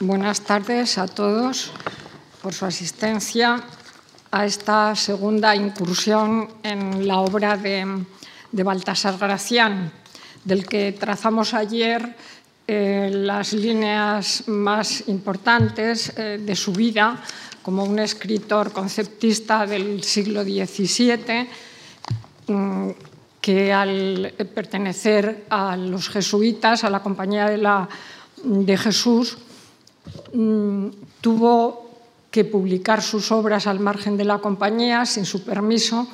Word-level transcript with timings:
Buenas 0.00 0.40
tardes 0.40 0.98
a 0.98 1.06
todos 1.06 1.70
por 2.42 2.52
su 2.52 2.66
asistencia 2.66 3.62
a 4.32 4.44
esta 4.44 4.96
segunda 4.96 5.54
incursión 5.54 6.48
en 6.64 7.06
la 7.06 7.20
obra 7.20 7.56
de, 7.56 8.04
Baltasar 8.50 9.16
Gracián, 9.18 9.92
del 10.42 10.66
que 10.66 10.90
trazamos 10.98 11.54
ayer 11.54 12.16
eh, 12.66 13.08
las 13.12 13.52
líneas 13.52 14.48
más 14.48 15.06
importantes 15.06 16.12
eh, 16.16 16.40
de 16.42 16.56
su 16.56 16.72
vida 16.72 17.22
como 17.62 17.84
un 17.84 18.00
escritor 18.00 18.72
conceptista 18.72 19.64
del 19.64 20.02
siglo 20.02 20.42
XVII 20.42 21.48
mm, 22.48 22.90
que 23.40 23.72
al 23.72 24.34
pertenecer 24.54 25.44
a 25.50 25.76
los 25.76 26.08
jesuitas, 26.08 26.82
a 26.82 26.90
la 26.90 27.00
Compañía 27.00 27.46
de, 27.46 28.76
Jesús, 28.76 29.36
mm, 30.34 30.88
tuvo 31.20 31.84
que 32.30 32.44
publicar 32.44 33.00
sus 33.00 33.30
obras 33.30 33.68
al 33.68 33.78
margen 33.78 34.16
de 34.16 34.24
la 34.24 34.38
compañía 34.38 35.06
sin 35.06 35.24
su 35.24 35.44
permiso, 35.44 36.08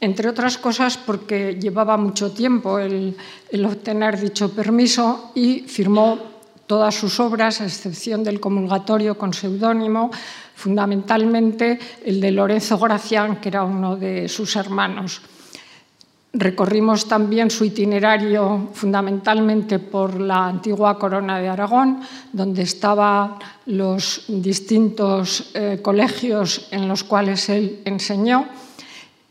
entre 0.00 0.30
otras 0.30 0.56
cosas 0.56 0.96
porque 0.96 1.58
llevaba 1.60 1.98
mucho 1.98 2.32
tiempo 2.32 2.78
el, 2.78 3.14
obtener 3.66 4.18
dicho 4.18 4.50
permiso 4.54 5.32
y 5.34 5.60
firmó 5.60 6.18
todas 6.66 6.94
sus 6.94 7.20
obras, 7.20 7.60
a 7.60 7.66
excepción 7.66 8.24
del 8.24 8.40
comulgatorio 8.40 9.18
con 9.18 9.34
seudónimo, 9.34 10.10
fundamentalmente 10.54 11.78
el 12.04 12.20
de 12.20 12.30
Lorenzo 12.30 12.78
Gracián, 12.78 13.40
que 13.40 13.50
era 13.50 13.64
uno 13.64 13.96
de 13.96 14.26
sus 14.28 14.56
hermanos. 14.56 15.20
Recorrimos 16.32 17.08
también 17.08 17.50
su 17.50 17.64
itinerario 17.64 18.68
fundamentalmente 18.74 19.78
por 19.78 20.20
la 20.20 20.46
antigua 20.46 20.98
Corona 20.98 21.40
de 21.40 21.48
Aragón, 21.48 22.00
donde 22.32 22.62
estaban 22.62 23.36
los 23.64 24.24
distintos 24.28 25.50
eh, 25.54 25.80
colegios 25.80 26.68
en 26.70 26.86
los 26.86 27.02
cuales 27.02 27.48
él 27.48 27.80
enseñó. 27.86 28.46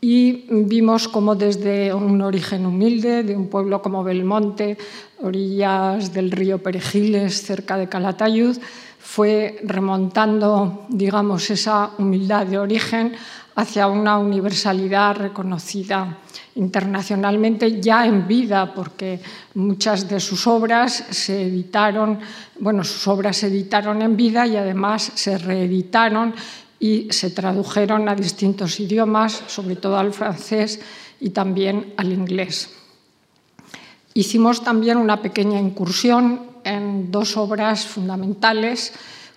Y 0.00 0.44
vimos 0.50 1.06
cómo 1.06 1.36
desde 1.36 1.94
un 1.94 2.20
origen 2.20 2.66
humilde, 2.66 3.22
de 3.22 3.36
un 3.36 3.48
pueblo 3.48 3.80
como 3.80 4.02
Belmonte, 4.02 4.76
orillas 5.22 6.12
del 6.12 6.32
río 6.32 6.58
Perejiles, 6.62 7.42
cerca 7.42 7.76
de 7.76 7.88
Calatayud, 7.88 8.58
fue 8.98 9.60
remontando, 9.64 10.84
digamos, 10.88 11.48
esa 11.50 11.90
humildad 11.98 12.46
de 12.46 12.58
origen 12.58 13.14
hacia 13.54 13.88
una 13.88 14.18
universalidad 14.18 15.16
reconocida 15.16 16.18
internacionalmente 16.58 17.80
ya 17.80 18.04
en 18.04 18.26
vida, 18.26 18.74
porque 18.74 19.20
muchas 19.54 20.08
de 20.08 20.18
sus 20.18 20.46
obras 20.46 21.04
se 21.10 21.46
editaron, 21.46 22.18
bueno, 22.58 22.82
sus 22.82 23.06
obras 23.06 23.36
se 23.36 23.46
editaron 23.46 24.02
en 24.02 24.16
vida 24.16 24.44
y 24.46 24.56
además 24.56 25.12
se 25.14 25.38
reeditaron 25.38 26.34
y 26.80 27.06
se 27.10 27.30
tradujeron 27.30 28.08
a 28.08 28.14
distintos 28.16 28.80
idiomas, 28.80 29.44
sobre 29.46 29.76
todo 29.76 29.98
al 29.98 30.12
francés 30.12 30.80
y 31.20 31.30
también 31.30 31.94
al 31.96 32.12
inglés. 32.12 32.70
Hicimos 34.14 34.64
también 34.64 34.98
una 34.98 35.22
pequeña 35.22 35.60
incursión 35.60 36.42
en 36.64 37.12
dos 37.12 37.36
obras 37.36 37.86
fundamentales, 37.86 38.92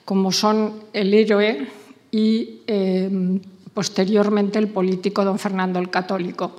como 0.06 0.32
son 0.32 0.86
El 0.92 1.14
héroe 1.14 1.68
y 2.10 2.62
eh, 2.66 3.40
posteriormente 3.76 4.58
El 4.58 4.70
político 4.70 5.24
don 5.24 5.38
Fernando 5.38 5.78
el 5.78 5.92
Católico 5.92 6.58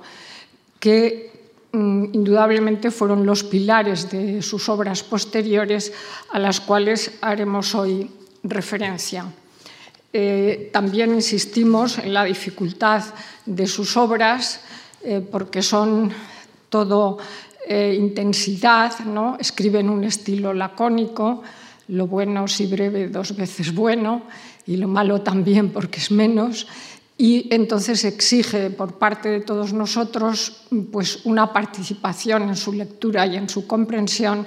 que 0.83 1.31
mm, 1.71 2.11
indudablemente 2.11 2.91
fueron 2.91 3.25
los 3.25 3.45
pilares 3.45 4.11
de 4.11 4.41
sus 4.41 4.67
obras 4.67 5.01
posteriores 5.01 5.93
a 6.33 6.39
las 6.39 6.59
cuales 6.59 7.19
haremos 7.21 7.73
hoy 7.73 8.11
referencia. 8.43 9.23
Eh, 10.11 10.69
también 10.73 11.15
insistimos 11.15 11.99
en 11.99 12.13
la 12.13 12.25
dificultad 12.25 13.01
de 13.45 13.65
sus 13.65 13.95
obras 13.95 14.59
eh, 15.01 15.21
porque 15.23 15.61
son 15.61 16.11
todo 16.67 17.17
eh, 17.65 17.95
intensidad, 17.97 18.99
¿no? 19.05 19.37
escriben 19.39 19.89
un 19.89 20.03
estilo 20.03 20.53
lacónico, 20.53 21.43
lo 21.87 22.07
bueno 22.07 22.45
si 22.49 22.65
breve 22.65 23.07
dos 23.07 23.37
veces 23.37 23.73
bueno 23.73 24.23
y 24.67 24.75
lo 24.75 24.89
malo 24.89 25.21
también 25.21 25.69
porque 25.69 26.01
es 26.01 26.11
menos 26.11 26.67
y 27.17 27.47
entonces 27.53 28.03
exige 28.05 28.69
por 28.69 28.97
parte 28.97 29.29
de 29.29 29.41
todos 29.41 29.73
nosotros 29.73 30.63
pues, 30.91 31.25
una 31.25 31.53
participación 31.53 32.49
en 32.49 32.55
su 32.55 32.73
lectura 32.73 33.27
y 33.27 33.37
en 33.37 33.49
su 33.49 33.67
comprensión 33.67 34.45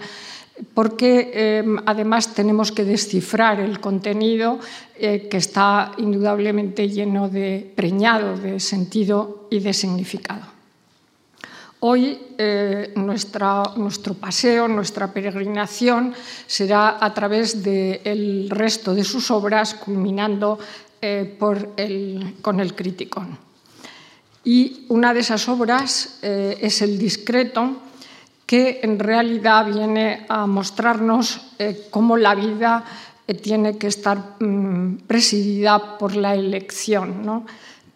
porque 0.75 1.31
eh, 1.35 1.65
además 1.85 2.35
tenemos 2.35 2.73
que 2.73 2.85
descifrar 2.85 3.61
el 3.61 3.79
contenido 3.81 4.59
eh, 4.97 5.29
que 5.29 5.37
está 5.37 5.93
indudablemente 5.99 6.89
lleno 6.89 7.29
de 7.29 7.73
preñado 7.77 8.37
de 8.37 8.59
sentido 8.59 9.49
y 9.51 9.61
de 9.61 9.73
significado. 9.73 10.57
Hoy 11.81 12.19
eh, 12.39 12.95
nuestro 12.97 14.15
paseo, 14.19 14.67
nuestra 14.67 15.13
peregrinación 15.13 16.15
será 16.47 16.97
a 17.05 17.13
través 17.13 17.63
del 17.63 18.49
resto 18.49 18.95
de 18.95 19.05
sus 19.05 19.31
obras, 19.31 19.75
culminando 19.75 20.59
eh, 21.01 21.37
con 22.43 22.61
el 22.61 22.75
Criticón. 22.75 23.39
Y 24.45 24.87
una 24.89 25.13
de 25.13 25.21
esas 25.21 25.49
obras 25.49 26.21
eh, 26.23 26.59
es 26.61 26.81
El 26.81 26.99
Discreto, 26.99 27.83
que 28.47 28.81
en 28.83 28.99
realidad 29.01 29.67
viene 29.67 30.25
a 30.29 30.47
mostrarnos 30.47 31.53
eh, 31.59 31.89
cómo 31.91 32.17
la 32.17 32.35
vida 32.37 32.85
tiene 33.43 33.77
que 33.77 33.89
estar 33.89 34.37
mm, 34.39 34.99
presidida 35.09 35.99
por 35.99 36.15
la 36.15 36.37
elección, 36.37 37.45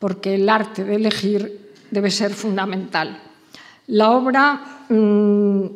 porque 0.00 0.34
el 0.34 0.48
arte 0.48 0.82
de 0.82 0.96
elegir 0.96 1.72
debe 1.90 2.10
ser 2.10 2.34
fundamental. 2.34 3.22
La 3.86 4.10
obra 4.10 4.84
mm, 4.88 5.66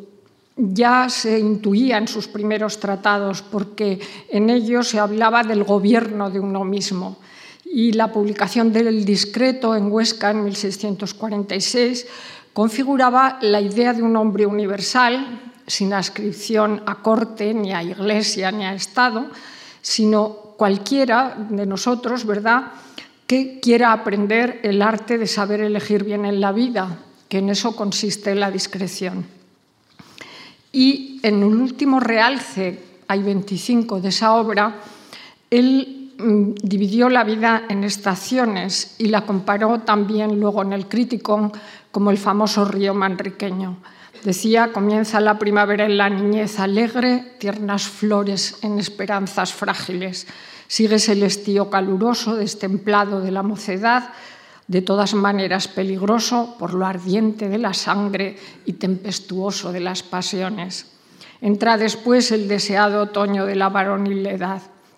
ya 0.56 1.09
se 1.09 1.38
intuía 1.38 1.98
en 1.98 2.09
sus 2.09 2.28
primeros 2.28 2.78
tratados, 2.78 3.42
porque 3.42 4.00
en 4.28 4.50
ellos 4.50 4.88
se 4.88 5.00
hablaba 5.00 5.42
del 5.42 5.65
gobierno 5.65 6.31
de 6.31 6.41
uno 6.41 6.65
mismo. 6.65 7.19
Y 7.65 7.92
la 7.92 8.12
publicación 8.12 8.72
del 8.72 9.04
Discreto 9.04 9.75
en 9.75 9.91
Huesca 9.91 10.31
en 10.31 10.44
1646 10.44 12.06
configuraba 12.53 13.38
la 13.42 13.60
idea 13.60 13.92
de 13.92 14.03
un 14.03 14.16
hombre 14.16 14.47
universal, 14.47 15.53
sin 15.66 15.92
ascripción 15.92 16.82
a 16.86 16.97
corte, 16.97 17.53
ni 17.53 17.72
a 17.72 17.82
iglesia, 17.82 18.53
ni 18.53 18.65
a 18.65 18.75
Estado, 18.75 19.26
sino 19.82 20.28
cualquiera 20.56 21.36
de 21.50 21.66
nosotros, 21.66 22.25
¿verdad?, 22.25 22.72
que 23.26 23.59
quiera 23.59 23.92
aprender 23.92 24.60
el 24.62 24.82
arte 24.82 25.16
de 25.16 25.26
saber 25.26 25.60
elegir 25.60 26.04
bien 26.04 26.26
en 26.26 26.41
la 26.41 26.53
vida, 26.53 26.98
que 27.28 27.38
en 27.38 27.48
eso 27.48 27.75
consiste 27.75 28.34
la 28.34 28.50
discreción. 28.50 29.26
Y 30.74 31.20
en 31.22 31.40
el 31.40 31.54
último 31.54 32.00
realce, 32.00 32.80
hay 33.06 33.22
25 33.22 34.00
de 34.00 34.08
esa 34.08 34.34
obra, 34.34 34.74
él 35.48 36.10
mm, 36.18 36.54
dividió 36.64 37.08
la 37.08 37.22
vida 37.22 37.62
en 37.68 37.84
estaciones 37.84 38.96
y 38.98 39.06
la 39.06 39.24
comparó 39.24 39.82
también 39.82 40.40
luego 40.40 40.62
en 40.62 40.72
el 40.72 40.88
crítico 40.88 41.52
como 41.92 42.10
el 42.10 42.18
famoso 42.18 42.64
río 42.64 42.92
manriqueño. 42.92 43.76
Decía, 44.24 44.72
comienza 44.72 45.20
la 45.20 45.38
primavera 45.38 45.84
en 45.84 45.96
la 45.96 46.10
niñez 46.10 46.58
alegre, 46.58 47.36
tiernas 47.38 47.84
flores 47.84 48.56
en 48.62 48.80
esperanzas 48.80 49.52
frágiles. 49.52 50.26
Sigues 50.66 51.08
el 51.08 51.22
estío 51.22 51.70
caluroso, 51.70 52.34
destemplado 52.34 53.20
de 53.20 53.30
la 53.30 53.44
mocedad, 53.44 54.10
de 54.66 54.82
todas 54.82 55.14
maneras 55.14 55.69
peligroso 55.69 56.56
por 56.58 56.75
lo 56.75 56.86
ardiente 56.86 57.48
de 57.48 57.58
la 57.58 57.75
sangre 57.75 58.36
y 58.64 58.75
tempestuoso 58.75 59.72
de 59.72 59.80
las 59.80 60.02
pasiones. 60.02 60.92
Entra 61.41 61.76
después 61.76 62.32
el 62.32 62.48
deseado 62.48 63.03
otoño 63.03 63.44
de 63.44 63.56
la 63.56 63.69
varonil 63.69 64.26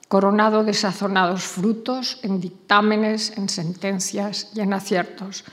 coronado 0.08 0.62
de 0.62 0.74
sazonados 0.74 1.42
frutos 1.42 2.20
en 2.22 2.40
dictámenes, 2.40 3.36
en 3.36 3.48
sentencias 3.48 4.52
y 4.54 4.60
en 4.60 4.72
aciertos. 4.72 5.44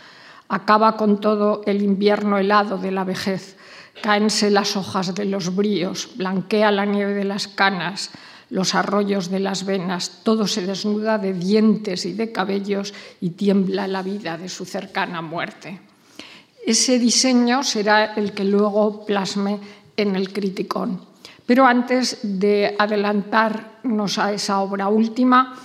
Acaba 0.48 0.96
con 0.98 1.20
todo 1.20 1.64
el 1.66 1.82
invierno 1.82 2.38
helado 2.38 2.78
de 2.78 2.92
la 2.92 3.04
vejez, 3.04 3.58
cáense 4.04 4.52
las 4.52 4.78
hojas 4.78 5.16
de 5.16 5.26
los 5.26 5.56
bríos, 5.56 6.10
blanquea 6.16 6.72
la 6.72 6.86
nieve 6.86 7.14
de 7.14 7.24
las 7.24 7.48
canas, 7.48 8.12
los 8.54 8.76
arroyos 8.76 9.32
de 9.32 9.40
las 9.40 9.66
venas, 9.66 10.22
todo 10.22 10.46
se 10.46 10.62
desnuda 10.62 11.18
de 11.18 11.34
dientes 11.34 12.06
y 12.06 12.14
de 12.14 12.32
cabellos 12.32 12.94
y 13.20 13.32
tiembla 13.32 13.88
la 13.88 14.04
vida 14.04 14.38
de 14.38 14.48
su 14.48 14.64
cercana 14.64 15.24
muerte. 15.24 15.82
Ese 16.64 17.00
diseño 17.00 17.64
será 17.64 18.14
el 18.14 18.34
que 18.34 18.46
luego 18.46 19.08
plasme 19.08 19.58
en 19.98 20.16
el 20.16 20.32
criticón. 20.32 21.02
Pero 21.48 21.66
antes 21.66 22.20
de 22.22 22.76
adelantarnos 22.78 24.20
a 24.20 24.32
esa 24.32 24.60
obra 24.60 24.88
última, 24.88 25.58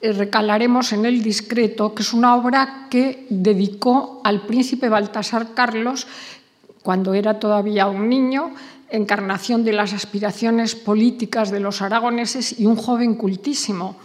eh, 0.00 0.12
recalaremos 0.12 0.92
en 0.92 1.06
El 1.06 1.24
Discreto, 1.24 1.92
que 1.92 2.02
es 2.02 2.12
una 2.12 2.36
obra 2.36 2.86
que 2.88 3.26
dedicó 3.30 4.20
al 4.22 4.46
príncipe 4.46 4.88
Baltasar 4.88 5.54
Carlos 5.54 6.06
cuando 6.84 7.14
era 7.14 7.40
todavía 7.40 7.88
un 7.88 8.08
niño, 8.08 8.54
encarnación 8.90 9.64
de 9.64 9.72
las 9.72 9.92
aspiraciones 9.92 10.74
políticas 10.74 11.50
de 11.50 11.60
los 11.60 11.82
aragoneses 11.82 12.58
y 12.58 12.66
un 12.66 12.76
joven 12.76 13.14
cultísimo, 13.14 13.96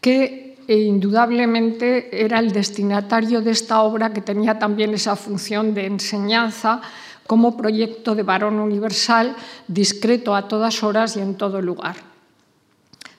que 0.00 0.58
eh, 0.66 0.76
indudablemente 0.76 2.24
era 2.24 2.38
el 2.38 2.52
destinatario 2.52 3.40
de 3.40 3.52
esta 3.52 3.82
obra 3.82 4.12
que 4.12 4.20
tenía 4.20 4.58
también 4.58 4.92
esa 4.92 5.16
función 5.16 5.74
de 5.74 5.86
enseñanza 5.86 6.80
como 7.26 7.56
proyecto 7.56 8.14
de 8.14 8.22
varón 8.22 8.58
universal, 8.58 9.36
discreto 9.66 10.34
a 10.34 10.48
todas 10.48 10.82
horas 10.82 11.16
y 11.16 11.20
en 11.20 11.36
todo 11.36 11.60
lugar. 11.60 11.96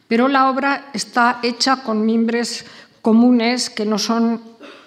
Pero 0.08 0.28
la 0.28 0.50
obra 0.50 0.90
está 0.94 1.40
hecha 1.44 1.84
con 1.84 2.06
mimbres 2.06 2.66
comunes 3.02 3.70
que 3.70 3.86
no 3.86 4.00
son 4.00 4.42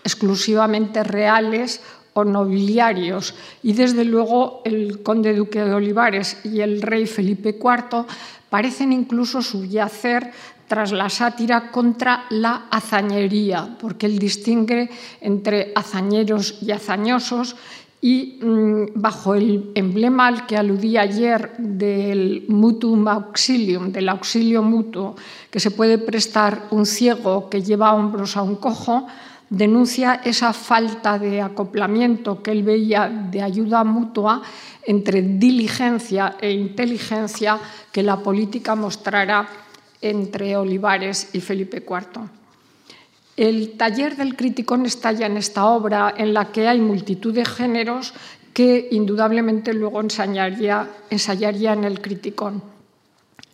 exclusivamente 0.05 1.05
reales 1.05 1.81
o 2.15 2.25
nobiliarios. 2.25 3.35
Y 3.63 3.73
desde 3.73 4.05
luego 4.05 4.63
el 4.65 5.03
conde 5.03 5.35
duque 5.35 5.65
de 5.65 5.75
Olivares 5.75 6.39
y 6.45 6.61
el 6.61 6.83
rey 6.83 7.07
Felipe 7.07 7.59
IV 7.59 8.07
parecen 8.51 8.93
incluso 8.93 9.41
subyacer 9.41 10.31
tras 10.69 10.93
la 10.93 11.11
sátira 11.11 11.71
contra 11.71 12.25
la 12.31 12.67
hazañería, 12.71 13.77
porque 13.81 14.07
él 14.07 14.19
distingue 14.19 14.89
entre 15.21 15.73
hazañeros 15.75 16.63
y 16.63 16.71
hazañosos 16.71 17.57
y 18.01 18.41
mm, 18.43 19.01
bajo 19.01 19.35
el 19.35 19.71
emblema 19.75 20.27
al 20.27 20.47
que 20.47 20.57
aludí 20.57 20.97
ayer 20.97 21.53
del 21.59 22.45
mutuum 22.49 23.07
auxilium, 23.07 23.93
del 23.93 24.09
auxilio 24.09 24.63
mutuo, 24.63 25.15
que 25.51 25.61
se 25.61 25.71
puede 25.71 25.99
prestar 25.99 26.67
un 26.71 26.85
ciego 26.85 27.49
que 27.49 27.63
lleva 27.63 27.95
hombros 27.95 28.37
a 28.37 28.43
un 28.43 28.57
cojo, 28.57 29.07
denuncia 29.53 30.25
esa 30.25 30.57
falta 30.57 31.19
de 31.19 31.43
acoplamiento 31.43 32.43
que 32.43 32.53
él 32.53 32.63
veía 32.63 33.09
de 33.09 33.43
ayuda 33.43 33.85
mutua 33.85 34.41
entre 34.87 35.21
diligencia 35.21 36.41
e 36.41 36.51
inteligencia 36.51 37.61
que 37.93 38.03
la 38.03 38.17
política 38.17 38.75
mostrará 38.75 39.47
entre 40.01 40.57
Olivares 40.57 41.37
y 41.37 41.41
Felipe 41.41 41.85
IV. 41.85 42.25
El 43.37 43.77
taller 43.77 44.17
del 44.17 44.37
criticón 44.37 44.87
estalla 44.87 45.27
en 45.27 45.37
esta 45.37 45.67
obra 45.67 46.15
en 46.17 46.33
la 46.33 46.51
que 46.51 46.67
hay 46.67 46.81
multitud 46.81 47.35
de 47.35 47.45
géneros 47.45 48.15
que 48.55 48.89
indudablemente 48.91 49.75
luego 49.75 50.01
ensayaría, 50.01 50.89
ensayaría 51.11 51.75
en 51.75 51.85
el 51.85 52.01
criticón. 52.01 52.72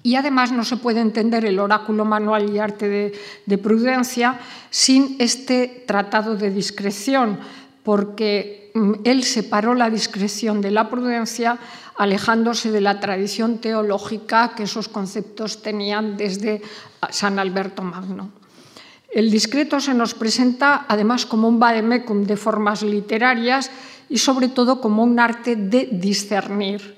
Y 0.03 0.15
además 0.15 0.53
no 0.53 0.65
se 0.65 0.77
puede 0.77 1.01
entender 1.01 1.45
el 1.45 1.59
oráculo 1.59 2.05
manual 2.05 2.51
y 2.51 2.59
arte 2.59 3.13
de, 3.47 3.59
prudencia 3.59 4.39
sin 4.71 5.17
este 5.19 5.85
tratado 5.87 6.37
de 6.37 6.51
discreción, 6.51 7.39
porque 7.83 8.71
mm, 8.75 8.93
él 9.05 9.25
separó 9.25 9.75
la 9.75 9.91
discreción 9.91 10.61
de 10.61 10.71
la 10.71 10.89
prudencia 10.89 11.59
alejándose 11.97 12.71
de 12.71 12.81
la 12.81 13.01
tradición 13.01 13.59
teológica 13.59 14.55
que 14.55 14.63
esos 14.65 14.89
conceptos 14.89 15.63
tenían 15.63 16.17
desde 16.17 16.63
San 17.11 17.41
Alberto 17.41 17.83
Magno. 17.83 18.31
El 19.11 19.31
discreto 19.31 19.81
se 19.81 19.95
nos 19.95 20.15
presenta 20.15 20.87
además 20.87 21.27
como 21.27 21.49
un 21.49 21.59
vademecum 21.59 22.25
de 22.25 22.37
formas 22.37 22.83
literarias 22.83 23.71
y 24.09 24.19
sobre 24.19 24.49
todo 24.49 24.81
como 24.81 25.03
un 25.03 25.19
arte 25.19 25.57
de 25.57 25.89
discernir 25.91 26.97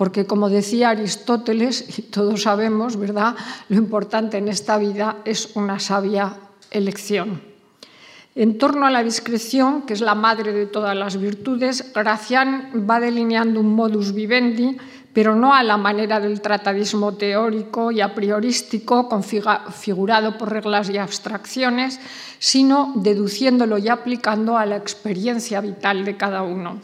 porque 0.00 0.24
como 0.24 0.48
decía 0.48 0.88
Aristóteles, 0.88 1.98
y 1.98 2.00
todos 2.08 2.44
sabemos, 2.44 2.96
¿verdad?, 2.96 3.36
lo 3.68 3.76
importante 3.76 4.38
en 4.38 4.48
esta 4.48 4.78
vida 4.78 5.18
es 5.26 5.54
una 5.56 5.78
sabia 5.78 6.38
elección. 6.70 7.42
En 8.34 8.56
torno 8.56 8.86
a 8.86 8.90
la 8.90 9.02
discreción, 9.02 9.82
que 9.82 9.92
es 9.92 10.00
la 10.00 10.14
madre 10.14 10.54
de 10.54 10.64
todas 10.64 10.96
las 10.96 11.18
virtudes, 11.18 11.92
Gracián 11.92 12.86
va 12.88 12.98
delineando 12.98 13.60
un 13.60 13.74
modus 13.74 14.14
vivendi, 14.14 14.78
pero 15.12 15.36
no 15.36 15.52
a 15.52 15.62
la 15.62 15.76
manera 15.76 16.18
del 16.18 16.40
tratadismo 16.40 17.12
teórico 17.16 17.90
y 17.90 18.00
a 18.00 18.14
priorístico 18.14 19.06
configurado 19.06 20.38
por 20.38 20.50
reglas 20.50 20.88
y 20.88 20.96
abstracciones, 20.96 22.00
sino 22.38 22.94
deduciéndolo 22.96 23.76
y 23.76 23.90
aplicando 23.90 24.56
a 24.56 24.64
la 24.64 24.76
experiencia 24.76 25.60
vital 25.60 26.06
de 26.06 26.16
cada 26.16 26.40
uno. 26.40 26.80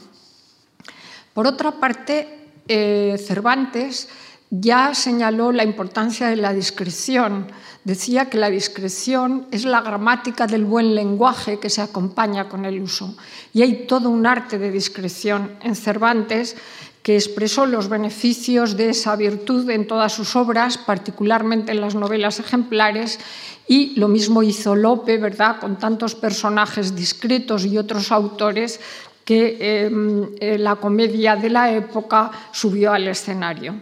Por 1.33 1.47
otra 1.47 1.73
parte, 1.73 2.36
eh, 2.69 3.17
Cervantes 3.25 4.09
ya 4.51 4.95
señaló 4.95 5.53
la 5.53 5.65
importancia 5.65 6.29
de 6.29 6.37
la 6.37 6.53
discreción. 6.53 7.49
Decía 7.85 8.31
que 8.31 8.39
la 8.39 8.51
discreción 8.51 9.47
es 9.51 9.65
la 9.65 9.81
gramática 9.81 10.47
del 10.47 10.65
buen 10.65 10.95
lenguaje 10.95 11.59
que 11.59 11.71
se 11.71 11.83
acompaña 11.83 12.49
con 12.49 12.65
el 12.65 12.81
uso. 12.81 13.17
Y 13.53 13.63
hay 13.63 13.87
todo 13.87 14.09
un 14.09 14.27
arte 14.27 14.59
de 14.59 14.71
discreción 14.71 15.53
en 15.63 15.75
Cervantes 15.75 16.57
que 17.03 17.15
expresó 17.15 17.67
los 17.67 17.89
beneficios 17.89 18.77
de 18.77 18.91
esa 18.91 19.15
virtud 19.15 19.71
en 19.71 19.87
todas 19.87 20.13
sus 20.13 20.35
obras, 20.35 20.77
particularmente 20.77 21.71
en 21.71 21.81
las 21.81 21.95
novelas 21.95 22.41
ejemplares, 22.41 23.21
y 23.69 23.95
lo 23.95 24.09
mismo 24.09 24.43
hizo 24.43 24.75
Lope, 24.75 25.17
¿verdad?, 25.19 25.61
con 25.61 25.79
tantos 25.79 26.17
personajes 26.17 26.97
discretos 26.97 27.65
y 27.65 27.79
otros 27.79 28.11
autores 28.11 28.81
que 29.27 29.59
em, 29.59 30.31
eh, 30.39 30.57
la 30.57 30.77
comedia 30.77 31.35
de 31.35 31.51
la 31.51 31.73
época 31.73 32.31
subió 32.53 32.93
al 32.93 33.09
escenario. 33.09 33.75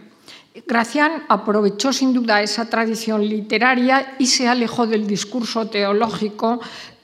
Gracián 0.65 1.23
aprovechó 1.29 1.93
sin 1.93 2.13
duda 2.13 2.41
esa 2.41 2.65
tradición 2.65 3.21
literaria 3.21 4.15
y 4.17 4.25
se 4.25 4.47
alejó 4.47 4.87
del 4.87 5.05
discurso 5.05 5.67
teológico, 5.67 6.59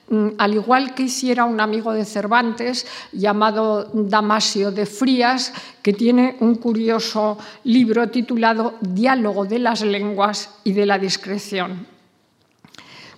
mm, 0.09 0.29
al 0.39 0.55
igual 0.55 0.95
que 0.95 1.03
hiciera 1.03 1.45
un 1.45 1.61
amigo 1.61 1.93
de 1.93 2.03
Cervantes 2.03 2.87
llamado 3.11 3.91
Damasio 3.93 4.71
de 4.71 4.87
Frías, 4.87 5.53
que 5.83 5.93
tiene 5.93 6.37
un 6.39 6.55
curioso 6.55 7.37
libro 7.65 8.09
titulado 8.09 8.73
Diálogo 8.81 9.45
de 9.45 9.59
las 9.59 9.81
lenguas 9.81 10.49
y 10.63 10.73
de 10.73 10.87
la 10.87 10.97
discreción. 10.97 11.85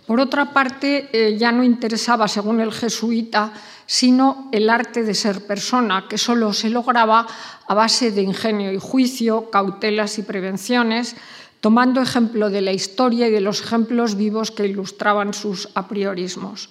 Por 0.06 0.20
otra 0.20 0.52
parte, 0.52 1.08
eh, 1.14 1.38
ya 1.38 1.54
no 1.54 1.64
interesaba, 1.64 2.28
según 2.28 2.60
el 2.60 2.74
jesuita, 2.74 3.54
sino 3.86 4.50
el 4.52 4.70
arte 4.70 5.04
de 5.04 5.14
ser 5.14 5.46
persona, 5.46 6.08
que 6.10 6.18
solo 6.18 6.54
se 6.54 6.70
lograba 6.70 7.28
a 7.68 7.74
base 7.74 8.12
de 8.12 8.22
ingenio 8.22 8.72
y 8.72 8.80
juicio, 8.80 9.50
cautelas 9.50 10.18
y 10.18 10.24
prevenciones, 10.24 11.16
tomando 11.60 12.02
ejemplo 12.02 12.50
de 12.50 12.62
la 12.62 12.74
historia 12.74 13.28
y 13.28 13.32
de 13.32 13.40
los 13.40 13.62
ejemplos 13.62 14.16
vivos 14.16 14.52
que 14.52 14.68
ilustraban 14.68 15.34
sus 15.34 15.70
apriorismos. 15.76 16.70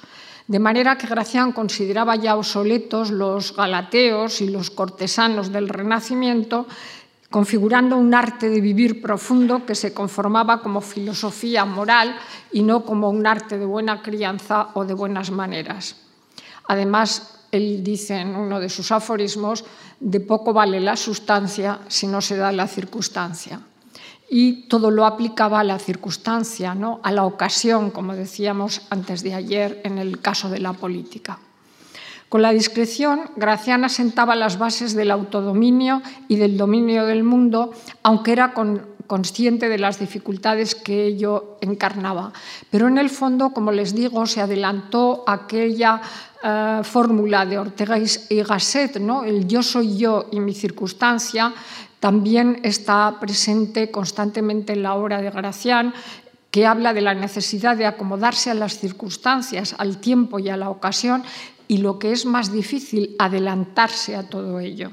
De 0.48 0.58
manera 0.58 0.98
que 0.98 1.06
Gracián 1.06 1.52
consideraba 1.52 2.16
ya 2.16 2.36
obsoletos 2.36 3.10
los 3.10 3.56
galateos 3.56 4.42
y 4.42 4.50
los 4.50 4.70
cortesanos 4.70 5.50
del 5.50 5.68
Renacimiento, 5.68 6.66
configurando 7.30 7.96
un 7.96 8.12
arte 8.12 8.50
de 8.50 8.60
vivir 8.60 9.00
profundo 9.00 9.64
que 9.64 9.74
se 9.74 9.94
conformaba 9.94 10.60
como 10.60 10.82
filosofía 10.82 11.64
moral 11.64 12.14
y 12.52 12.62
no 12.62 12.84
como 12.84 13.08
un 13.08 13.26
arte 13.26 13.56
de 13.58 13.64
buena 13.64 14.02
crianza 14.02 14.68
o 14.74 14.84
de 14.84 14.92
buenas 14.92 15.30
maneras. 15.30 16.01
Además, 16.68 17.40
él 17.52 17.84
dice 17.84 18.18
en 18.18 18.34
uno 18.34 18.60
de 18.60 18.68
sus 18.68 18.90
aforismos, 18.92 19.64
de 20.00 20.20
poco 20.20 20.52
vale 20.52 20.80
la 20.80 20.96
sustancia 20.96 21.80
si 21.88 22.06
no 22.06 22.20
se 22.20 22.36
da 22.36 22.50
la 22.50 22.66
circunstancia. 22.66 23.60
Y 24.30 24.68
todo 24.68 24.90
lo 24.90 25.04
aplicaba 25.04 25.60
a 25.60 25.64
la 25.64 25.78
circunstancia, 25.78 26.74
¿no? 26.74 27.00
a 27.02 27.12
la 27.12 27.24
ocasión, 27.24 27.90
como 27.90 28.14
decíamos 28.14 28.82
antes 28.88 29.22
de 29.22 29.34
ayer 29.34 29.82
en 29.84 29.98
el 29.98 30.20
caso 30.20 30.48
de 30.48 30.60
la 30.60 30.72
política. 30.72 31.38
Con 32.32 32.40
la 32.40 32.52
discreción, 32.52 33.28
Graciana 33.36 33.90
sentaba 33.90 34.34
las 34.34 34.58
bases 34.58 34.94
del 34.94 35.10
autodominio 35.10 36.00
y 36.28 36.36
del 36.36 36.56
dominio 36.56 37.04
del 37.04 37.24
mundo, 37.24 37.74
aunque 38.02 38.32
era 38.32 38.54
consciente 39.06 39.68
de 39.68 39.76
las 39.76 39.98
dificultades 39.98 40.74
que 40.74 41.04
ello 41.04 41.58
encarnaba. 41.60 42.32
Pero 42.70 42.88
en 42.88 42.96
el 42.96 43.10
fondo, 43.10 43.50
como 43.50 43.70
les 43.70 43.94
digo, 43.94 44.24
se 44.24 44.40
adelantó 44.40 45.24
aquella 45.26 46.00
eh, 46.42 46.80
fórmula 46.82 47.46
de 47.46 47.58
Ortega 47.58 47.98
y 47.98 48.42
Gasset, 48.42 48.98
¿no? 48.98 49.24
el 49.24 49.46
yo 49.46 49.62
soy 49.62 49.96
yo 49.96 50.26
y 50.30 50.40
mi 50.40 50.54
circunstancia, 50.54 51.52
también 52.00 52.60
está 52.64 53.18
presente 53.20 53.90
constantemente 53.90 54.72
en 54.72 54.82
la 54.82 54.94
obra 54.94 55.22
de 55.22 55.30
Gracián, 55.30 55.94
que 56.50 56.66
habla 56.66 56.92
de 56.92 57.00
la 57.00 57.14
necesidad 57.14 57.76
de 57.76 57.86
acomodarse 57.86 58.50
a 58.50 58.54
las 58.54 58.78
circunstancias, 58.78 59.74
al 59.78 59.98
tiempo 59.98 60.38
y 60.38 60.48
a 60.48 60.56
la 60.56 60.68
ocasión, 60.68 61.22
y 61.68 61.78
lo 61.78 61.98
que 61.98 62.12
es 62.12 62.26
más 62.26 62.52
difícil, 62.52 63.16
adelantarse 63.18 64.16
a 64.16 64.28
todo 64.28 64.60
ello. 64.60 64.90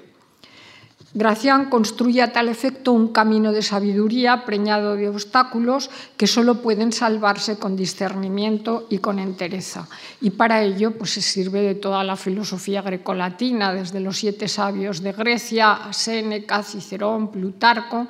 Gracián 1.14 1.74
construye 1.74 2.22
a 2.22 2.32
tal 2.32 2.50
efecto 2.50 2.94
un 2.94 3.10
camino 3.10 3.52
de 3.52 3.66
sabiduría 3.66 4.46
preñado 4.46 4.94
de 4.94 5.10
obstáculos 5.10 5.90
que 6.18 6.28
solo 6.28 6.62
pueden 6.62 6.94
salvarse 6.94 7.58
con 7.58 7.76
discernimiento 7.76 8.86
y 8.90 9.00
con 9.00 9.18
entereza. 9.18 9.90
Y 10.22 10.30
para 10.32 10.62
ello 10.62 10.92
pues, 10.92 11.18
se 11.18 11.22
sirve 11.22 11.62
de 11.62 11.74
toda 11.74 12.04
la 12.04 12.16
filosofía 12.16 12.84
grecolatina, 12.84 13.74
desde 13.74 14.00
los 14.00 14.18
siete 14.18 14.48
sabios 14.48 15.02
de 15.02 15.14
Grecia 15.14 15.74
a 15.74 15.94
Séneca, 15.94 16.62
Cicerón, 16.62 17.32
Plutarco, 17.32 18.06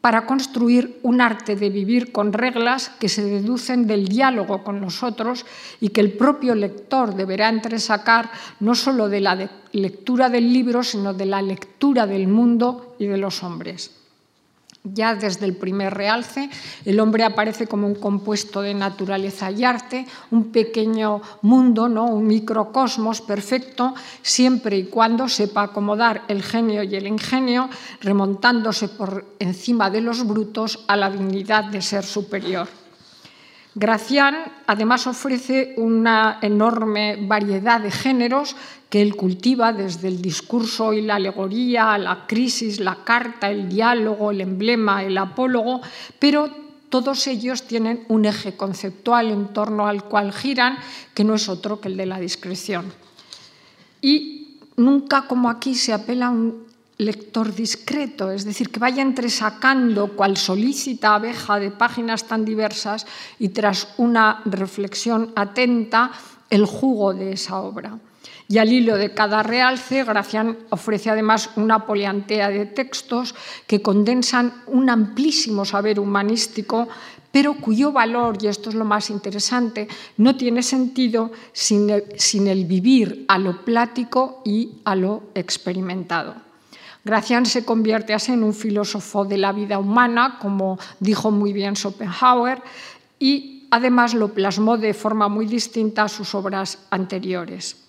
para 0.00 0.24
construir 0.24 0.98
un 1.02 1.20
arte 1.20 1.56
de 1.56 1.68
vivir 1.68 2.10
con 2.10 2.32
reglas 2.32 2.88
que 2.98 3.08
se 3.08 3.22
deducen 3.22 3.86
del 3.86 4.08
diálogo 4.08 4.64
con 4.64 4.80
los 4.80 5.02
otros 5.02 5.44
y 5.80 5.90
que 5.90 6.00
el 6.00 6.12
propio 6.12 6.54
lector 6.54 7.14
deberá 7.14 7.48
entresacar 7.48 8.30
no 8.60 8.74
solo 8.74 9.08
de 9.08 9.20
la 9.20 9.50
lectura 9.72 10.30
del 10.30 10.52
libro, 10.52 10.82
sino 10.82 11.12
de 11.12 11.26
la 11.26 11.42
lectura 11.42 12.06
del 12.06 12.28
mundo 12.28 12.96
y 12.98 13.06
de 13.06 13.18
los 13.18 13.42
hombres. 13.42 13.99
Ya 14.82 15.14
desde 15.14 15.44
el 15.44 15.56
primer 15.56 15.92
realce, 15.92 16.48
el 16.86 17.00
hombre 17.00 17.24
aparece 17.24 17.66
como 17.66 17.86
un 17.86 17.94
compuesto 17.94 18.62
de 18.62 18.72
naturaleza 18.72 19.50
y 19.50 19.62
arte, 19.62 20.06
un 20.30 20.52
pequeño 20.52 21.20
mundo, 21.42 21.86
¿no? 21.86 22.06
un 22.06 22.26
microcosmos 22.26 23.20
perfecto, 23.20 23.94
siempre 24.22 24.78
y 24.78 24.84
cuando 24.84 25.28
sepa 25.28 25.64
acomodar 25.64 26.22
el 26.28 26.42
genio 26.42 26.82
y 26.82 26.96
el 26.96 27.06
ingenio, 27.06 27.68
remontándose 28.00 28.88
por 28.88 29.36
encima 29.38 29.90
de 29.90 30.00
los 30.00 30.26
brutos 30.26 30.82
a 30.88 30.96
la 30.96 31.10
dignidad 31.10 31.64
de 31.64 31.82
ser 31.82 32.04
superior. 32.04 32.66
Gracián 33.74 34.34
además 34.66 35.06
ofrece 35.06 35.74
una 35.76 36.38
enorme 36.42 37.18
variedad 37.28 37.80
de 37.80 37.92
géneros 37.92 38.56
que 38.90 39.00
él 39.00 39.14
cultiva 39.14 39.72
desde 39.72 40.08
el 40.08 40.20
discurso 40.20 40.92
y 40.92 41.00
la 41.00 41.14
alegoría, 41.14 41.96
la 41.96 42.26
crisis, 42.26 42.80
la 42.80 43.04
carta, 43.04 43.48
el 43.48 43.68
diálogo, 43.68 44.32
el 44.32 44.40
emblema, 44.40 45.04
el 45.04 45.16
apólogo, 45.16 45.80
pero 46.18 46.50
todos 46.88 47.28
ellos 47.28 47.62
tienen 47.62 48.04
un 48.08 48.24
eje 48.24 48.56
conceptual 48.56 49.30
en 49.30 49.54
torno 49.54 49.86
al 49.86 50.04
cual 50.04 50.32
giran, 50.32 50.76
que 51.14 51.22
no 51.22 51.36
es 51.36 51.48
otro 51.48 51.80
que 51.80 51.86
el 51.86 51.96
de 51.96 52.06
la 52.06 52.18
discreción. 52.18 52.92
Y 54.02 54.58
nunca 54.76 55.22
como 55.22 55.48
aquí 55.48 55.76
se 55.76 55.92
apela 55.92 56.26
a 56.26 56.30
un 56.30 56.64
lector 56.98 57.54
discreto, 57.54 58.32
es 58.32 58.44
decir, 58.44 58.70
que 58.70 58.80
vaya 58.80 59.02
entresacando 59.02 60.16
cual 60.16 60.36
solícita 60.36 61.14
abeja 61.14 61.60
de 61.60 61.70
páginas 61.70 62.26
tan 62.26 62.44
diversas 62.44 63.06
y 63.38 63.50
tras 63.50 63.94
una 63.96 64.42
reflexión 64.44 65.32
atenta 65.36 66.10
el 66.50 66.66
jugo 66.66 67.14
de 67.14 67.32
esa 67.32 67.60
obra. 67.60 67.96
Y 68.50 68.58
al 68.58 68.72
hilo 68.72 68.96
de 68.96 69.14
cada 69.14 69.44
realce, 69.44 70.02
Gracián 70.02 70.58
ofrece 70.70 71.08
además 71.08 71.50
una 71.54 71.86
poliantea 71.86 72.48
de 72.50 72.66
textos 72.66 73.36
que 73.68 73.80
condensan 73.80 74.64
un 74.66 74.90
amplísimo 74.90 75.64
saber 75.64 76.00
humanístico, 76.00 76.88
pero 77.30 77.54
cuyo 77.54 77.92
valor, 77.92 78.38
y 78.40 78.48
esto 78.48 78.70
es 78.70 78.74
lo 78.74 78.84
más 78.84 79.08
interesante, 79.08 79.86
no 80.16 80.34
tiene 80.34 80.64
sentido 80.64 81.30
sin 81.52 81.90
el, 81.90 82.64
vivir 82.64 83.24
a 83.28 83.38
lo 83.38 83.64
plático 83.64 84.42
y 84.44 84.80
a 84.84 84.96
lo 84.96 85.22
experimentado. 85.36 86.34
Gracián 87.04 87.46
se 87.46 87.64
convierte 87.64 88.14
así 88.14 88.32
en 88.32 88.42
un 88.42 88.52
filósofo 88.52 89.24
de 89.24 89.38
la 89.38 89.52
vida 89.52 89.78
humana, 89.78 90.38
como 90.42 90.76
dijo 90.98 91.30
muy 91.30 91.52
bien 91.52 91.76
Schopenhauer, 91.76 92.60
y 93.16 93.68
además 93.70 94.12
lo 94.12 94.34
plasmó 94.34 94.76
de 94.76 94.92
forma 94.92 95.28
muy 95.28 95.46
distinta 95.46 96.02
a 96.02 96.08
sus 96.08 96.34
obras 96.34 96.78
anteriores 96.90 97.79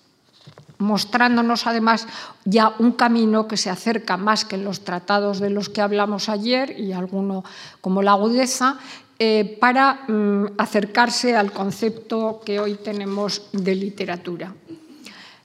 mostrándonos 0.78 1.66
además 1.66 2.06
ya 2.44 2.74
un 2.78 2.92
camino 2.92 3.46
que 3.46 3.56
se 3.56 3.70
acerca 3.70 4.16
más 4.16 4.44
que 4.44 4.56
en 4.56 4.64
los 4.64 4.84
tratados 4.84 5.38
de 5.38 5.50
los 5.50 5.68
que 5.68 5.80
hablamos 5.80 6.28
ayer 6.28 6.78
y 6.78 6.92
alguno 6.92 7.44
como 7.80 8.02
la 8.02 8.12
agudeza, 8.12 8.78
eh, 9.18 9.56
para 9.60 10.02
mm, 10.08 10.58
acercarse 10.58 11.36
al 11.36 11.52
concepto 11.52 12.40
que 12.44 12.58
hoy 12.58 12.74
tenemos 12.74 13.46
de 13.52 13.74
literatura. 13.76 14.52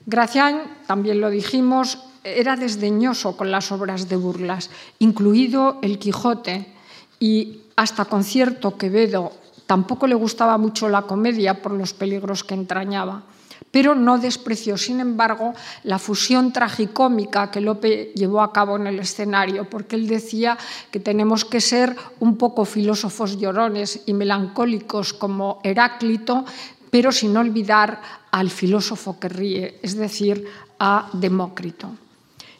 Gracián, 0.04 0.62
también 0.86 1.20
lo 1.20 1.30
dijimos, 1.30 2.02
era 2.24 2.56
desdeñoso 2.56 3.36
con 3.36 3.52
las 3.52 3.70
obras 3.70 4.08
de 4.08 4.16
burlas, 4.16 4.70
incluido 4.98 5.78
El 5.82 5.98
Quijote, 5.98 6.74
y 7.20 7.60
hasta 7.76 8.06
con 8.06 8.24
cierto 8.24 8.76
Quevedo 8.76 9.32
tampoco 9.66 10.06
le 10.06 10.14
gustaba 10.14 10.58
mucho 10.58 10.88
la 10.88 11.02
comedia 11.02 11.62
por 11.62 11.72
los 11.72 11.92
peligros 11.94 12.42
que 12.42 12.54
entrañaba 12.54 13.22
pero 13.70 13.94
no 13.94 14.18
despreció, 14.18 14.76
sin 14.76 15.00
embargo, 15.00 15.54
la 15.84 15.98
fusión 15.98 16.52
tragicómica 16.52 17.50
que 17.50 17.60
Lope 17.60 18.12
llevó 18.14 18.40
a 18.40 18.52
cabo 18.52 18.76
en 18.76 18.86
el 18.86 18.98
escenario, 18.98 19.68
porque 19.68 19.96
él 19.96 20.08
decía 20.08 20.58
que 20.90 21.00
tenemos 21.00 21.44
que 21.44 21.60
ser 21.60 21.96
un 22.20 22.36
poco 22.36 22.64
filósofos 22.64 23.38
llorones 23.38 24.02
y 24.06 24.14
melancólicos 24.14 25.12
como 25.12 25.60
Heráclito, 25.62 26.44
pero 26.90 27.12
sin 27.12 27.36
olvidar 27.36 28.00
al 28.30 28.50
filósofo 28.50 29.18
que 29.20 29.28
ríe, 29.28 29.78
es 29.82 29.96
decir, 29.96 30.46
a 30.78 31.10
Demócrito. 31.12 32.07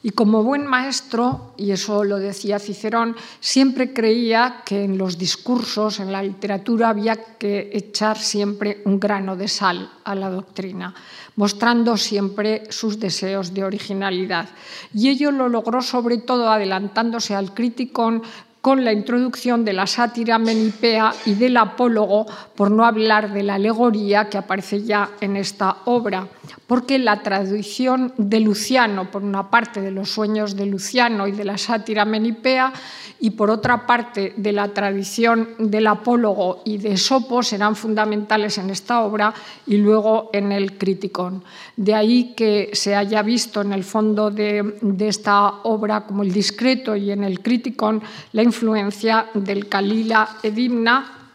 Y 0.02 0.10
como 0.10 0.44
buen 0.44 0.64
maestro, 0.64 1.54
y 1.56 1.72
eso 1.72 2.04
lo 2.04 2.18
decía 2.18 2.60
Cicerón, 2.60 3.16
siempre 3.40 3.92
creía 3.92 4.62
que 4.64 4.84
en 4.84 4.96
los 4.96 5.18
discursos, 5.18 5.98
en 5.98 6.12
la 6.12 6.22
literatura, 6.22 6.90
había 6.90 7.16
que 7.16 7.70
echar 7.72 8.16
siempre 8.16 8.80
un 8.84 9.00
grano 9.00 9.34
de 9.34 9.48
sal 9.48 9.90
a 10.04 10.14
la 10.14 10.30
doctrina, 10.30 10.94
mostrando 11.34 11.96
siempre 11.96 12.70
sus 12.70 13.00
deseos 13.00 13.52
de 13.52 13.64
originalidad. 13.64 14.48
Y 14.94 15.08
ello 15.08 15.32
lo 15.32 15.48
logró 15.48 15.82
sobre 15.82 16.18
todo 16.18 16.48
adelantándose 16.50 17.34
al 17.34 17.52
crítico 17.52 18.22
con 18.60 18.84
la 18.84 18.92
introducción 18.92 19.64
de 19.64 19.72
la 19.72 19.86
sátira 19.86 20.38
menipea 20.38 21.12
y 21.26 21.34
del 21.34 21.56
apólogo, 21.56 22.26
por 22.56 22.70
no 22.70 22.84
hablar 22.84 23.32
de 23.32 23.42
la 23.42 23.54
alegoría 23.54 24.28
que 24.28 24.38
aparece 24.38 24.82
ya 24.82 25.10
en 25.20 25.36
esta 25.36 25.78
obra, 25.84 26.26
porque 26.66 26.98
la 26.98 27.22
tradición 27.22 28.12
de 28.16 28.40
Luciano, 28.40 29.10
por 29.10 29.22
una 29.22 29.50
parte 29.50 29.80
de 29.80 29.90
los 29.90 30.10
sueños 30.10 30.56
de 30.56 30.66
Luciano 30.66 31.26
y 31.26 31.32
de 31.32 31.44
la 31.44 31.56
sátira 31.56 32.04
menipea, 32.04 32.72
y 33.20 33.30
por 33.30 33.50
otra 33.50 33.86
parte 33.86 34.32
de 34.36 34.52
la 34.52 34.68
tradición 34.68 35.48
del 35.58 35.86
apólogo 35.88 36.62
y 36.64 36.78
de 36.78 36.96
Sopo 36.96 37.42
serán 37.42 37.74
fundamentales 37.74 38.58
en 38.58 38.70
esta 38.70 39.00
obra 39.00 39.34
y 39.66 39.76
luego 39.78 40.30
en 40.32 40.52
el 40.52 40.78
Criticón. 40.78 41.42
De 41.76 41.94
ahí 41.94 42.34
que 42.36 42.70
se 42.74 42.94
haya 42.94 43.22
visto 43.22 43.60
en 43.60 43.72
el 43.72 43.82
fondo 43.82 44.30
de, 44.30 44.76
de 44.80 45.08
esta 45.08 45.48
obra 45.64 46.06
como 46.06 46.22
el 46.22 46.32
discreto 46.32 46.94
y 46.94 47.10
en 47.10 47.24
el 47.24 47.40
Criticón 47.40 48.02
la 48.32 48.42
influencia 48.48 49.26
del 49.34 49.68
Calila 49.68 50.38
Edimna 50.42 51.30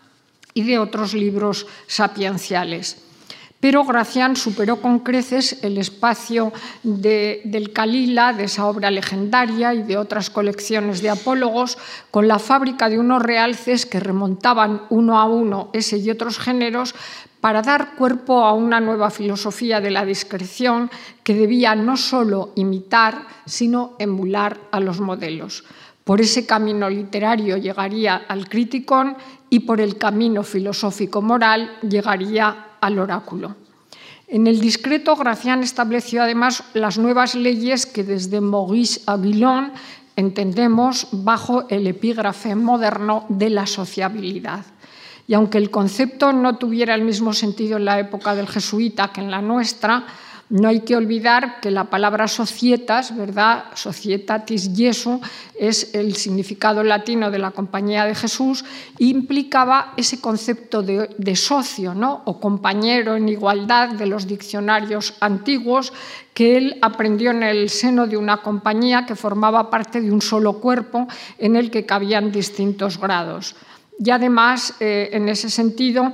y 0.53 0.63
de 0.63 0.79
otros 0.79 1.13
libros 1.13 1.65
sapienciales 1.87 3.03
pero 3.63 3.85
Gracián 3.85 4.35
superó 4.35 4.81
con 4.81 4.99
creces 4.99 5.63
el 5.63 5.77
espacio 5.77 6.51
del 6.83 7.71
Calila, 7.71 8.33
de 8.33 8.43
esa 8.43 8.65
obra 8.65 8.91
legendaria 8.91 9.73
y 9.73 9.83
de 9.83 9.95
otras 9.95 10.29
colecciones 10.29 11.01
de 11.01 11.09
apólogos, 11.09 11.77
con 12.11 12.27
la 12.27 12.39
fábrica 12.39 12.89
de 12.89 12.99
unos 12.99 13.23
realces 13.23 13.85
que 13.85 14.01
remontaban 14.01 14.81
uno 14.89 15.17
a 15.17 15.23
uno 15.23 15.69
ese 15.71 15.97
y 15.97 16.09
otros 16.09 16.39
géneros 16.39 16.93
para 17.39 17.61
dar 17.61 17.95
cuerpo 17.95 18.43
a 18.43 18.51
una 18.51 18.81
nueva 18.81 19.09
filosofía 19.09 19.79
de 19.79 19.91
la 19.91 20.03
discreción 20.03 20.91
que 21.23 21.33
debía 21.33 21.73
no 21.73 21.95
solo 21.95 22.51
imitar, 22.55 23.27
sino 23.45 23.95
emular 23.97 24.59
a 24.71 24.81
los 24.81 24.99
modelos. 24.99 25.63
Por 26.03 26.19
ese 26.19 26.45
camino 26.45 26.89
literario 26.89 27.57
llegaría 27.57 28.15
al 28.27 28.49
criticón 28.49 29.15
y 29.49 29.61
por 29.61 29.79
el 29.79 29.97
camino 29.97 30.43
filosófico-moral 30.43 31.77
llegaría 31.81 32.77
al 32.81 32.99
oráculo. 32.99 33.55
En 34.27 34.47
el 34.47 34.59
discreto, 34.59 35.15
Gracián 35.15 35.63
estableció 35.63 36.23
además 36.23 36.63
las 36.73 36.97
nuevas 36.97 37.35
leyes 37.35 37.85
que 37.85 38.03
desde 38.03 38.41
Maurice 38.41 39.01
Aguilon 39.05 39.71
entendemos 40.15 41.07
bajo 41.11 41.67
el 41.69 41.87
epígrafe 41.87 42.55
moderno 42.55 43.25
de 43.29 43.49
la 43.49 43.65
sociabilidad. 43.67 44.65
Y 45.27 45.35
aunque 45.35 45.57
el 45.57 45.71
concepto 45.71 46.33
no 46.33 46.57
tuviera 46.57 46.95
el 46.95 47.03
mismo 47.03 47.33
sentido 47.33 47.77
en 47.77 47.85
la 47.85 47.99
época 47.99 48.35
del 48.35 48.47
jesuita 48.47 49.13
que 49.13 49.21
en 49.21 49.31
la 49.31 49.41
nuestra, 49.41 50.05
no 50.49 50.67
hay 50.67 50.81
que 50.81 50.95
olvidar 50.95 51.59
que 51.61 51.71
la 51.71 51.85
palabra 51.85 52.27
societas, 52.27 53.15
¿verdad? 53.15 53.65
Societatis 53.73 54.69
Jesu 54.75 55.19
es 55.57 55.95
el 55.95 56.15
significado 56.15 56.83
latino 56.83 57.31
de 57.31 57.39
la 57.39 57.51
compañía 57.51 58.05
de 58.05 58.13
Jesús 58.13 58.63
implicaba 58.99 59.93
ese 59.97 60.19
concepto 60.21 60.83
de, 60.83 61.09
de 61.17 61.35
socio, 61.35 61.95
¿no? 61.95 62.21
O 62.25 62.39
compañero 62.39 63.15
en 63.15 63.29
igualdad 63.29 63.89
de 63.89 64.05
los 64.05 64.27
diccionarios 64.27 65.15
antiguos 65.21 65.93
que 66.33 66.57
él 66.57 66.77
aprendió 66.81 67.31
en 67.31 67.43
el 67.43 67.69
seno 67.69 68.05
de 68.05 68.17
una 68.17 68.37
compañía 68.37 69.05
que 69.05 69.15
formaba 69.15 69.69
parte 69.69 70.01
de 70.01 70.11
un 70.11 70.21
solo 70.21 70.59
cuerpo 70.59 71.07
en 71.37 71.55
el 71.55 71.71
que 71.71 71.85
cabían 71.85 72.31
distintos 72.31 72.99
grados. 72.99 73.55
Y 73.99 74.09
además, 74.09 74.75
eh, 74.79 75.09
en 75.13 75.29
ese 75.29 75.49
sentido, 75.49 76.13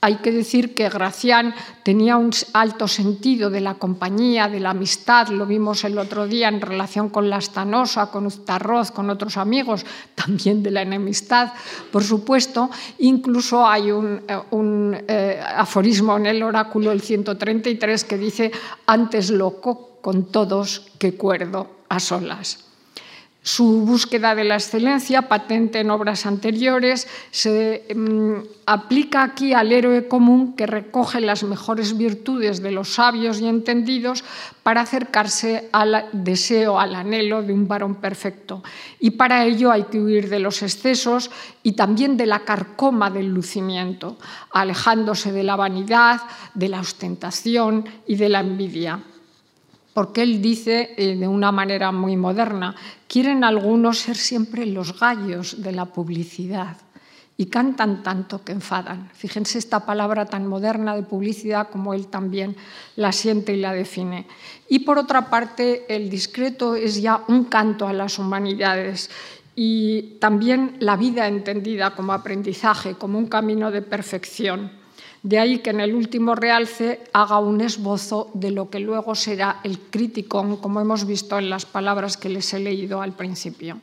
hay 0.00 0.16
que 0.16 0.30
decir 0.30 0.74
que 0.74 0.88
Gracián 0.88 1.54
tenía 1.82 2.16
un 2.16 2.30
alto 2.52 2.86
sentido 2.86 3.50
de 3.50 3.60
la 3.60 3.74
compañía, 3.74 4.48
de 4.48 4.60
la 4.60 4.70
amistad, 4.70 5.28
lo 5.28 5.46
vimos 5.46 5.84
el 5.84 5.98
otro 5.98 6.26
día 6.26 6.48
en 6.48 6.60
relación 6.60 7.08
con 7.08 7.30
la 7.30 7.40
Stanosa, 7.40 8.10
con 8.10 8.26
Uztarroz, 8.26 8.90
con 8.90 9.10
otros 9.10 9.36
amigos, 9.36 9.86
también 10.14 10.62
de 10.62 10.70
la 10.70 10.82
enemistad, 10.82 11.52
por 11.90 12.04
supuesto. 12.04 12.70
Incluso 12.98 13.66
hay 13.66 13.90
un, 13.90 14.22
eh, 14.28 14.38
un 14.50 14.96
eh, 15.08 15.40
aforismo 15.42 16.16
en 16.16 16.26
el 16.26 16.42
oráculo, 16.42 16.92
el 16.92 17.00
133, 17.00 18.04
que 18.04 18.18
dice, 18.18 18.52
antes 18.86 19.30
loco 19.30 19.98
con 20.02 20.26
todos 20.26 20.86
que 20.98 21.14
cuerdo 21.16 21.68
a 21.88 22.00
solas. 22.00 22.65
Su 23.46 23.82
búsqueda 23.82 24.34
de 24.34 24.42
la 24.42 24.56
excelencia, 24.56 25.28
patente 25.28 25.78
en 25.78 25.92
obras 25.92 26.26
anteriores, 26.26 27.06
se 27.30 27.86
mm, 27.94 28.38
aplica 28.66 29.22
aquí 29.22 29.52
al 29.52 29.70
héroe 29.70 30.08
común 30.08 30.56
que 30.56 30.66
recoge 30.66 31.20
las 31.20 31.44
mejores 31.44 31.96
virtudes 31.96 32.60
de 32.60 32.72
los 32.72 32.94
sabios 32.94 33.40
y 33.40 33.46
entendidos 33.46 34.24
para 34.64 34.80
acercarse 34.80 35.68
al 35.70 36.08
deseo, 36.10 36.80
al 36.80 36.96
anhelo 36.96 37.40
de 37.40 37.52
un 37.52 37.68
varón 37.68 37.94
perfecto. 38.00 38.64
Y 38.98 39.10
para 39.12 39.44
ello 39.44 39.70
hay 39.70 39.84
que 39.84 40.00
huir 40.00 40.28
de 40.28 40.40
los 40.40 40.64
excesos 40.64 41.30
y 41.62 41.74
también 41.74 42.16
de 42.16 42.26
la 42.26 42.40
carcoma 42.40 43.10
del 43.10 43.28
lucimiento, 43.28 44.18
alejándose 44.50 45.30
de 45.30 45.44
la 45.44 45.54
vanidad, 45.54 46.20
de 46.54 46.68
la 46.68 46.80
ostentación 46.80 47.84
y 48.08 48.16
de 48.16 48.28
la 48.28 48.40
envidia 48.40 49.04
porque 49.96 50.20
él 50.20 50.42
dice 50.42 50.92
eh, 50.98 51.16
de 51.16 51.26
una 51.26 51.50
manera 51.52 51.90
muy 51.90 52.18
moderna, 52.18 52.74
quieren 53.08 53.42
algunos 53.44 54.00
ser 54.00 54.16
siempre 54.18 54.66
los 54.66 55.00
gallos 55.00 55.62
de 55.62 55.72
la 55.72 55.86
publicidad 55.86 56.76
y 57.38 57.46
cantan 57.46 58.02
tanto 58.02 58.44
que 58.44 58.52
enfadan. 58.52 59.08
Fíjense 59.14 59.56
esta 59.56 59.86
palabra 59.86 60.26
tan 60.26 60.46
moderna 60.46 60.94
de 60.94 61.02
publicidad 61.02 61.70
como 61.70 61.94
él 61.94 62.08
también 62.08 62.56
la 62.96 63.10
siente 63.10 63.54
y 63.54 63.60
la 63.60 63.72
define. 63.72 64.26
Y 64.68 64.80
por 64.80 64.98
otra 64.98 65.30
parte, 65.30 65.86
el 65.88 66.10
discreto 66.10 66.74
es 66.74 67.00
ya 67.00 67.24
un 67.28 67.44
canto 67.44 67.88
a 67.88 67.94
las 67.94 68.18
humanidades 68.18 69.08
y 69.54 70.18
también 70.20 70.76
la 70.78 70.96
vida 70.96 71.26
entendida 71.26 71.92
como 71.96 72.12
aprendizaje, 72.12 72.96
como 72.96 73.16
un 73.16 73.28
camino 73.28 73.70
de 73.70 73.80
perfección. 73.80 74.72
De 75.22 75.38
ahí 75.38 75.58
que 75.58 75.70
en 75.70 75.80
el 75.80 75.94
último 75.94 76.34
realce 76.34 77.02
haga 77.12 77.38
un 77.38 77.60
esbozo 77.60 78.30
de 78.34 78.50
lo 78.50 78.70
que 78.70 78.80
luego 78.80 79.14
será 79.14 79.60
el 79.64 79.78
crítico, 79.78 80.60
como 80.60 80.80
hemos 80.80 81.06
visto 81.06 81.38
en 81.38 81.50
las 81.50 81.66
palabras 81.66 82.16
que 82.16 82.28
les 82.28 82.52
he 82.54 82.58
leído 82.58 83.02
al 83.02 83.12
principio. 83.12 83.80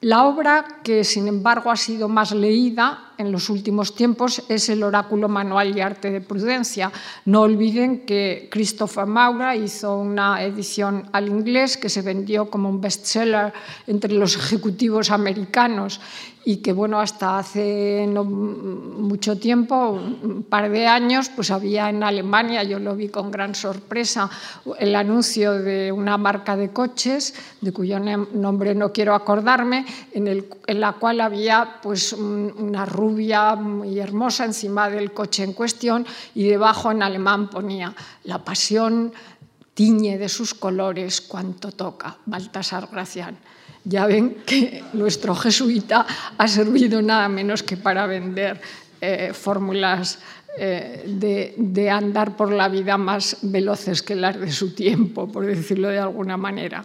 La 0.00 0.24
obra 0.24 0.82
que, 0.82 1.02
sin 1.02 1.28
embargo, 1.28 1.70
ha 1.70 1.76
sido 1.76 2.10
más 2.10 2.32
leída 2.32 3.13
en 3.18 3.32
los 3.32 3.50
últimos 3.50 3.94
tiempos 3.94 4.42
es 4.48 4.68
el 4.68 4.82
Oráculo 4.82 5.28
Manual 5.28 5.76
y 5.76 5.80
Arte 5.80 6.10
de 6.10 6.20
Prudencia. 6.20 6.92
No 7.24 7.42
olviden 7.42 8.06
que 8.06 8.48
Christopher 8.50 9.06
Maura 9.06 9.56
hizo 9.56 9.98
una 9.98 10.42
edición 10.42 11.08
al 11.12 11.28
inglés 11.28 11.76
que 11.76 11.88
se 11.88 12.02
vendió 12.02 12.50
como 12.50 12.68
un 12.68 12.80
bestseller 12.80 13.52
entre 13.86 14.12
los 14.12 14.36
ejecutivos 14.36 15.10
americanos 15.10 16.00
y 16.44 16.58
que 16.58 16.72
bueno, 16.72 17.00
hasta 17.00 17.38
hace 17.38 18.06
no 18.06 18.24
mucho 18.24 19.38
tiempo, 19.38 19.90
un 19.90 20.44
par 20.48 20.70
de 20.70 20.86
años, 20.86 21.30
pues 21.34 21.50
había 21.50 21.88
en 21.88 22.02
Alemania, 22.02 22.62
yo 22.62 22.78
lo 22.78 22.94
vi 22.94 23.08
con 23.08 23.30
gran 23.30 23.54
sorpresa, 23.54 24.28
el 24.78 24.94
anuncio 24.94 25.54
de 25.54 25.90
una 25.90 26.18
marca 26.18 26.56
de 26.56 26.70
coches, 26.70 27.34
de 27.60 27.72
cuyo 27.72 27.98
nombre 27.98 28.74
no 28.74 28.92
quiero 28.92 29.14
acordarme, 29.14 29.86
en, 30.12 30.28
el, 30.28 30.46
en 30.66 30.80
la 30.80 30.92
cual 30.92 31.22
había 31.22 31.78
pues 31.82 32.12
una 32.12 32.84
rubia 33.04 33.54
muy 33.54 33.98
hermosa 33.98 34.44
encima 34.44 34.88
del 34.88 35.12
coche 35.12 35.44
en 35.44 35.52
cuestión 35.52 36.06
y 36.34 36.48
debajo 36.48 36.90
en 36.90 37.02
alemán 37.02 37.50
ponía 37.50 37.94
la 38.24 38.38
pasión 38.38 39.12
tiñe 39.74 40.16
de 40.16 40.28
sus 40.28 40.54
colores 40.54 41.20
cuanto 41.20 41.72
toca, 41.72 42.16
Baltasar 42.24 42.88
Gracián 42.90 43.36
ya 43.84 44.06
ven 44.06 44.42
que 44.46 44.82
nuestro 44.94 45.34
jesuita 45.34 46.06
ha 46.38 46.48
servido 46.48 47.02
nada 47.02 47.28
menos 47.28 47.62
que 47.62 47.76
para 47.76 48.06
vender 48.06 48.60
eh, 49.00 49.32
fórmulas 49.34 50.18
eh, 50.58 51.04
de, 51.06 51.54
de, 51.58 51.90
andar 51.90 52.34
por 52.36 52.50
la 52.50 52.68
vida 52.68 52.96
más 52.96 53.36
veloces 53.42 54.00
que 54.00 54.14
las 54.14 54.40
de 54.40 54.50
su 54.52 54.74
tiempo, 54.74 55.28
por 55.28 55.44
decirlo 55.44 55.88
de 55.88 55.98
alguna 55.98 56.36
manera. 56.36 56.82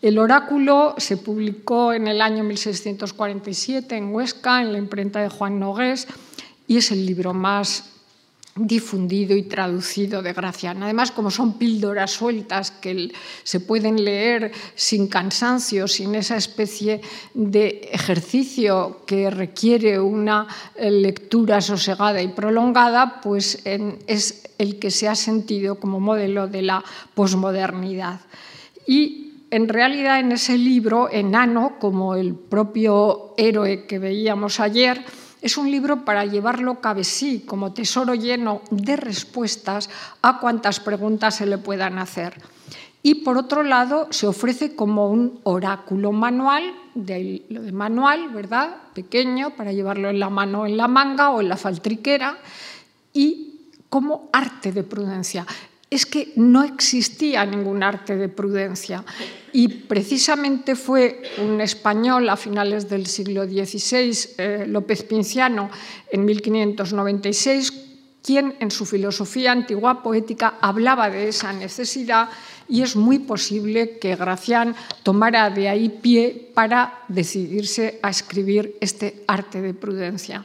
El 0.00 0.18
oráculo 0.18 0.94
se 0.98 1.16
publicó 1.16 1.92
en 1.92 2.06
el 2.06 2.20
año 2.20 2.44
1647 2.44 3.96
en 3.96 4.14
Huesca, 4.14 4.62
en 4.62 4.72
la 4.72 4.78
imprenta 4.78 5.20
de 5.20 5.28
Juan 5.28 5.58
Nogués, 5.58 6.06
y 6.68 6.76
es 6.76 6.92
el 6.92 7.04
libro 7.04 7.34
más 7.34 7.90
difundido 8.54 9.36
y 9.36 9.44
traducido 9.44 10.22
de 10.22 10.32
Gracián. 10.32 10.82
Además, 10.82 11.10
como 11.10 11.30
son 11.30 11.58
píldoras 11.58 12.12
sueltas 12.12 12.70
que 12.70 13.12
se 13.42 13.60
pueden 13.60 14.04
leer 14.04 14.52
sin 14.74 15.08
cansancio, 15.08 15.88
sin 15.88 16.14
esa 16.14 16.36
especie 16.36 17.00
de 17.34 17.88
ejercicio 17.92 19.02
que 19.06 19.30
requiere 19.30 20.00
una 20.00 20.46
eh, 20.76 20.90
lectura 20.90 21.60
sosegada 21.60 22.22
y 22.22 22.28
prolongada, 22.28 23.20
pues 23.20 23.62
es 23.64 24.44
el 24.58 24.78
que 24.78 24.90
se 24.90 25.08
ha 25.08 25.14
sentido 25.14 25.76
como 25.76 26.00
modelo 26.00 26.48
de 26.48 26.62
la 26.62 26.84
posmodernidad. 27.14 28.20
Y 28.86 29.27
en 29.50 29.68
realidad 29.68 30.20
en 30.20 30.32
ese 30.32 30.58
libro, 30.58 31.08
enano, 31.10 31.78
como 31.78 32.14
el 32.14 32.34
propio 32.34 33.34
héroe 33.36 33.86
que 33.86 33.98
veíamos 33.98 34.60
ayer, 34.60 35.04
es 35.40 35.56
un 35.56 35.70
libro 35.70 36.04
para 36.04 36.24
llevarlo 36.24 36.80
cabe 36.80 37.04
sí, 37.04 37.44
como 37.46 37.72
tesoro 37.72 38.14
lleno 38.14 38.62
de 38.70 38.96
respuestas 38.96 39.88
a 40.20 40.40
cuantas 40.40 40.80
preguntas 40.80 41.36
se 41.36 41.46
le 41.46 41.58
puedan 41.58 41.98
hacer. 41.98 42.34
Y 43.02 43.22
por 43.22 43.38
otro 43.38 43.62
lado, 43.62 44.08
se 44.10 44.26
ofrece 44.26 44.74
como 44.74 45.08
un 45.08 45.40
oráculo 45.44 46.10
manual, 46.12 46.64
de, 46.94 47.46
de 47.48 47.72
manual, 47.72 48.30
¿verdad? 48.30 48.76
Pequeño, 48.92 49.50
para 49.50 49.72
llevarlo 49.72 50.10
en 50.10 50.18
la 50.18 50.28
mano, 50.28 50.66
en 50.66 50.76
la 50.76 50.88
manga 50.88 51.30
o 51.30 51.40
en 51.40 51.48
la 51.48 51.56
faltriquera, 51.56 52.38
y 53.12 53.70
como 53.88 54.28
arte 54.32 54.72
de 54.72 54.82
prudencia 54.82 55.46
es 55.90 56.04
que 56.04 56.32
no 56.36 56.64
existía 56.64 57.44
ningún 57.46 57.82
arte 57.82 58.16
de 58.16 58.28
prudencia 58.28 59.04
y 59.52 59.68
precisamente 59.68 60.76
fue 60.76 61.22
un 61.38 61.60
español 61.60 62.28
a 62.28 62.36
finales 62.36 62.88
del 62.88 63.06
siglo 63.06 63.44
XVI, 63.44 64.34
eh, 64.36 64.64
López 64.68 65.02
Pinciano, 65.04 65.70
en 66.10 66.24
1596, 66.24 67.72
quien 68.22 68.54
en 68.60 68.70
su 68.70 68.84
filosofía 68.84 69.52
antigua 69.52 70.02
poética 70.02 70.58
hablaba 70.60 71.08
de 71.08 71.28
esa 71.28 71.52
necesidad 71.52 72.28
y 72.68 72.82
es 72.82 72.94
muy 72.94 73.20
posible 73.20 73.98
que 73.98 74.16
Gracián 74.16 74.74
tomara 75.02 75.48
de 75.48 75.70
ahí 75.70 75.88
pie 75.88 76.50
para 76.52 77.00
decidirse 77.08 77.98
a 78.02 78.10
escribir 78.10 78.76
este 78.82 79.24
arte 79.26 79.62
de 79.62 79.72
prudencia. 79.72 80.44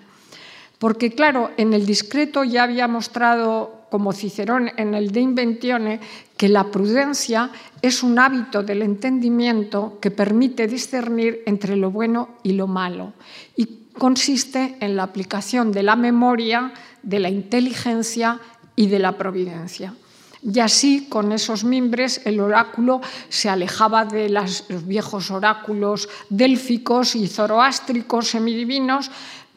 Porque 0.79 1.11
claro, 1.11 1.51
en 1.57 1.73
el 1.73 1.85
discreto 1.85 2.43
ya 2.43 2.63
había 2.63 2.87
mostrado 2.87 3.82
como 3.93 4.11
Cicerón 4.11 4.71
en 4.75 4.95
el 4.95 5.11
De 5.11 5.19
Inventione, 5.19 5.99
que 6.35 6.49
la 6.49 6.71
prudencia 6.71 7.51
es 7.79 8.01
un 8.01 8.17
hábito 8.17 8.63
del 8.63 8.81
entendimiento 8.81 9.99
que 10.01 10.09
permite 10.09 10.65
discernir 10.65 11.43
entre 11.45 11.75
lo 11.75 11.91
bueno 11.91 12.29
y 12.41 12.53
lo 12.53 12.65
malo 12.65 13.13
y 13.55 13.91
consiste 13.95 14.77
en 14.79 14.95
la 14.95 15.03
aplicación 15.03 15.71
de 15.71 15.83
la 15.83 15.95
memoria, 15.95 16.73
de 17.03 17.19
la 17.19 17.29
inteligencia 17.29 18.39
y 18.75 18.87
de 18.87 18.97
la 18.97 19.15
providencia. 19.15 19.93
Y 20.41 20.59
así, 20.59 21.05
con 21.07 21.31
esos 21.31 21.63
mimbres, 21.63 22.19
el 22.25 22.39
oráculo 22.39 22.99
se 23.29 23.47
alejaba 23.47 24.05
de 24.05 24.27
los 24.27 24.87
viejos 24.87 25.29
oráculos 25.29 26.09
délficos 26.31 27.15
y 27.15 27.27
zoroástricos 27.27 28.29
semidivinos, 28.29 29.11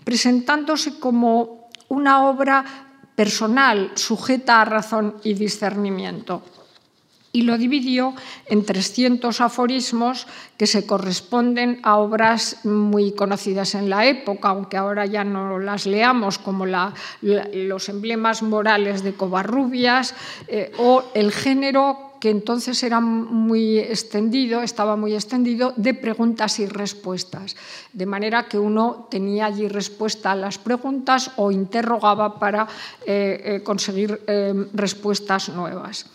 presentándose 0.04 0.98
como 1.00 1.70
una 1.88 2.28
obra 2.28 2.85
personal 3.16 3.90
sujeta 3.94 4.60
a 4.60 4.64
razón 4.64 5.16
y 5.24 5.34
discernimiento. 5.34 6.42
Y 7.32 7.42
lo 7.42 7.58
dividió 7.58 8.14
en 8.46 8.64
300 8.64 9.42
aforismos 9.42 10.26
que 10.56 10.66
se 10.66 10.86
corresponden 10.86 11.80
a 11.82 11.96
obras 11.96 12.64
muy 12.64 13.12
conocidas 13.12 13.74
en 13.74 13.90
la 13.90 14.06
época, 14.06 14.48
aunque 14.48 14.78
ahora 14.78 15.04
ya 15.04 15.22
no 15.22 15.58
las 15.58 15.84
leamos, 15.84 16.38
como 16.38 16.64
los 16.64 17.88
emblemas 17.90 18.42
morales 18.42 19.02
de 19.02 19.12
Covarrubias 19.12 20.14
eh, 20.48 20.72
o 20.78 21.04
el 21.14 21.30
género 21.30 22.05
que 22.20 22.30
entonces 22.30 22.82
era 22.82 23.00
muy 23.00 23.78
extendido, 23.78 24.62
estaba 24.62 24.96
muy 24.96 25.14
extendido, 25.14 25.72
de 25.76 25.94
preguntas 25.94 26.58
y 26.58 26.66
respuestas. 26.66 27.56
De 27.92 28.06
manera 28.06 28.48
que 28.48 28.58
uno 28.58 29.08
tenía 29.10 29.46
allí 29.46 29.68
respuesta 29.68 30.32
a 30.32 30.36
las 30.36 30.58
preguntas 30.58 31.32
o 31.36 31.50
interrogaba 31.50 32.38
para 32.38 32.66
eh, 33.06 33.42
eh, 33.44 33.62
conseguir 33.62 34.20
eh, 34.26 34.54
respuestas 34.72 35.48
nuevas. 35.50 36.06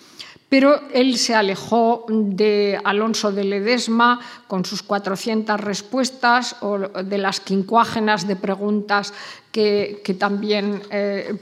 Pero 0.50 0.82
él 0.94 1.18
se 1.18 1.34
alejó 1.34 2.06
de 2.10 2.78
Alonso 2.84 3.32
de 3.32 3.46
Ledesma 3.46 4.20
con 4.48 4.66
sus 4.66 4.84
400 4.84 5.58
respuestas 5.62 6.58
o 6.60 6.78
de 6.78 7.18
las 7.18 7.40
quincuágenas 7.40 8.28
de 8.28 8.36
preguntas 8.36 9.14
que, 9.54 10.02
que 10.04 10.14
también 10.14 10.82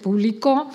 publicó, 0.04 0.70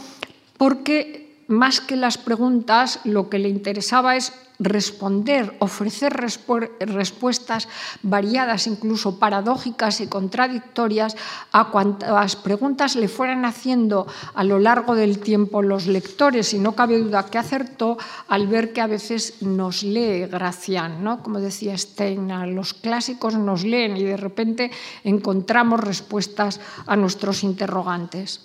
porque 0.59 1.24
más 1.47 1.81
que 1.81 1.97
las 1.97 2.19
preguntas, 2.19 3.01
lo 3.05 3.29
que 3.29 3.39
le 3.39 3.49
interesaba 3.49 4.17
es 4.17 4.33
responder, 4.59 5.57
ofrecer 5.59 6.13
respuestas 6.15 7.69
variadas, 8.03 8.67
incluso 8.67 9.19
paradójicas 9.19 10.01
y 10.01 10.07
contradictorias, 10.07 11.17
a 11.51 11.71
cuantas 11.71 12.37
preguntas 12.37 12.95
le 12.95 13.09
fueran 13.09 13.45
haciendo 13.45 14.07
a 14.35 14.45
lo 14.45 14.59
largo 14.59 14.95
del 14.95 15.19
tiempo 15.19 15.63
los 15.63 15.87
lectores, 15.87 16.55
y 16.55 16.59
no 16.59 16.73
cabe 16.73 16.99
duda 16.99 17.27
que 17.27 17.39
acertó 17.39 17.99
al 18.29 18.47
ver 18.47 18.73
que 18.73 18.81
a 18.81 18.87
veces 18.87 19.43
nos 19.43 19.83
lee 19.83 20.27
Gracián, 20.27 21.03
¿no? 21.03 21.23
como 21.23 21.41
decía 21.41 21.77
Stein, 21.77 22.55
los 22.55 22.75
clásicos 22.75 23.35
nos 23.35 23.65
leen 23.65 23.97
y 23.97 24.05
de 24.05 24.17
repente 24.17 24.71
encontramos 25.03 25.81
respuestas 25.81 26.61
a 26.87 26.97
nuestros 26.97 27.43
interrogantes. 27.43 28.41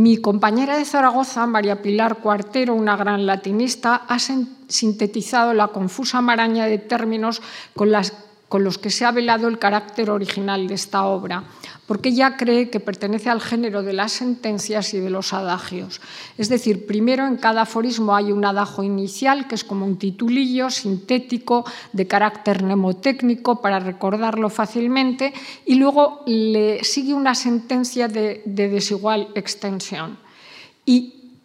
Mi 0.00 0.16
compañera 0.16 0.78
de 0.78 0.86
Zaragoza, 0.86 1.46
María 1.46 1.82
Pilar 1.82 2.20
Cuartero, 2.20 2.74
una 2.74 2.96
gran 2.96 3.26
latinista, 3.26 3.96
ha 4.08 4.18
sintetizado 4.18 5.52
la 5.52 5.68
confusa 5.68 6.22
maraña 6.22 6.64
de 6.64 6.78
términos 6.78 7.42
con 7.76 7.92
las 7.92 8.14
con 8.50 8.64
los 8.64 8.78
que 8.78 8.90
se 8.90 9.04
ha 9.04 9.12
velado 9.12 9.46
el 9.46 9.60
carácter 9.60 10.10
original 10.10 10.66
de 10.66 10.74
esta 10.74 11.04
obra, 11.04 11.44
porque 11.86 12.08
ella 12.08 12.36
cree 12.36 12.68
que 12.68 12.80
pertenece 12.80 13.30
al 13.30 13.40
género 13.40 13.84
de 13.84 13.92
las 13.92 14.10
sentencias 14.10 14.92
y 14.92 14.98
de 14.98 15.08
los 15.08 15.32
adagios. 15.32 16.00
Es 16.36 16.48
decir, 16.48 16.84
primero 16.84 17.28
en 17.28 17.36
cada 17.36 17.62
aforismo 17.62 18.12
hay 18.12 18.32
un 18.32 18.44
adagio 18.44 18.82
inicial, 18.82 19.46
que 19.46 19.54
es 19.54 19.62
como 19.62 19.86
un 19.86 19.98
titulillo 19.98 20.68
sintético 20.68 21.64
de 21.92 22.08
carácter 22.08 22.64
mnemotécnico 22.64 23.62
para 23.62 23.78
recordarlo 23.78 24.50
fácilmente, 24.50 25.32
y 25.64 25.76
luego 25.76 26.24
le 26.26 26.82
sigue 26.82 27.14
una 27.14 27.36
sentencia 27.36 28.08
de, 28.08 28.42
de 28.44 28.68
desigual 28.68 29.28
extensión. 29.36 30.18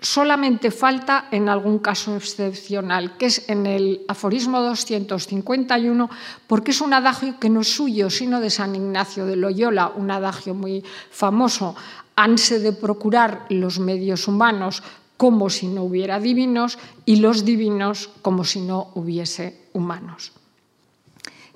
Solamente 0.02 0.72
falta 0.72 1.28
en 1.32 1.50
algún 1.50 1.80
caso 1.80 2.16
excepcional, 2.16 3.18
que 3.18 3.28
es 3.28 3.50
en 3.50 3.66
el 3.66 4.02
aforismo 4.08 4.62
251, 4.62 6.10
porque 6.48 6.72
es 6.72 6.82
un 6.82 6.94
adagio 6.94 7.40
que 7.40 7.50
no 7.50 7.62
es 7.62 7.74
suyo, 7.74 8.10
sino 8.10 8.40
de 8.40 8.50
San 8.50 8.76
Ignacio 8.76 9.26
de 9.26 9.36
Loyola, 9.36 9.92
un 9.96 10.12
adagio 10.12 10.54
muy 10.54 10.84
famoso. 11.10 11.76
Hanse 12.16 12.60
de 12.60 12.72
procurar 12.72 13.46
los 13.50 13.80
medios 13.80 14.28
humanos 14.28 14.84
como 15.18 15.50
si 15.50 15.68
no 15.68 15.84
hubiera 15.84 16.20
divinos 16.20 16.78
y 17.06 17.18
los 17.18 17.46
divinos 17.46 18.10
como 18.22 18.44
si 18.44 18.62
no 18.62 18.92
hubiese 18.96 19.70
humanos. 19.74 20.35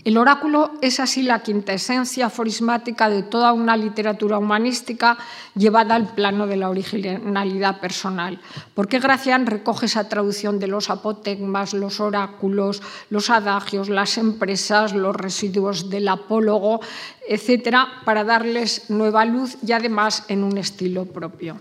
El 0.06 0.18
oráculo 0.18 0.72
es 0.82 1.02
así 1.02 1.24
la 1.24 1.44
quintesencia 1.44 2.28
aforismática 2.28 3.10
de 3.10 3.22
toda 3.22 3.52
una 3.52 3.76
literatura 3.76 4.38
humanística 4.38 5.18
llevada 5.56 5.96
al 5.96 6.14
plano 6.14 6.48
de 6.48 6.56
la 6.56 6.70
originalidad 6.70 7.82
personal, 7.82 8.40
porque 8.76 9.00
Gracián 9.00 9.46
recoge 9.46 9.88
esa 9.88 10.08
traducción 10.08 10.58
de 10.58 10.68
los 10.68 10.90
apotegmas, 10.90 11.74
los 11.74 12.00
oráculos, 12.00 12.82
los 13.10 13.30
adagios, 13.30 13.90
las 13.90 14.18
empresas, 14.18 14.94
los 14.94 15.16
residuos 15.16 15.90
del 15.90 16.08
apólogo, 16.08 16.80
etcétera, 17.28 17.88
para 18.06 18.24
darles 18.24 18.90
nueva 18.90 19.26
luz 19.26 19.58
y 19.66 19.74
además 19.74 20.24
en 20.30 20.46
un 20.46 20.58
estilo 20.58 21.06
propio. 21.06 21.60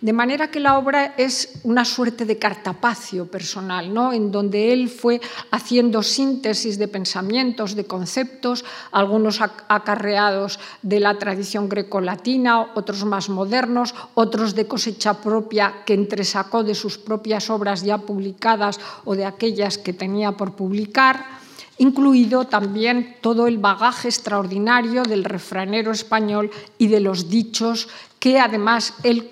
De 0.00 0.12
manera 0.12 0.48
que 0.48 0.60
la 0.60 0.78
obra 0.78 1.14
es 1.16 1.58
una 1.64 1.84
suerte 1.84 2.24
de 2.24 2.38
cartapacio 2.38 3.26
personal, 3.26 3.92
¿no? 3.92 4.12
en 4.12 4.30
donde 4.30 4.72
él 4.72 4.88
fue 4.88 5.20
haciendo 5.50 6.04
síntesis 6.04 6.78
de 6.78 6.86
pensamientos, 6.86 7.74
de 7.74 7.84
conceptos, 7.84 8.64
algunos 8.92 9.40
acarreados 9.40 10.60
de 10.82 11.00
la 11.00 11.18
tradición 11.18 11.68
grecolatina, 11.68 12.60
otros 12.76 13.04
más 13.04 13.28
modernos, 13.28 13.92
otros 14.14 14.54
de 14.54 14.68
cosecha 14.68 15.14
propia 15.14 15.82
que 15.84 15.94
entresacó 15.94 16.62
de 16.62 16.76
sus 16.76 16.96
propias 16.96 17.50
obras 17.50 17.82
ya 17.82 17.98
publicadas 17.98 18.78
o 19.04 19.16
de 19.16 19.24
aquellas 19.24 19.78
que 19.78 19.92
tenía 19.92 20.32
por 20.32 20.52
publicar 20.52 21.38
incluido 21.78 22.44
también 22.44 23.16
todo 23.20 23.46
el 23.46 23.58
bagaje 23.58 24.08
extraordinario 24.08 25.04
del 25.04 25.24
refranero 25.24 25.92
español 25.92 26.50
y 26.76 26.88
de 26.88 27.00
los 27.00 27.30
dichos 27.30 27.88
que 28.18 28.40
además 28.40 28.94
él 29.04 29.30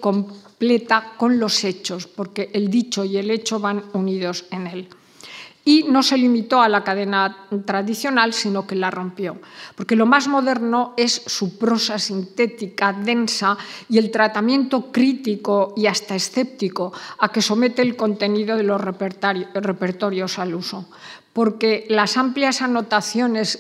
completa 0.57 1.13
con 1.19 1.39
los 1.39 1.65
hechos, 1.65 2.07
porque 2.07 2.49
el 2.55 2.71
dicho 2.71 3.05
y 3.05 3.19
el 3.19 3.31
hecho 3.31 3.61
van 3.61 3.85
unidos 3.93 4.47
en 4.51 4.67
él. 4.67 4.89
Y 5.67 5.83
no 5.83 6.03
se 6.03 6.17
limitó 6.17 6.63
a 6.63 6.69
la 6.69 6.83
cadena 6.83 7.49
tradicional, 7.67 8.33
sino 8.33 8.67
que 8.67 8.75
la 8.77 8.91
rompió, 8.91 9.37
porque 9.75 9.97
lo 9.97 10.07
más 10.07 10.29
moderno 10.29 10.95
es 10.97 11.13
su 11.27 11.59
prosa 11.59 11.99
sintética, 11.99 12.95
densa, 12.95 13.59
y 13.91 13.99
el 13.99 14.11
tratamiento 14.11 14.91
crítico 14.91 15.75
y 15.77 15.87
hasta 15.89 16.15
escéptico 16.15 16.93
a 17.19 17.31
que 17.31 17.43
somete 17.43 17.83
el 17.83 17.95
contenido 17.95 18.57
de 18.57 18.63
los 18.63 18.81
repertorios 18.81 20.39
al 20.39 20.55
uso 20.55 20.89
porque 21.37 21.85
las 21.91 22.17
amplias 22.17 22.63
anotaciones 22.63 23.59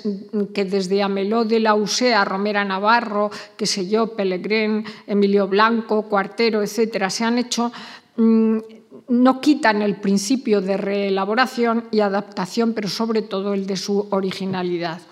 que 0.54 0.64
desde 0.64 1.02
Ameló 1.02 1.44
de 1.44 1.60
la 1.60 1.74
Usea, 1.74 2.24
Romera 2.24 2.64
Navarro, 2.64 3.30
que 3.54 3.66
sé 3.66 3.86
yo, 3.86 4.16
Pelegrín, 4.16 4.82
Emilio 5.06 5.46
Blanco, 5.46 6.08
Cuartero, 6.08 6.62
etcétera, 6.62 7.10
se 7.10 7.24
han 7.24 7.36
hecho, 7.36 7.70
mm, 8.16 8.58
no 9.08 9.40
quitan 9.42 9.82
el 9.82 9.96
principio 9.96 10.62
de 10.62 10.78
reelaboración 10.78 11.84
y 11.90 12.00
adaptación, 12.00 12.72
pero 12.72 12.88
sobre 12.88 13.20
todo 13.20 13.52
el 13.52 13.66
de 13.66 13.76
su 13.76 14.08
originalidad. 14.08 15.02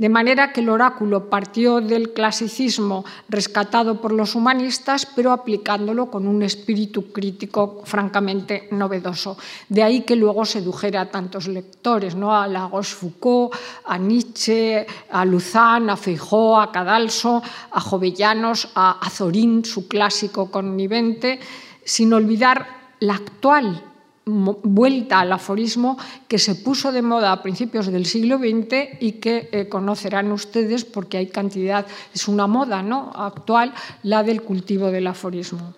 De 0.00 0.08
manera 0.08 0.50
que 0.50 0.62
el 0.62 0.70
oráculo 0.70 1.28
partió 1.28 1.82
del 1.82 2.14
clasicismo 2.14 3.04
rescatado 3.28 4.00
por 4.00 4.12
los 4.12 4.34
humanistas, 4.34 5.04
pero 5.04 5.30
aplicándolo 5.30 6.10
con 6.10 6.26
un 6.26 6.42
espíritu 6.42 7.12
crítico 7.12 7.82
francamente 7.84 8.66
novedoso. 8.70 9.36
De 9.68 9.82
ahí 9.82 10.00
que 10.00 10.16
luego 10.16 10.46
sedujera 10.46 11.02
a 11.02 11.10
tantos 11.10 11.48
lectores, 11.48 12.14
¿no? 12.14 12.34
a 12.34 12.48
Lagos 12.48 12.94
Foucault, 12.94 13.54
a 13.84 13.98
Nietzsche, 13.98 14.86
a 15.10 15.22
Luzán, 15.26 15.90
a 15.90 15.98
Feijó, 15.98 16.58
a 16.58 16.72
Cadalso, 16.72 17.42
a 17.70 17.80
Jovellanos, 17.82 18.70
a 18.74 19.06
Azorín, 19.06 19.66
su 19.66 19.86
clásico 19.86 20.50
connivente, 20.50 21.40
sin 21.84 22.14
olvidar 22.14 22.94
la 23.00 23.16
actual 23.16 23.89
vuelta 24.26 25.20
al 25.20 25.32
aforismo 25.32 25.98
que 26.28 26.38
se 26.38 26.54
puso 26.54 26.92
de 26.92 27.02
moda 27.02 27.32
a 27.32 27.42
principios 27.42 27.86
del 27.86 28.06
siglo 28.06 28.38
XX 28.38 29.00
y 29.00 29.12
que 29.12 29.48
eh, 29.52 29.68
conocerán 29.68 30.30
ustedes 30.32 30.84
porque 30.84 31.18
hay 31.18 31.26
cantidad, 31.28 31.86
es 32.14 32.28
una 32.28 32.46
moda 32.46 32.82
¿no? 32.82 33.12
actual, 33.14 33.72
la 34.02 34.22
del 34.22 34.42
cultivo 34.42 34.90
del 34.90 35.06
aforismo. 35.06 35.74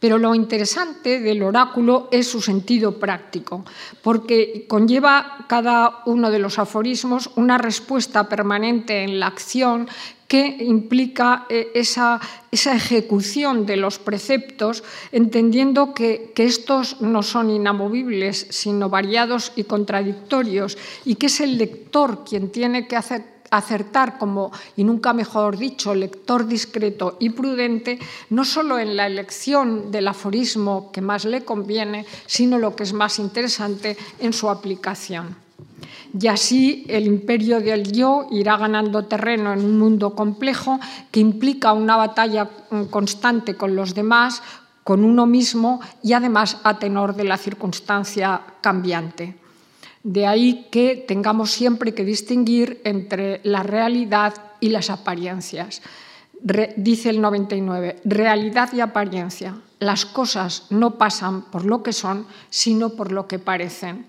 Pero 0.00 0.18
lo 0.18 0.34
interesante 0.34 1.20
del 1.20 1.42
oráculo 1.42 2.08
es 2.12 2.28
su 2.28 2.40
sentido 2.40 2.98
práctico, 2.98 3.64
porque 4.02 4.66
conlleva 4.68 5.46
cada 5.48 6.02
uno 6.06 6.30
de 6.30 6.38
los 6.38 6.58
aforismos 6.58 7.30
una 7.34 7.58
respuesta 7.58 8.28
permanente 8.28 9.02
en 9.02 9.18
la 9.18 9.26
acción 9.26 9.88
que 10.28 10.58
implica 10.60 11.46
eh, 11.48 11.72
esa, 11.74 12.20
ejecución 12.52 13.64
de 13.64 13.78
los 13.78 13.98
preceptos, 13.98 14.84
entendiendo 15.10 15.94
que, 15.94 16.32
que, 16.34 16.44
estos 16.44 17.00
no 17.00 17.22
son 17.22 17.50
inamovibles, 17.50 18.46
sino 18.50 18.90
variados 18.90 19.52
y 19.56 19.64
contradictorios, 19.64 20.76
y 21.06 21.14
que 21.14 21.26
es 21.26 21.40
el 21.40 21.56
lector 21.56 22.24
quien 22.24 22.52
tiene 22.52 22.86
que 22.86 22.96
hacer 22.96 23.37
acertar 23.50 24.18
como, 24.18 24.52
y 24.76 24.84
nunca 24.84 25.12
mejor 25.12 25.56
dicho, 25.56 25.94
lector 25.94 26.46
discreto 26.46 27.16
y 27.18 27.30
prudente, 27.30 27.98
no 28.30 28.44
solo 28.44 28.78
en 28.78 28.96
la 28.96 29.06
elección 29.06 29.90
del 29.90 30.08
aforismo 30.08 30.90
que 30.92 31.00
más 31.00 31.24
le 31.24 31.44
conviene, 31.44 32.06
sino 32.26 32.58
lo 32.58 32.76
que 32.76 32.82
es 32.82 32.92
más 32.92 33.18
interesante 33.18 33.96
en 34.18 34.32
su 34.32 34.50
aplicación. 34.50 35.36
Y 36.18 36.26
así 36.28 36.84
el 36.88 37.06
imperio 37.06 37.60
del 37.60 37.92
yo 37.92 38.26
irá 38.30 38.56
ganando 38.56 39.04
terreno 39.04 39.52
en 39.52 39.64
un 39.64 39.78
mundo 39.78 40.14
complejo 40.14 40.80
que 41.10 41.20
implica 41.20 41.72
una 41.72 41.96
batalla 41.96 42.48
constante 42.90 43.54
con 43.54 43.76
los 43.76 43.94
demás, 43.94 44.42
con 44.84 45.04
uno 45.04 45.26
mismo 45.26 45.80
y 46.02 46.14
además 46.14 46.58
a 46.64 46.78
tenor 46.78 47.14
de 47.14 47.24
la 47.24 47.36
circunstancia 47.36 48.40
cambiante. 48.62 49.36
De 50.02 50.26
ahí 50.26 50.68
que 50.70 50.96
tengamos 50.96 51.50
siempre 51.50 51.94
que 51.94 52.04
distinguir 52.04 52.80
entre 52.84 53.40
la 53.44 53.62
realidad 53.62 54.34
y 54.60 54.70
las 54.70 54.90
apariencias. 54.90 55.82
dice 56.76 57.10
el 57.10 57.20
99, 57.20 58.00
realidad 58.04 58.72
y 58.72 58.80
apariencia. 58.80 59.56
Las 59.80 60.06
cosas 60.06 60.66
no 60.70 60.98
pasan 60.98 61.42
por 61.50 61.64
lo 61.64 61.82
que 61.82 61.92
son, 61.92 62.26
sino 62.50 62.90
por 62.90 63.12
lo 63.12 63.26
que 63.26 63.38
parecen 63.38 64.06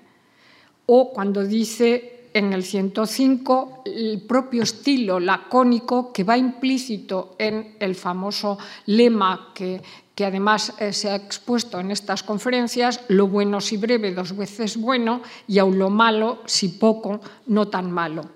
o 0.91 1.11
cuando 1.13 1.45
dice 1.45 2.31
en 2.33 2.51
el 2.51 2.63
105 2.63 3.83
el 3.85 4.23
propio 4.27 4.63
estilo 4.63 5.19
lacónico 5.19 6.11
que 6.11 6.23
va 6.23 6.35
implícito 6.35 7.35
en 7.37 7.75
el 7.79 7.93
famoso 7.93 8.57
lema 8.87 9.51
que, 9.53 9.83
que 10.19 10.25
además 10.25 10.73
eh, 10.79 10.91
se 10.91 11.09
ha 11.09 11.15
expuesto 11.15 11.79
en 11.79 11.91
estas 11.91 12.23
conferencias, 12.23 12.99
lo 13.07 13.29
bueno 13.31 13.61
si 13.61 13.77
breve 13.77 14.11
dos 14.11 14.35
veces 14.35 14.75
bueno 14.75 15.21
y 15.47 15.59
aun 15.59 15.79
lo 15.79 15.89
malo 15.89 16.43
si 16.43 16.75
poco 16.75 17.21
no 17.47 17.69
tan 17.69 17.89
malo. 17.89 18.27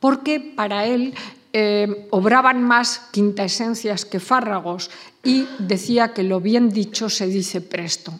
Porque 0.00 0.40
para 0.40 0.86
él 0.86 1.14
eh, 1.52 2.08
obraban 2.10 2.64
más 2.64 2.98
quintaesencias 3.12 4.04
que 4.04 4.18
fárragos 4.18 4.90
y 5.24 5.48
decía 5.58 6.12
que 6.12 6.22
lo 6.22 6.40
bien 6.40 6.70
dicho 6.70 7.08
se 7.08 7.26
dice 7.26 7.62
presto. 7.62 8.12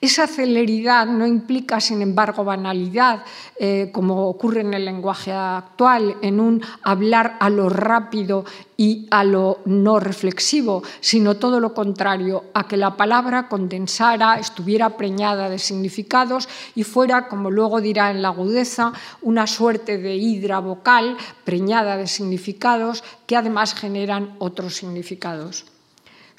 Esa 0.00 0.26
celeridad 0.26 1.06
no 1.06 1.26
implica, 1.26 1.80
sin 1.80 2.02
embargo, 2.02 2.44
banalidad, 2.44 3.24
eh, 3.58 3.90
como 3.92 4.28
ocurre 4.28 4.60
en 4.60 4.74
el 4.74 4.84
lenguaje 4.84 5.32
actual, 5.32 6.16
en 6.22 6.40
un 6.40 6.62
hablar 6.82 7.36
a 7.40 7.50
lo 7.50 7.68
rápido 7.68 8.44
y 8.76 9.06
a 9.10 9.24
lo 9.24 9.60
no 9.64 10.00
reflexivo, 10.00 10.82
sino 11.00 11.36
todo 11.36 11.60
lo 11.60 11.74
contrario, 11.74 12.44
a 12.54 12.66
que 12.66 12.76
la 12.76 12.96
palabra 12.96 13.48
condensara, 13.48 14.38
estuviera 14.38 14.96
preñada 14.96 15.48
de 15.48 15.58
significados 15.58 16.48
y 16.74 16.84
fuera, 16.84 17.28
como 17.28 17.50
luego 17.50 17.80
dirá 17.80 18.10
en 18.10 18.22
la 18.22 18.28
agudeza, 18.28 18.92
una 19.20 19.46
suerte 19.46 19.98
de 19.98 20.14
hidra 20.14 20.60
vocal 20.60 21.16
preñada 21.44 21.96
de 21.96 22.06
significados 22.06 23.04
que 23.26 23.36
además 23.36 23.74
generan 23.74 24.34
otros 24.38 24.76
significados. 24.76 25.66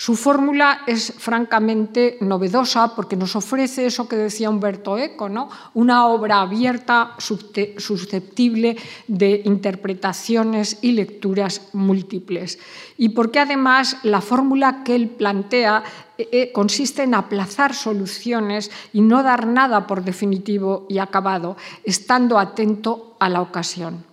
Su 0.04 0.18
fórmula 0.18 0.82
es 0.86 1.14
francamente 1.18 2.18
novedosa 2.20 2.94
porque 2.94 3.16
nos 3.16 3.38
ofrece 3.38 3.86
eso 3.86 4.10
que 4.10 4.18
decía 4.18 4.50
Humberto 4.50 4.98
Eco, 4.98 5.30
¿no? 5.30 5.48
una 5.76 6.08
obra 6.08 6.42
abierta, 6.42 7.16
susceptible 7.20 8.76
de 9.08 9.44
interpretaciones 9.46 10.80
y 10.82 10.92
lecturas 10.92 11.70
múltiples. 11.72 12.60
Y 12.98 13.16
porque 13.16 13.40
además 13.40 13.96
la 14.04 14.20
fórmula 14.20 14.84
que 14.84 14.96
él 14.96 15.08
plantea 15.08 15.86
eh, 16.18 16.28
eh, 16.34 16.52
consiste 16.52 17.04
en 17.04 17.14
aplazar 17.14 17.74
soluciones 17.74 18.72
y 18.92 19.00
no 19.00 19.24
dar 19.24 19.48
nada 19.48 19.88
por 19.88 20.04
definitivo 20.04 20.86
y 20.90 20.98
acabado, 20.98 21.56
estando 21.86 22.40
atento 22.40 23.16
a 23.22 23.30
la 23.30 23.40
ocasión. 23.40 24.13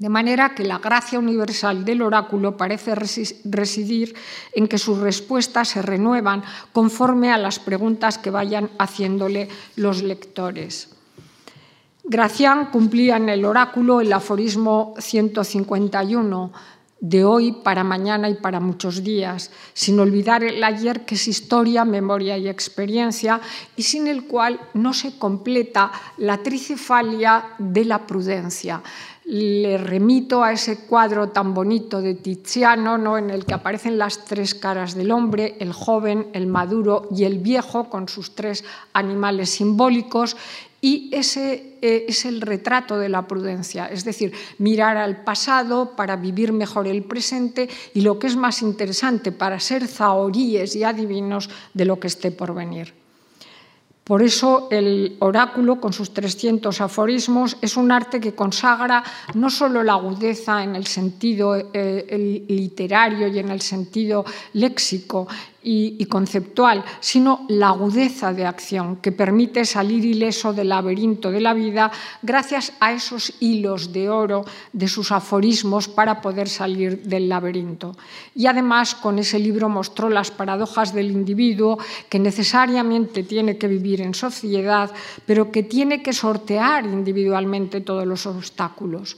De 0.00 0.08
manera 0.08 0.54
que 0.54 0.64
la 0.64 0.78
gracia 0.78 1.18
universal 1.18 1.84
del 1.84 2.00
oráculo 2.00 2.56
parece 2.56 2.94
residir 2.94 4.14
en 4.54 4.66
que 4.66 4.78
sus 4.78 4.96
respuestas 4.96 5.68
se 5.68 5.82
renuevan 5.82 6.42
conforme 6.72 7.30
a 7.30 7.36
las 7.36 7.58
preguntas 7.58 8.16
que 8.16 8.30
vayan 8.30 8.70
haciéndole 8.78 9.50
los 9.76 10.02
lectores. 10.02 10.88
Gracián 12.02 12.70
cumplía 12.70 13.18
en 13.18 13.28
el 13.28 13.44
oráculo 13.44 14.00
el 14.00 14.10
aforismo 14.14 14.94
151 14.98 16.50
de 17.00 17.24
hoy 17.24 17.52
para 17.52 17.84
mañana 17.84 18.30
y 18.30 18.34
para 18.34 18.58
muchos 18.58 19.04
días, 19.04 19.50
sin 19.74 20.00
olvidar 20.00 20.42
el 20.42 20.64
ayer 20.64 21.04
que 21.04 21.14
es 21.14 21.28
historia, 21.28 21.84
memoria 21.84 22.38
y 22.38 22.48
experiencia, 22.48 23.40
y 23.76 23.82
sin 23.82 24.06
el 24.06 24.24
cual 24.24 24.60
no 24.72 24.94
se 24.94 25.18
completa 25.18 25.92
la 26.16 26.38
tricefalia 26.38 27.44
de 27.58 27.84
la 27.84 28.06
prudencia 28.06 28.82
le 29.30 29.78
remito 29.78 30.42
a 30.42 30.50
ese 30.50 30.86
cuadro 30.86 31.28
tan 31.28 31.54
bonito 31.54 32.02
de 32.02 32.14
Tiziano, 32.14 32.98
¿no? 32.98 33.16
en 33.16 33.30
el 33.30 33.44
que 33.44 33.54
aparecen 33.54 33.96
las 33.96 34.24
tres 34.24 34.56
caras 34.56 34.96
del 34.96 35.12
hombre, 35.12 35.54
el 35.60 35.72
joven, 35.72 36.26
el 36.32 36.48
maduro 36.48 37.06
y 37.14 37.22
el 37.22 37.38
viejo, 37.38 37.88
con 37.88 38.08
sus 38.08 38.34
tres 38.34 38.64
animales 38.92 39.50
simbólicos, 39.50 40.36
y 40.80 41.10
ese 41.12 41.76
eh, 41.80 42.06
es 42.08 42.24
el 42.24 42.40
retrato 42.40 42.98
de 42.98 43.08
la 43.08 43.28
prudencia, 43.28 43.86
es 43.86 44.04
decir, 44.04 44.32
mirar 44.58 44.96
al 44.96 45.22
pasado 45.22 45.94
para 45.94 46.16
vivir 46.16 46.52
mejor 46.52 46.88
el 46.88 47.04
presente 47.04 47.68
y 47.94 48.00
lo 48.00 48.18
que 48.18 48.26
es 48.26 48.34
más 48.34 48.62
interesante, 48.62 49.30
para 49.30 49.60
ser 49.60 49.86
zahoríes 49.86 50.74
y 50.74 50.82
adivinos 50.82 51.50
de 51.72 51.84
lo 51.84 52.00
que 52.00 52.08
esté 52.08 52.32
por 52.32 52.52
venir. 52.52 52.99
Por 54.10 54.24
eso 54.24 54.66
el 54.72 55.18
oráculo, 55.20 55.80
con 55.80 55.92
sus 55.92 56.12
300 56.12 56.80
aforismos, 56.80 57.56
es 57.60 57.76
un 57.76 57.92
arte 57.92 58.18
que 58.18 58.34
consagra 58.34 59.04
no 59.34 59.50
solo 59.50 59.84
la 59.84 59.92
agudeza 59.92 60.64
en 60.64 60.74
el 60.74 60.88
sentido 60.88 61.54
eh, 61.72 62.44
literario 62.48 63.28
y 63.28 63.38
en 63.38 63.50
el 63.50 63.60
sentido 63.60 64.24
léxico, 64.54 65.28
y, 65.62 66.04
conceptual, 66.06 66.84
sino 67.00 67.44
la 67.48 67.68
agudeza 67.68 68.32
de 68.32 68.46
acción 68.46 68.96
que 68.96 69.12
permite 69.12 69.64
salir 69.64 70.04
ileso 70.04 70.52
del 70.52 70.70
laberinto 70.70 71.30
de 71.30 71.40
la 71.40 71.52
vida 71.52 71.90
gracias 72.22 72.72
a 72.80 72.92
esos 72.92 73.34
hilos 73.40 73.92
de 73.92 74.08
oro 74.08 74.44
de 74.72 74.88
sus 74.88 75.12
aforismos 75.12 75.88
para 75.88 76.20
poder 76.20 76.48
salir 76.48 77.02
del 77.02 77.28
laberinto. 77.28 77.96
Y 78.34 78.46
además 78.46 78.94
con 78.94 79.18
ese 79.18 79.38
libro 79.38 79.68
mostró 79.68 80.08
las 80.08 80.30
paradojas 80.30 80.94
del 80.94 81.10
individuo 81.10 81.78
que 82.08 82.18
necesariamente 82.18 83.22
tiene 83.22 83.58
que 83.58 83.68
vivir 83.68 84.00
en 84.00 84.14
sociedad, 84.14 84.90
pero 85.26 85.50
que 85.50 85.62
tiene 85.62 86.02
que 86.02 86.12
sortear 86.12 86.86
individualmente 86.86 87.80
todos 87.80 88.06
los 88.06 88.26
obstáculos. 88.26 89.16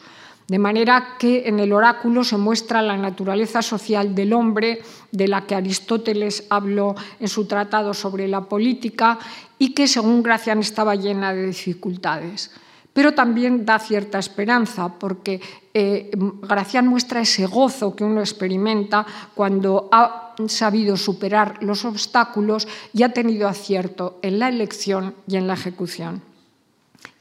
De 0.52 0.58
manera 0.58 1.16
que 1.18 1.48
en 1.48 1.60
el 1.60 1.72
oráculo 1.72 2.24
se 2.24 2.36
muestra 2.36 2.82
la 2.82 2.98
naturaleza 2.98 3.62
social 3.62 4.14
del 4.14 4.34
hombre, 4.34 4.82
de 5.10 5.26
la 5.26 5.46
que 5.46 5.54
Aristóteles 5.54 6.44
habló 6.50 6.94
en 7.18 7.28
su 7.28 7.46
tratado 7.46 7.94
sobre 7.94 8.28
la 8.28 8.42
política 8.42 9.18
y 9.58 9.72
que, 9.72 9.88
según 9.88 10.22
Gracián, 10.22 10.58
estaba 10.58 10.94
llena 10.94 11.32
de 11.32 11.46
dificultades. 11.46 12.50
Pero 12.92 13.14
también 13.14 13.64
da 13.64 13.78
cierta 13.78 14.18
esperanza, 14.18 14.92
porque 14.92 15.40
eh, 15.72 16.10
Gracián 16.42 16.86
muestra 16.86 17.22
ese 17.22 17.46
gozo 17.46 17.96
que 17.96 18.04
uno 18.04 18.20
experimenta 18.20 19.06
cuando 19.34 19.88
ha 19.90 20.34
sabido 20.48 20.98
superar 20.98 21.62
los 21.62 21.86
obstáculos 21.86 22.68
y 22.92 23.04
ha 23.04 23.14
tenido 23.14 23.48
acierto 23.48 24.18
en 24.20 24.38
la 24.38 24.50
elección 24.50 25.14
y 25.26 25.36
en 25.36 25.46
la 25.46 25.54
ejecución. 25.54 26.31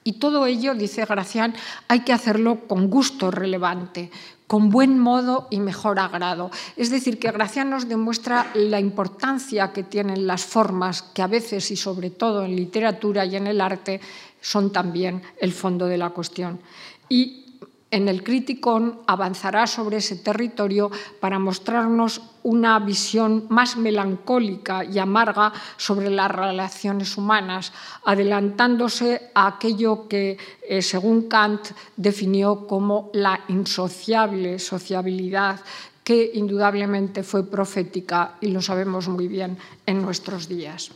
Y 0.03 0.13
todo 0.13 0.45
ello, 0.45 0.73
dice 0.73 1.05
Gracián, 1.05 1.53
hay 1.87 2.01
que 2.01 2.13
hacerlo 2.13 2.67
con 2.67 2.89
gusto 2.89 3.29
relevante, 3.29 4.09
con 4.47 4.69
buen 4.69 4.97
modo 4.97 5.47
y 5.51 5.59
mejor 5.59 5.99
agrado. 5.99 6.49
Es 6.75 6.89
decir, 6.89 7.19
que 7.19 7.31
Gracián 7.31 7.69
nos 7.69 7.87
demuestra 7.87 8.51
la 8.55 8.79
importancia 8.79 9.71
que 9.71 9.83
tienen 9.83 10.25
las 10.25 10.43
formas, 10.43 11.03
que 11.03 11.21
a 11.21 11.27
veces 11.27 11.69
y 11.71 11.75
sobre 11.75 12.09
todo 12.09 12.43
en 12.43 12.55
literatura 12.55 13.25
y 13.25 13.35
en 13.35 13.47
el 13.47 13.61
arte 13.61 14.01
son 14.41 14.73
también 14.73 15.21
el 15.39 15.53
fondo 15.53 15.85
de 15.85 15.97
la 15.97 16.09
cuestión. 16.09 16.59
En 17.91 18.07
el 18.07 18.23
Criticón 18.23 19.01
avanzará 19.05 19.67
sobre 19.67 19.97
ese 19.97 20.15
territorio 20.15 20.89
para 21.19 21.37
mostrarnos 21.39 22.21
una 22.43 22.79
visión 22.79 23.45
más 23.49 23.77
melancólica 23.77 24.83
y 24.83 24.97
amarga 24.97 25.53
sobre 25.77 26.09
las 26.09 26.31
relaciones 26.31 27.17
humanas, 27.17 27.73
adelantándose 28.05 29.29
a 29.35 29.47
aquello 29.47 30.07
que, 30.07 30.37
eh, 30.67 30.81
según 30.81 31.27
Kant, 31.27 31.71
definió 31.95 32.65
como 32.65 33.11
la 33.13 33.41
insociable 33.49 34.57
sociabilidad, 34.57 35.59
que 36.03 36.31
indudablemente 36.33 37.21
fue 37.21 37.45
profética 37.45 38.37
y 38.41 38.47
lo 38.47 38.61
sabemos 38.61 39.07
muy 39.07 39.27
bien 39.27 39.57
en 39.85 40.01
nuestros 40.01 40.47
días. 40.47 40.91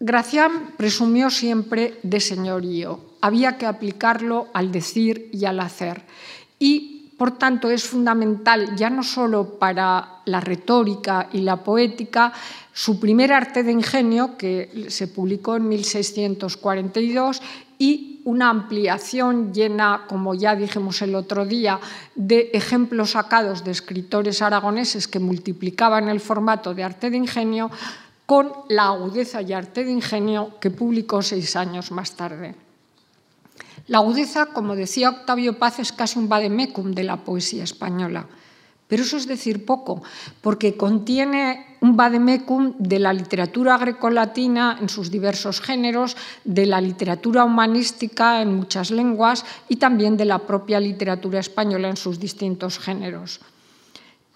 Gracián 0.00 0.74
presumió 0.76 1.28
siempre 1.28 1.98
de 2.02 2.20
señorío. 2.20 3.00
Había 3.20 3.58
que 3.58 3.66
aplicarlo 3.66 4.46
al 4.54 4.70
decir 4.70 5.28
y 5.32 5.44
al 5.44 5.58
hacer. 5.58 6.02
Y, 6.58 7.10
por 7.18 7.36
tanto, 7.36 7.68
es 7.68 7.82
fundamental, 7.82 8.76
ya 8.76 8.90
no 8.90 9.02
solo 9.02 9.58
para 9.58 10.20
la 10.24 10.40
retórica 10.40 11.28
y 11.32 11.40
la 11.40 11.56
poética, 11.64 12.32
su 12.72 13.00
primer 13.00 13.32
arte 13.32 13.64
de 13.64 13.72
ingenio, 13.72 14.36
que 14.38 14.86
se 14.88 15.08
publicó 15.08 15.56
en 15.56 15.68
1642, 15.68 17.42
y 17.76 18.20
una 18.24 18.50
ampliación 18.50 19.52
llena, 19.52 20.04
como 20.06 20.34
ya 20.34 20.54
dijimos 20.54 21.00
el 21.02 21.14
otro 21.14 21.44
día, 21.44 21.80
de 22.14 22.50
ejemplos 22.52 23.12
sacados 23.12 23.64
de 23.64 23.70
escritores 23.70 24.42
aragoneses 24.42 25.08
que 25.08 25.18
multiplicaban 25.18 26.08
el 26.08 26.20
formato 26.20 26.74
de 26.74 26.84
arte 26.84 27.10
de 27.10 27.16
ingenio, 27.16 27.70
con 28.28 28.52
la 28.68 28.88
agudeza 28.88 29.40
y 29.40 29.54
arte 29.54 29.84
de 29.84 29.90
ingenio 29.90 30.60
que 30.60 30.68
publicó 30.68 31.22
seis 31.22 31.56
años 31.56 31.88
más 31.90 32.12
tarde. 32.12 32.54
La 33.86 34.04
agudeza, 34.04 34.52
como 34.52 34.76
decía 34.76 35.08
Octavio 35.08 35.58
Paz, 35.58 35.78
es 35.78 35.96
casi 35.96 36.18
un 36.18 36.28
vademecum 36.28 36.92
de 36.92 37.04
la 37.04 37.24
poesía 37.24 37.64
española. 37.64 38.28
Pero 38.86 39.02
eso 39.02 39.16
es 39.16 39.26
decir 39.26 39.64
poco, 39.64 40.02
porque 40.42 40.76
contiene 40.76 41.78
un 41.80 41.96
vademecum 41.96 42.74
de 42.78 42.98
la 42.98 43.14
literatura 43.14 43.78
grecolatina 43.78 44.76
en 44.78 44.90
sus 44.90 45.10
diversos 45.10 45.62
géneros, 45.62 46.14
de 46.44 46.66
la 46.66 46.82
literatura 46.82 47.44
humanística 47.44 48.42
en 48.42 48.54
muchas 48.54 48.90
lenguas 48.90 49.46
y 49.70 49.76
también 49.76 50.18
de 50.18 50.26
la 50.26 50.40
propia 50.40 50.80
literatura 50.80 51.40
española 51.40 51.88
en 51.88 51.96
sus 51.96 52.20
distintos 52.20 52.78
géneros. 52.78 53.40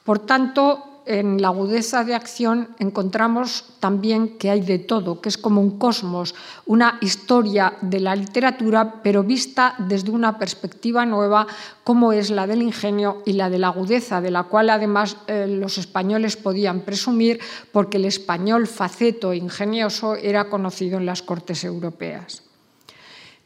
Por 0.03 0.21
tanto, 0.21 0.92
en 1.07 1.41
la 1.43 1.49
agudeza 1.49 2.05
de 2.05 2.15
acción 2.15 2.69
encontramos 2.79 3.65
también 3.81 4.39
que 4.39 4.51
hay 4.51 4.61
de 4.61 4.79
todo, 4.79 5.21
que 5.21 5.29
es 5.29 5.39
como 5.39 5.61
un 5.61 5.79
cosmos, 5.79 6.35
una 6.67 6.99
historia 7.01 7.75
de 7.81 8.01
la 8.01 8.15
literatura, 8.15 9.03
pero 9.03 9.23
vista 9.23 9.75
desde 9.79 10.11
una 10.11 10.39
perspectiva 10.39 11.05
nueva, 11.07 11.47
como 11.85 12.13
es 12.13 12.31
la 12.31 12.47
del 12.47 12.63
ingenio 12.63 13.23
y 13.27 13.33
la 13.33 13.51
de 13.51 13.59
la 13.59 13.69
agudeza, 13.69 14.21
de 14.21 14.31
la 14.31 14.45
cual 14.45 14.71
además 14.71 15.17
eh, 15.27 15.47
los 15.49 15.79
españoles 15.79 16.37
podían 16.37 16.81
presumir, 16.81 17.41
porque 17.73 17.97
el 17.97 18.05
español 18.05 18.67
faceto 18.67 19.33
e 19.33 19.37
ingenioso 19.37 20.15
era 20.15 20.49
conocido 20.49 20.99
en 20.99 21.07
las 21.07 21.23
cortes 21.23 21.65
europeas. 21.65 22.43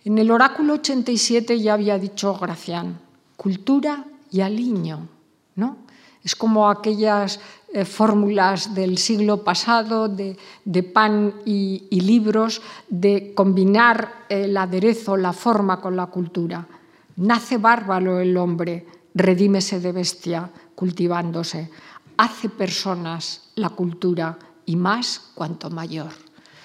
En 0.04 0.18
el 0.18 0.30
oráculo 0.30 0.74
87 0.74 1.60
ya 1.60 1.74
había 1.74 1.98
dicho 1.98 2.34
Gracián, 2.38 3.00
cultura 3.36 4.04
y 4.30 4.40
aliño, 4.40 5.08
¿no? 5.56 5.85
Es 6.26 6.34
como 6.34 6.68
aquellas 6.68 7.38
eh, 7.72 7.84
fórmulas 7.84 8.74
del 8.74 8.98
siglo 8.98 9.44
pasado 9.44 10.08
de, 10.08 10.34
pan 10.82 11.34
y, 11.44 11.86
libros, 12.00 12.62
de 12.88 13.32
combinar 13.32 14.26
el 14.28 14.56
aderezo, 14.56 15.16
la 15.16 15.32
forma 15.32 15.80
con 15.80 15.94
la 15.94 16.06
cultura. 16.06 16.66
Nace 17.14 17.58
bárbaro 17.58 18.18
el 18.18 18.36
hombre, 18.36 18.88
redímese 19.14 19.78
de 19.78 19.92
bestia, 19.92 20.50
cultivándose. 20.74 21.70
Hace 22.16 22.48
personas 22.48 23.50
la 23.54 23.70
cultura 23.70 24.36
y 24.64 24.74
más 24.74 25.30
cuanto 25.32 25.70
mayor. 25.70 26.10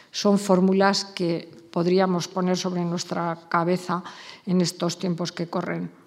Son 0.09 0.39
fórmulas 0.39 1.05
que 1.05 1.51
podríamos 1.69 2.27
poner 2.27 2.57
sobre 2.57 2.83
nuestra 2.83 3.37
cabeza 3.47 4.03
en 4.47 4.59
estos 4.59 4.97
tiempos 4.97 5.31
que 5.31 5.45
corren. 5.45 6.00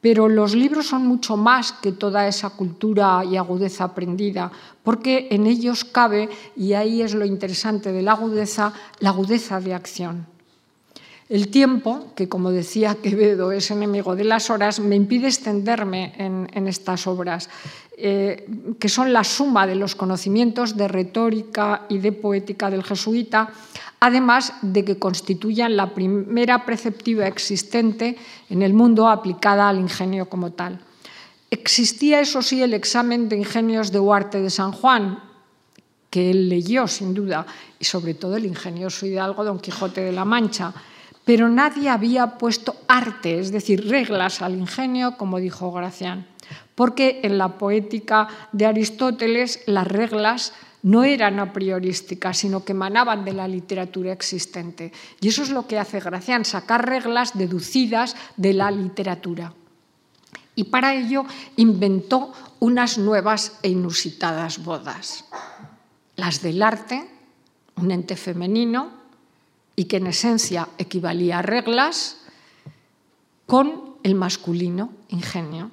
Pero 0.00 0.28
los 0.28 0.54
libros 0.54 0.86
son 0.86 1.06
mucho 1.06 1.36
más 1.36 1.72
que 1.72 1.92
toda 1.92 2.28
esa 2.28 2.50
cultura 2.50 3.24
y 3.24 3.36
agudeza 3.36 3.84
aprendida, 3.84 4.52
porque 4.84 5.28
en 5.30 5.46
ellos 5.46 5.84
cabe, 5.84 6.28
y 6.54 6.74
ahí 6.74 7.02
es 7.02 7.14
lo 7.14 7.24
interesante 7.24 7.92
de 7.92 8.02
la 8.02 8.12
agudeza, 8.12 8.72
la 9.00 9.10
agudeza 9.10 9.60
de 9.60 9.74
acción. 9.74 10.26
El 11.28 11.48
tiempo, 11.48 12.12
que 12.14 12.28
como 12.28 12.52
decía 12.52 12.98
Quevedo 13.02 13.50
es 13.50 13.72
enemigo 13.72 14.14
de 14.14 14.22
las 14.22 14.48
horas, 14.48 14.78
me 14.78 14.94
impide 14.94 15.26
extenderme 15.26 16.14
en, 16.18 16.68
estas 16.68 17.08
obras, 17.08 17.50
eh, 17.98 18.46
que 18.78 18.88
son 18.88 19.12
la 19.12 19.24
suma 19.24 19.66
de 19.66 19.74
los 19.74 19.96
conocimientos 19.96 20.76
de 20.76 20.86
retórica 20.86 21.82
y 21.88 21.98
de 21.98 22.12
poética 22.12 22.70
del 22.70 22.84
jesuita, 22.84 23.50
además 24.00 24.52
de 24.62 24.84
que 24.84 24.98
constituyan 24.98 25.76
la 25.76 25.94
primera 25.94 26.64
preceptiva 26.64 27.26
existente 27.26 28.16
en 28.50 28.62
el 28.62 28.74
mundo 28.74 29.08
aplicada 29.08 29.68
al 29.68 29.78
ingenio 29.78 30.28
como 30.28 30.52
tal. 30.52 30.80
Existía, 31.50 32.20
eso 32.20 32.42
sí, 32.42 32.62
el 32.62 32.74
examen 32.74 33.28
de 33.28 33.36
ingenios 33.36 33.92
de 33.92 34.00
Huarte 34.00 34.40
de 34.40 34.50
San 34.50 34.72
Juan, 34.72 35.22
que 36.10 36.30
él 36.30 36.48
leyó, 36.48 36.88
sin 36.88 37.14
duda, 37.14 37.46
y 37.78 37.84
sobre 37.84 38.14
todo 38.14 38.36
el 38.36 38.46
ingenioso 38.46 39.06
hidalgo 39.06 39.44
Don 39.44 39.60
Quijote 39.60 40.00
de 40.00 40.12
la 40.12 40.24
Mancha, 40.24 40.72
pero 41.24 41.48
nadie 41.48 41.88
había 41.88 42.38
puesto 42.38 42.76
arte, 42.86 43.40
es 43.40 43.50
decir, 43.50 43.88
reglas 43.88 44.42
al 44.42 44.54
ingenio, 44.54 45.16
como 45.16 45.38
dijo 45.38 45.72
Gracián, 45.72 46.26
porque 46.74 47.20
en 47.24 47.36
la 47.36 47.58
poética 47.58 48.28
de 48.52 48.66
Aristóteles 48.66 49.62
las 49.66 49.88
reglas 49.88 50.52
no 50.86 51.02
eran 51.02 51.40
a 51.40 51.52
priorísticas, 51.52 52.38
sino 52.38 52.64
que 52.64 52.70
emanaban 52.70 53.24
de 53.24 53.32
la 53.32 53.48
literatura 53.48 54.12
existente. 54.12 54.92
Y 55.20 55.26
eso 55.26 55.42
es 55.42 55.50
lo 55.50 55.66
que 55.66 55.80
hace 55.80 55.98
Gracián, 55.98 56.44
sacar 56.44 56.86
reglas 56.86 57.36
deducidas 57.36 58.14
de 58.36 58.52
la 58.52 58.70
literatura. 58.70 59.52
Y 60.54 60.64
para 60.70 60.94
ello 60.94 61.24
inventó 61.56 62.32
unas 62.60 62.98
nuevas 62.98 63.58
e 63.64 63.68
inusitadas 63.70 64.62
bodas. 64.62 65.24
Las 66.14 66.40
del 66.40 66.62
arte, 66.62 67.04
un 67.74 67.90
ente 67.90 68.14
femenino, 68.14 68.92
y 69.74 69.86
que 69.86 69.96
en 69.96 70.06
esencia 70.06 70.68
equivalía 70.78 71.40
a 71.40 71.42
reglas, 71.42 72.18
con 73.46 73.96
el 74.04 74.14
masculino 74.14 74.92
ingenio. 75.08 75.72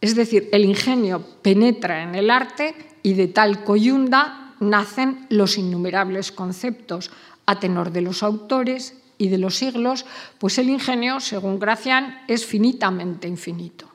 Es 0.00 0.14
decir, 0.14 0.48
el 0.52 0.64
ingenio 0.64 1.20
penetra 1.42 2.02
en 2.02 2.14
el 2.14 2.30
arte 2.30 2.89
y 3.02 3.14
de 3.14 3.28
tal 3.28 3.64
coyunda 3.64 4.54
nacen 4.60 5.26
los 5.30 5.58
innumerables 5.58 6.32
conceptos 6.32 7.10
a 7.46 7.58
tenor 7.58 7.90
de 7.90 8.02
los 8.02 8.22
autores 8.22 8.94
y 9.18 9.28
de 9.28 9.38
los 9.38 9.56
siglos, 9.56 10.06
pues 10.38 10.58
el 10.58 10.70
ingenio, 10.70 11.20
según 11.20 11.58
Gracián, 11.58 12.22
es 12.28 12.46
finitamente 12.46 13.28
infinito. 13.28 13.86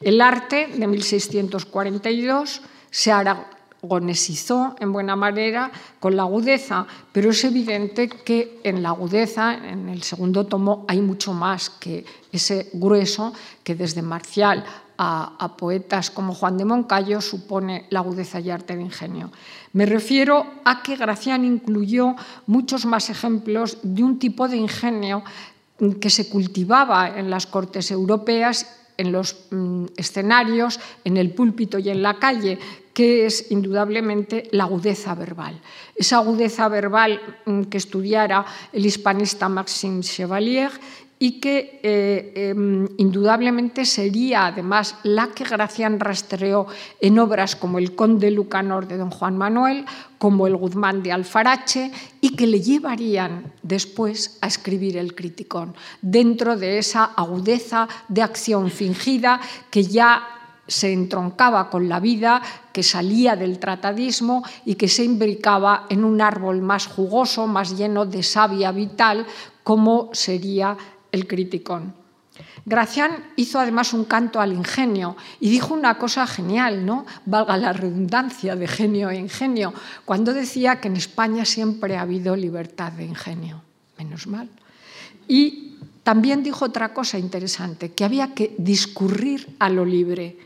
El 0.00 0.20
arte 0.20 0.68
de 0.68 0.86
1642 0.86 2.62
se 2.90 3.12
aragonesizó 3.12 4.76
en 4.78 4.92
buena 4.92 5.16
manera 5.16 5.70
con 5.98 6.16
la 6.16 6.22
agudeza, 6.22 6.86
pero 7.12 7.30
es 7.30 7.44
evidente 7.44 8.08
que 8.08 8.60
en 8.62 8.82
la 8.82 8.90
agudeza, 8.90 9.54
en 9.54 9.88
el 9.88 10.02
segundo 10.02 10.46
tomo, 10.46 10.84
hay 10.88 11.00
mucho 11.00 11.32
más 11.32 11.68
que 11.68 12.04
ese 12.32 12.70
grueso 12.72 13.32
que 13.64 13.74
desde 13.74 14.00
Marcial 14.00 14.64
a, 15.02 15.56
poetas 15.56 16.10
como 16.10 16.34
Juan 16.34 16.58
de 16.58 16.66
Moncayo 16.66 17.22
supone 17.22 17.86
la 17.88 18.00
agudeza 18.00 18.38
y 18.38 18.50
arte 18.50 18.76
de 18.76 18.82
ingenio. 18.82 19.32
Me 19.72 19.86
refiero 19.86 20.44
a 20.62 20.82
que 20.82 20.96
Gracián 20.96 21.44
incluyó 21.44 22.16
muchos 22.46 22.84
más 22.84 23.08
ejemplos 23.08 23.78
de 23.82 24.04
un 24.04 24.18
tipo 24.18 24.46
de 24.46 24.58
ingenio 24.58 25.24
que 26.00 26.10
se 26.10 26.28
cultivaba 26.28 27.16
en 27.18 27.30
las 27.30 27.46
cortes 27.46 27.90
europeas 27.90 28.76
en 28.98 29.12
los 29.12 29.46
mm, 29.50 29.86
escenarios, 29.96 30.78
en 31.04 31.16
el 31.16 31.30
púlpito 31.30 31.78
y 31.78 31.88
en 31.88 32.02
la 32.02 32.18
calle, 32.18 32.58
que 32.92 33.24
es 33.24 33.50
indudablemente 33.50 34.50
la 34.52 34.64
agudeza 34.64 35.14
verbal. 35.14 35.58
Esa 35.94 36.16
agudeza 36.16 36.68
verbal 36.68 37.18
mm, 37.46 37.62
que 37.72 37.78
estudiara 37.78 38.44
el 38.74 38.84
hispanista 38.84 39.48
Maxime 39.48 40.02
Chevalier 40.02 40.70
y 41.22 41.38
que 41.38 41.80
eh, 41.82 42.32
em, 42.34 42.88
indudablemente 42.96 43.84
sería 43.84 44.46
además 44.46 44.96
la 45.02 45.28
que 45.28 45.44
Gracián 45.44 46.00
rastreó 46.00 46.66
en 46.98 47.18
obras 47.18 47.56
como 47.56 47.78
El 47.78 47.94
Conde 47.94 48.30
Lucanor 48.30 48.88
de 48.88 48.96
don 48.96 49.10
Juan 49.10 49.36
Manuel, 49.36 49.84
como 50.16 50.46
El 50.46 50.56
Guzmán 50.56 51.02
de 51.02 51.12
Alfarache, 51.12 51.92
y 52.22 52.36
que 52.36 52.46
le 52.46 52.62
llevarían 52.62 53.52
después 53.62 54.38
a 54.40 54.46
escribir 54.46 54.96
El 54.96 55.14
Criticón, 55.14 55.74
dentro 56.00 56.56
de 56.56 56.78
esa 56.78 57.04
agudeza 57.04 57.86
de 58.08 58.22
acción 58.22 58.70
fingida 58.70 59.42
que 59.70 59.84
ya 59.84 60.26
se 60.66 60.90
entroncaba 60.90 61.68
con 61.68 61.86
la 61.86 62.00
vida, 62.00 62.40
que 62.72 62.82
salía 62.82 63.36
del 63.36 63.58
tratadismo 63.58 64.42
y 64.64 64.76
que 64.76 64.88
se 64.88 65.04
imbricaba 65.04 65.84
en 65.90 66.02
un 66.02 66.22
árbol 66.22 66.62
más 66.62 66.86
jugoso, 66.86 67.46
más 67.46 67.76
lleno 67.76 68.06
de 68.06 68.22
savia 68.22 68.72
vital, 68.72 69.26
como 69.62 70.08
sería 70.12 70.78
el 71.12 71.26
criticón. 71.26 71.94
Gracián 72.64 73.32
hizo 73.36 73.58
además 73.58 73.92
un 73.92 74.04
canto 74.04 74.40
al 74.40 74.52
ingenio 74.52 75.16
y 75.40 75.50
dijo 75.50 75.74
una 75.74 75.98
cosa 75.98 76.26
genial, 76.26 76.86
¿no? 76.86 77.06
Valga 77.26 77.56
la 77.56 77.72
redundancia 77.72 78.56
de 78.56 78.68
genio 78.68 79.10
e 79.10 79.16
ingenio, 79.16 79.74
cuando 80.04 80.32
decía 80.32 80.80
que 80.80 80.88
en 80.88 80.96
España 80.96 81.44
siempre 81.44 81.96
ha 81.96 82.02
habido 82.02 82.36
libertad 82.36 82.92
de 82.92 83.04
ingenio. 83.04 83.62
Menos 83.98 84.26
mal. 84.26 84.48
Y 85.26 85.76
también 86.02 86.42
dijo 86.42 86.64
otra 86.64 86.94
cosa 86.94 87.18
interesante, 87.18 87.92
que 87.92 88.04
había 88.04 88.34
que 88.34 88.54
discurrir 88.58 89.56
a 89.58 89.68
lo 89.68 89.84
libre. 89.84 90.38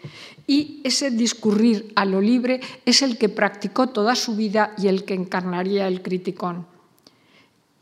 Y 0.46 0.80
ese 0.84 1.10
discurrir 1.10 1.92
a 1.96 2.04
lo 2.04 2.20
libre 2.20 2.60
es 2.84 3.02
el 3.02 3.16
que 3.16 3.28
practicó 3.28 3.88
toda 3.88 4.14
su 4.14 4.36
vida 4.36 4.74
y 4.76 4.88
el 4.88 5.04
que 5.04 5.14
encarnaría 5.14 5.88
el 5.88 6.02
criticón 6.02 6.66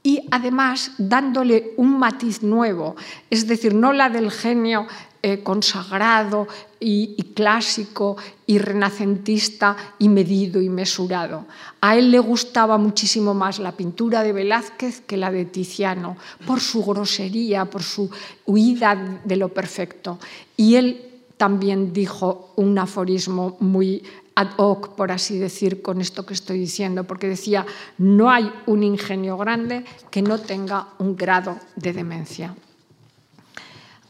y 0.02 0.26
además 0.30 0.92
dándole 0.98 1.72
un 1.76 1.98
matiz 1.98 2.42
nuevo, 2.42 2.96
es 3.30 3.46
decir, 3.46 3.74
no 3.74 3.92
la 3.92 4.08
del 4.08 4.30
genio 4.30 4.86
eh, 5.24 5.44
consagrado 5.44 6.48
y, 6.80 7.14
clásico 7.34 8.16
y 8.44 8.58
renacentista 8.58 9.76
y 10.00 10.08
medido 10.08 10.60
y 10.60 10.68
mesurado. 10.68 11.46
A 11.80 11.96
él 11.96 12.10
le 12.10 12.18
gustaba 12.18 12.76
muchísimo 12.76 13.32
más 13.32 13.60
la 13.60 13.70
pintura 13.70 14.24
de 14.24 14.32
Velázquez 14.32 15.00
que 15.00 15.16
la 15.16 15.30
de 15.30 15.44
Tiziano, 15.44 16.16
por 16.44 16.58
su 16.58 16.84
grosería, 16.84 17.66
por 17.66 17.84
su 17.84 18.10
huida 18.46 19.20
de 19.24 19.36
lo 19.36 19.50
perfecto. 19.50 20.18
Y 20.56 20.74
él 20.74 21.12
también 21.36 21.92
dijo 21.92 22.52
un 22.56 22.76
aforismo 22.78 23.56
muy 23.60 24.02
ad 24.35 24.51
hoc, 24.57 24.95
por 24.95 25.12
así 25.12 25.38
decir, 25.38 25.83
con 25.83 26.01
esto 26.01 26.25
que 26.25 26.35
estoy 26.35 26.59
diciendo, 26.59 27.05
porque 27.05 27.29
decía, 27.29 27.66
no 27.99 28.31
hay 28.31 28.53
un 28.66 28.83
ingenio 28.83 29.37
grande 29.37 29.85
que 30.11 30.23
no 30.23 30.38
tenga 30.38 30.88
un 30.99 31.16
grado 31.16 31.59
de 31.77 31.92
demencia. 31.92 32.55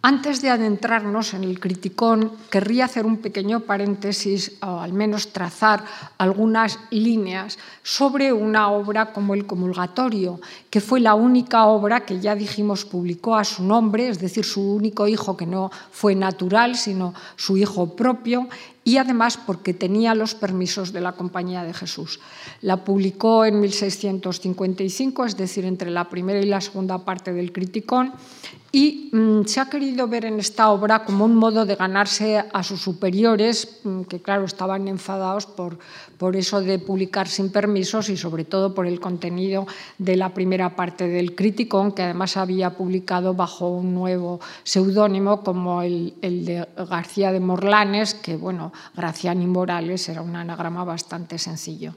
Antes 0.04 0.42
de 0.42 0.50
adentrarnos 0.50 1.32
en 1.32 1.44
el 1.44 1.60
criticón, 1.60 2.32
querría 2.50 2.86
hacer 2.86 3.06
un 3.06 3.18
pequeño 3.18 3.60
paréntesis, 3.60 4.58
o 4.60 4.80
al 4.80 4.92
menos 4.92 5.32
trazar 5.32 5.84
algunas 6.18 6.80
líneas 6.90 7.56
sobre 7.84 8.32
una 8.32 8.68
obra 8.72 9.12
como 9.12 9.34
El 9.34 9.46
Comulgatorio, 9.46 10.40
que 10.70 10.80
fue 10.80 10.98
la 10.98 11.14
única 11.14 11.66
obra 11.66 12.00
que 12.00 12.18
ya 12.18 12.34
dijimos 12.34 12.84
publicó 12.84 13.36
a 13.36 13.44
su 13.44 13.62
nombre, 13.62 14.08
es 14.08 14.18
decir, 14.18 14.44
su 14.44 14.74
único 14.74 15.06
hijo 15.06 15.36
que 15.36 15.46
no 15.46 15.70
fue 15.92 16.16
natural, 16.16 16.74
sino 16.74 17.14
su 17.36 17.56
hijo 17.56 17.94
propio, 17.94 18.48
y 18.84 18.96
además 18.96 19.36
porque 19.36 19.74
tenía 19.74 20.14
los 20.14 20.34
permisos 20.34 20.92
de 20.92 21.00
la 21.00 21.12
Compañía 21.12 21.62
de 21.62 21.74
Jesús. 21.74 22.20
La 22.60 22.84
publicó 22.84 23.44
en 23.44 23.60
1655, 23.60 25.24
es 25.24 25.36
decir, 25.36 25.64
entre 25.64 25.90
la 25.90 26.08
primera 26.08 26.40
y 26.40 26.46
la 26.46 26.60
segunda 26.60 27.04
parte 27.04 27.32
del 27.32 27.52
Criticón, 27.52 28.12
y 28.74 29.10
mm, 29.12 29.44
se 29.44 29.60
ha 29.60 29.68
querido 29.68 30.08
ver 30.08 30.24
en 30.24 30.40
esta 30.40 30.70
obra 30.70 31.04
como 31.04 31.26
un 31.26 31.36
modo 31.36 31.66
de 31.66 31.76
ganarse 31.76 32.42
a 32.52 32.62
sus 32.62 32.80
superiores, 32.80 33.80
mm, 33.84 34.02
que 34.04 34.22
claro, 34.22 34.46
estaban 34.46 34.88
enfadados 34.88 35.44
por, 35.44 35.78
por 36.16 36.36
eso 36.36 36.62
de 36.62 36.78
publicar 36.78 37.28
sin 37.28 37.52
permisos 37.52 38.08
y 38.08 38.16
sobre 38.16 38.44
todo 38.44 38.74
por 38.74 38.86
el 38.86 38.98
contenido 38.98 39.66
de 39.98 40.16
la 40.16 40.32
primera 40.32 40.74
parte 40.74 41.06
del 41.06 41.34
Criticón, 41.34 41.92
que 41.92 42.02
además 42.02 42.38
había 42.38 42.70
publicado 42.70 43.34
bajo 43.34 43.68
un 43.68 43.92
nuevo 43.92 44.40
seudónimo 44.64 45.42
como 45.42 45.82
el, 45.82 46.14
de 46.22 46.66
García 46.88 47.30
de 47.30 47.40
Morlanes, 47.40 48.14
que 48.14 48.36
bueno, 48.36 48.72
Graciani 48.96 49.46
Morales 49.46 50.08
era 50.08 50.22
un 50.22 50.34
anagrama 50.34 50.82
bastante 50.84 51.36
sencillo. 51.36 51.94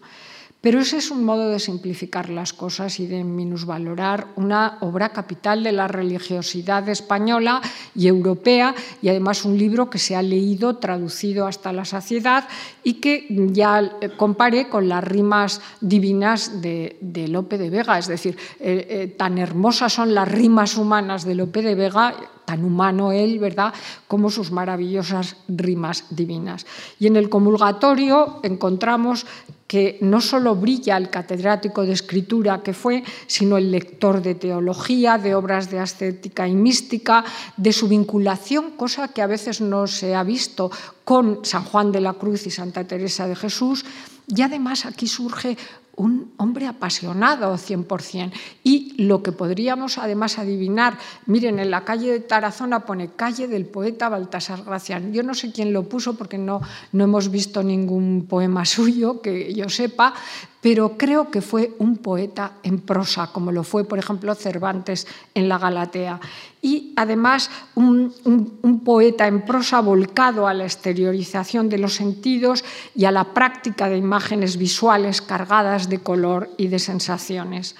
Pero 0.66 0.80
ese 0.80 0.98
es 0.98 1.12
un 1.12 1.24
modo 1.24 1.50
de 1.50 1.60
simplificar 1.60 2.32
las 2.32 2.52
cosas 2.52 3.00
y 3.00 3.06
de 3.06 3.24
minusvalorar 3.24 4.30
una 4.36 4.80
obra 4.82 5.10
capital 5.10 5.62
de 5.62 5.72
la 5.72 5.88
religiosidad 5.88 6.90
española 6.90 7.62
y 7.94 8.08
europea 8.08 8.74
y 9.00 9.10
además 9.10 9.46
un 9.46 9.60
libro 9.60 9.92
que 9.92 10.00
se 10.00 10.16
ha 10.16 10.24
leído, 10.24 10.78
traducido 10.78 11.46
hasta 11.46 11.72
la 11.72 11.86
saciedad 11.86 12.48
y 12.84 12.96
que 12.96 13.28
ya 13.30 14.00
comparé 14.18 14.68
con 14.68 14.90
las 14.90 15.04
rimas 15.04 15.62
divinas 15.82 16.64
de, 16.64 16.98
de 17.00 17.28
Lope 17.28 17.60
de 17.60 17.70
Vega. 17.70 18.00
Es 18.00 18.08
decir, 18.08 18.36
eh, 18.60 18.88
eh, 18.90 19.08
tan 19.16 19.38
hermosas 19.38 19.94
son 19.94 20.16
las 20.16 20.28
rimas 20.28 20.78
humanas 20.78 21.26
de 21.26 21.36
Lope 21.36 21.62
de 21.62 21.76
Vega 21.76 22.16
tan 22.46 22.64
humano 22.64 23.12
él, 23.12 23.40
¿verdad?, 23.40 23.74
como 24.08 24.30
sus 24.30 24.52
maravillosas 24.52 25.36
rimas 25.48 26.06
divinas. 26.10 26.66
Y 27.00 27.08
en 27.08 27.16
el 27.16 27.30
comulgatorio 27.30 28.40
encontramos 28.44 29.26
que 29.68 29.98
no 30.02 30.22
solo 30.22 30.56
brilla 30.56 30.96
el 30.96 31.10
catedrático 31.10 31.86
de 31.86 31.94
escritura 31.94 32.62
que 32.62 32.74
fue, 32.74 33.04
sino 33.26 33.58
el 33.58 33.72
lector 33.72 34.22
de 34.22 34.36
teología, 34.36 35.18
de 35.18 35.34
obras 35.34 35.72
de 35.72 35.80
ascética 35.80 36.48
y 36.48 36.54
mística, 36.54 37.26
de 37.58 37.74
su 37.74 37.88
vinculación, 37.88 38.72
cosa 38.78 39.08
que 39.08 39.24
a 39.24 39.28
veces 39.28 39.62
no 39.62 39.88
se 39.88 40.14
ha 40.14 40.24
visto, 40.24 40.72
con 41.04 41.44
San 41.44 41.64
Juan 41.66 41.92
de 41.92 42.02
la 42.02 42.14
Cruz 42.14 42.46
y 42.46 42.52
Santa 42.52 42.86
Teresa 42.86 43.28
de 43.28 43.36
Jesús. 43.36 43.86
Y 44.28 44.42
además 44.42 44.86
aquí 44.86 45.08
surge 45.08 45.58
un 45.96 46.34
hombre 46.38 46.68
apasionado 46.68 47.56
100%. 47.56 48.32
Y 48.64 49.02
lo 49.04 49.24
que 49.24 49.32
podríamos 49.32 49.98
además 49.98 50.40
adivinar, 50.40 50.98
miren, 51.26 51.60
en 51.60 51.72
la 51.72 51.84
calle 51.86 52.12
de 52.12 52.20
Tarazona 52.20 52.86
pone 52.86 53.10
calle 53.16 53.48
del 53.48 53.66
poeta 53.66 54.10
Baltasar 54.10 54.64
Gracián. 54.64 55.14
Yo 55.14 55.24
no 55.24 55.34
sé 55.34 55.52
quién 55.52 55.74
lo 55.74 55.84
puso 55.84 56.16
porque 56.18 56.38
no, 56.38 56.62
no 56.92 57.04
hemos 57.04 57.30
visto 57.30 57.64
ningún 57.64 58.26
poema 58.28 58.66
suyo 58.66 59.22
que 59.22 59.54
yo 59.54 59.70
sepa, 59.70 60.14
pero 60.66 60.98
creo 60.98 61.30
que 61.30 61.44
fue 61.44 61.76
un 61.78 61.98
poeta 61.98 62.54
en 62.64 62.80
prosa, 62.80 63.28
como 63.32 63.52
lo 63.52 63.64
fue, 63.64 63.84
por 63.84 64.00
ejemplo, 64.00 64.34
Cervantes 64.34 65.06
en 65.36 65.48
la 65.48 65.60
Galatea. 65.60 66.20
Y 66.60 66.92
además 66.96 67.52
un, 67.76 68.82
poeta 68.84 69.28
en 69.28 69.46
prosa 69.46 69.80
volcado 69.82 70.48
a 70.48 70.56
la 70.56 70.64
exteriorización 70.64 71.70
de 71.70 71.78
los 71.78 71.94
sentidos 71.94 72.66
y 72.96 73.06
a 73.06 73.12
la 73.12 73.26
práctica 73.26 73.90
de 73.90 73.98
imágenes 73.98 74.58
visuales 74.58 75.22
cargadas 75.22 75.88
de 75.88 76.00
color 76.00 76.50
y 76.58 76.70
de 76.70 76.80
sensaciones. 76.80 77.76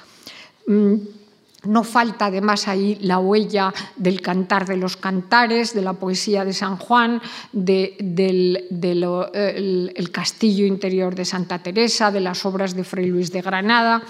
No 1.66 1.84
falta 1.84 2.28
además 2.28 2.68
ahí 2.68 2.98
la 3.02 3.20
huella 3.20 3.74
del 3.96 4.22
cantar 4.22 4.66
de 4.66 4.78
los 4.78 4.98
cantares, 4.98 5.74
de 5.74 5.82
la 5.82 5.94
poesía 5.94 6.46
de 6.46 6.54
San 6.54 6.78
Juan, 6.78 7.22
de, 7.52 7.96
del 8.00 8.66
de 8.70 8.96
lo, 8.96 9.34
el, 9.34 9.92
el 9.96 10.12
castillo 10.12 10.66
interior 10.66 11.16
de 11.16 11.26
Santa 11.26 11.60
Teresa, 11.60 12.12
de 12.12 12.22
las 12.22 12.46
obras 12.46 12.76
de 12.76 12.84
Fray 12.84 13.08
Luis 13.08 13.32
de 13.32 13.42
Granada. 13.42 14.02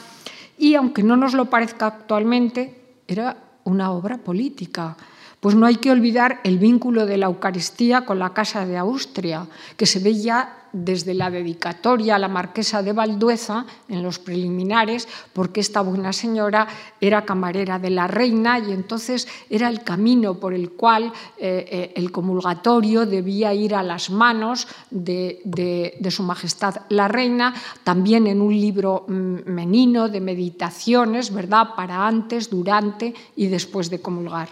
Y 0.57 0.75
aunque 0.75 1.03
no 1.03 1.17
nos 1.17 1.33
lo 1.33 1.45
parezca 1.45 1.87
actualmente, 1.87 3.01
era 3.07 3.37
una 3.65 3.91
obra 3.91 4.17
política. 4.17 4.95
Pues 5.39 5.53
no 5.53 5.65
hay 5.65 5.75
que 5.75 5.91
olvidar 5.91 6.39
el 6.43 6.57
vínculo 6.57 7.05
de 7.05 7.17
la 7.17 7.27
Eucaristía 7.27 8.05
con 8.05 8.17
la 8.19 8.33
Casa 8.33 8.65
de 8.65 8.77
Austria, 8.77 9.45
que 9.77 9.85
se 9.85 9.99
ve 9.99 10.15
ya 10.15 10.64
desde 10.75 11.13
la 11.13 11.31
dedicatoria 11.31 12.15
a 12.15 12.19
la 12.19 12.27
marquesa 12.27 12.83
de 12.83 12.91
Valdueza 12.91 13.65
en 13.87 14.03
los 14.03 14.19
preliminares, 14.19 15.07
porque 15.31 15.61
esta 15.61 15.79
buena 15.79 16.11
señora 16.11 16.67
era 16.99 17.23
camarera 17.23 17.79
de 17.79 17.89
la 17.91 18.07
reina 18.07 18.59
y 18.59 18.73
entonces 18.73 19.27
era 19.49 19.69
el 19.69 19.83
camino 19.83 20.35
por 20.35 20.53
el 20.53 20.71
cual 20.71 21.13
eh, 21.37 21.65
eh, 21.71 21.93
el 21.95 22.11
comulgatorio 22.11 23.05
debía 23.05 23.53
ir 23.53 23.73
a 23.73 23.83
las 23.83 24.09
manos 24.09 24.67
de, 24.91 25.41
de, 25.45 26.11
su 26.11 26.23
majestad 26.23 26.75
la 26.89 27.07
reina, 27.07 27.53
también 27.83 28.27
en 28.27 28.41
un 28.41 28.53
libro 28.53 29.05
mm, 29.07 29.49
menino 29.49 30.09
de 30.09 30.19
meditaciones, 30.19 31.33
¿verdad?, 31.33 31.69
para 31.75 32.05
antes, 32.05 32.49
durante 32.49 33.13
y 33.35 33.47
después 33.47 33.89
de 33.89 34.01
comulgar. 34.01 34.49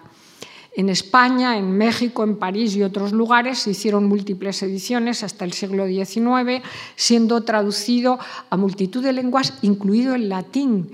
En 0.76 0.90
España, 0.90 1.58
en 1.58 1.78
México, 1.78 2.24
en 2.24 2.38
París 2.38 2.76
y 2.76 2.82
otros 2.82 3.12
lugares 3.12 3.60
se 3.60 3.72
hicieron 3.72 4.06
múltiples 4.06 4.64
ediciones 4.64 5.24
hasta 5.24 5.46
el 5.46 5.54
siglo 5.54 5.86
XIX, 5.86 6.64
siendo 6.96 7.44
traducido 7.44 8.18
a 8.50 8.58
multitud 8.58 9.04
de 9.04 9.14
lenguas, 9.14 9.54
incluido 9.62 10.16
el 10.16 10.30
latín, 10.30 10.90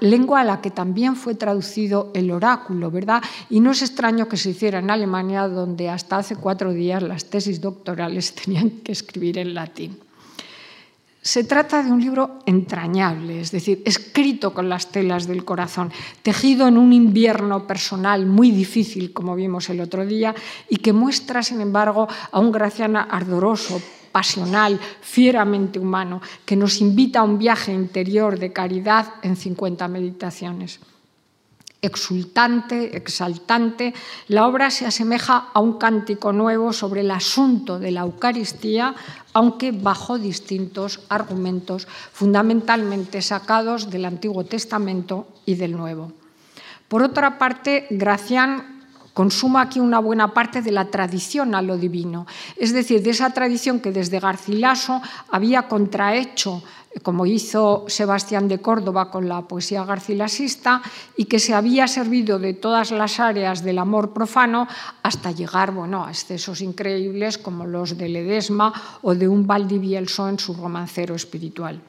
lengua 0.00 0.40
a 0.40 0.44
la 0.44 0.60
que 0.60 0.70
también 0.70 1.16
fue 1.16 1.34
traducido 1.34 2.10
el 2.14 2.30
oráculo, 2.30 2.90
¿verdad? 2.90 3.22
Y 3.50 3.60
no 3.60 3.72
es 3.72 3.82
extraño 3.82 4.28
que 4.28 4.36
se 4.36 4.50
hiciera 4.50 4.78
en 4.78 4.90
Alemania, 4.90 5.48
donde 5.48 5.88
hasta 5.88 6.18
hace 6.18 6.36
cuatro 6.36 6.72
días 6.72 7.02
las 7.02 7.24
tesis 7.24 7.60
doctorales 7.60 8.34
tenían 8.44 8.70
que 8.70 8.92
escribir 8.92 9.38
en 9.38 9.54
latín. 9.54 9.98
Se 11.24 11.44
trata 11.44 11.84
de 11.84 11.92
un 11.92 12.00
libro 12.00 12.40
entrañable, 12.46 13.40
es 13.40 13.52
decir, 13.52 13.80
escrito 13.84 14.52
con 14.52 14.68
las 14.68 14.90
telas 14.90 15.28
del 15.28 15.44
corazón, 15.44 15.92
tejido 16.20 16.66
en 16.66 16.76
un 16.76 16.92
invierno 16.92 17.64
personal 17.64 18.26
muy 18.26 18.50
difícil, 18.50 19.12
como 19.12 19.36
vimos 19.36 19.70
el 19.70 19.80
otro 19.80 20.04
día, 20.04 20.34
y 20.68 20.78
que 20.78 20.92
muestra, 20.92 21.44
sin 21.44 21.60
embargo, 21.60 22.08
a 22.32 22.40
un 22.40 22.50
Graciana 22.50 23.02
ardoroso, 23.02 23.80
pasional, 24.10 24.80
fieramente 25.00 25.78
humano, 25.78 26.20
que 26.44 26.56
nos 26.56 26.80
invita 26.80 27.20
a 27.20 27.22
un 27.22 27.38
viaje 27.38 27.72
interior 27.72 28.36
de 28.36 28.52
caridad 28.52 29.14
en 29.22 29.36
50 29.36 29.86
meditaciones 29.86 30.80
exultante, 31.82 32.96
exaltante, 32.96 33.92
la 34.28 34.46
obra 34.46 34.70
se 34.70 34.86
asemeja 34.86 35.50
a 35.52 35.60
un 35.60 35.78
cántico 35.78 36.32
nuevo 36.32 36.72
sobre 36.72 37.00
el 37.00 37.10
asunto 37.10 37.78
de 37.78 37.90
la 37.90 38.02
Eucaristía, 38.02 38.94
aunque 39.34 39.72
bajo 39.72 40.16
distintos 40.18 41.00
argumentos, 41.08 41.88
fundamentalmente 42.12 43.20
sacados 43.20 43.90
del 43.90 44.04
Antiguo 44.04 44.44
Testamento 44.44 45.26
y 45.44 45.56
del 45.56 45.72
Nuevo. 45.72 46.12
Por 46.86 47.02
otra 47.02 47.38
parte, 47.38 47.86
Gracián 47.90 48.84
consuma 49.12 49.62
aquí 49.62 49.80
una 49.80 49.98
buena 49.98 50.32
parte 50.32 50.62
de 50.62 50.70
la 50.72 50.86
tradición 50.86 51.54
a 51.54 51.62
lo 51.62 51.76
divino, 51.76 52.26
es 52.56 52.72
decir, 52.72 53.02
de 53.02 53.10
esa 53.10 53.30
tradición 53.30 53.80
que 53.80 53.92
desde 53.92 54.20
Garcilaso 54.20 55.02
había 55.30 55.68
contrahecho 55.68 56.62
como 57.02 57.26
hizo 57.26 57.84
Sebastián 57.88 58.48
de 58.48 58.60
Córdoba 58.60 59.10
con 59.10 59.28
la 59.28 59.42
poesía 59.42 59.84
garcilasista, 59.84 60.82
y 61.16 61.24
que 61.24 61.38
se 61.38 61.54
había 61.54 61.88
servido 61.88 62.38
de 62.38 62.54
todas 62.54 62.90
las 62.90 63.20
áreas 63.20 63.64
del 63.64 63.78
amor 63.78 64.12
profano 64.12 64.68
hasta 65.02 65.32
llegar 65.32 65.72
bueno, 65.72 66.04
a 66.04 66.10
excesos 66.10 66.60
increíbles 66.60 67.38
como 67.38 67.66
los 67.66 67.96
de 67.96 68.08
Ledesma 68.08 68.72
o 69.02 69.14
de 69.14 69.28
un 69.28 69.46
Valdivielso 69.46 70.28
en 70.28 70.38
su 70.38 70.54
romancero 70.54 71.14
espiritual. 71.14 71.80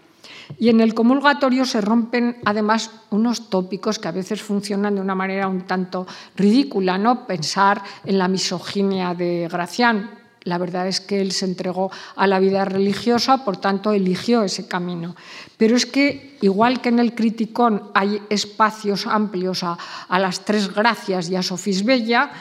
Y 0.57 0.69
en 0.69 0.81
el 0.81 0.93
comulgatorio 0.93 1.65
se 1.65 1.81
rompen 1.81 2.37
además 2.45 2.91
unos 3.11 3.49
tópicos 3.49 3.99
que 3.99 4.07
a 4.07 4.11
veces 4.11 4.41
funcionan 4.41 4.95
de 4.95 5.01
una 5.01 5.15
manera 5.15 5.47
un 5.47 5.61
tanto 5.61 6.07
ridícula, 6.35 6.97
¿no? 6.97 7.25
Pensar 7.27 7.81
en 8.05 8.17
la 8.17 8.27
misoginia 8.27 9.13
de 9.13 9.47
Gracián, 9.51 10.22
la 10.43 10.57
verdad 10.57 10.87
es 10.87 10.99
que 10.99 11.21
él 11.21 11.31
se 11.31 11.45
entregó 11.45 11.91
a 12.15 12.27
la 12.27 12.39
vida 12.39 12.65
religiosa, 12.65 13.43
por 13.45 13.57
tanto 13.57 13.93
eligió 13.93 14.43
ese 14.43 14.67
camino. 14.67 15.15
Pero 15.57 15.75
es 15.75 15.85
que, 15.85 16.37
igual 16.41 16.81
que 16.81 16.89
en 16.89 16.99
el 16.99 17.15
Criticón 17.15 17.91
hay 17.93 18.21
espacios 18.29 19.07
amplios 19.07 19.63
a, 19.63 19.77
las 20.09 20.45
tres 20.45 20.73
gracias 20.73 21.29
y 21.29 21.35
a 21.35 21.43
Sofís 21.43 21.85
Bella, 21.85 22.31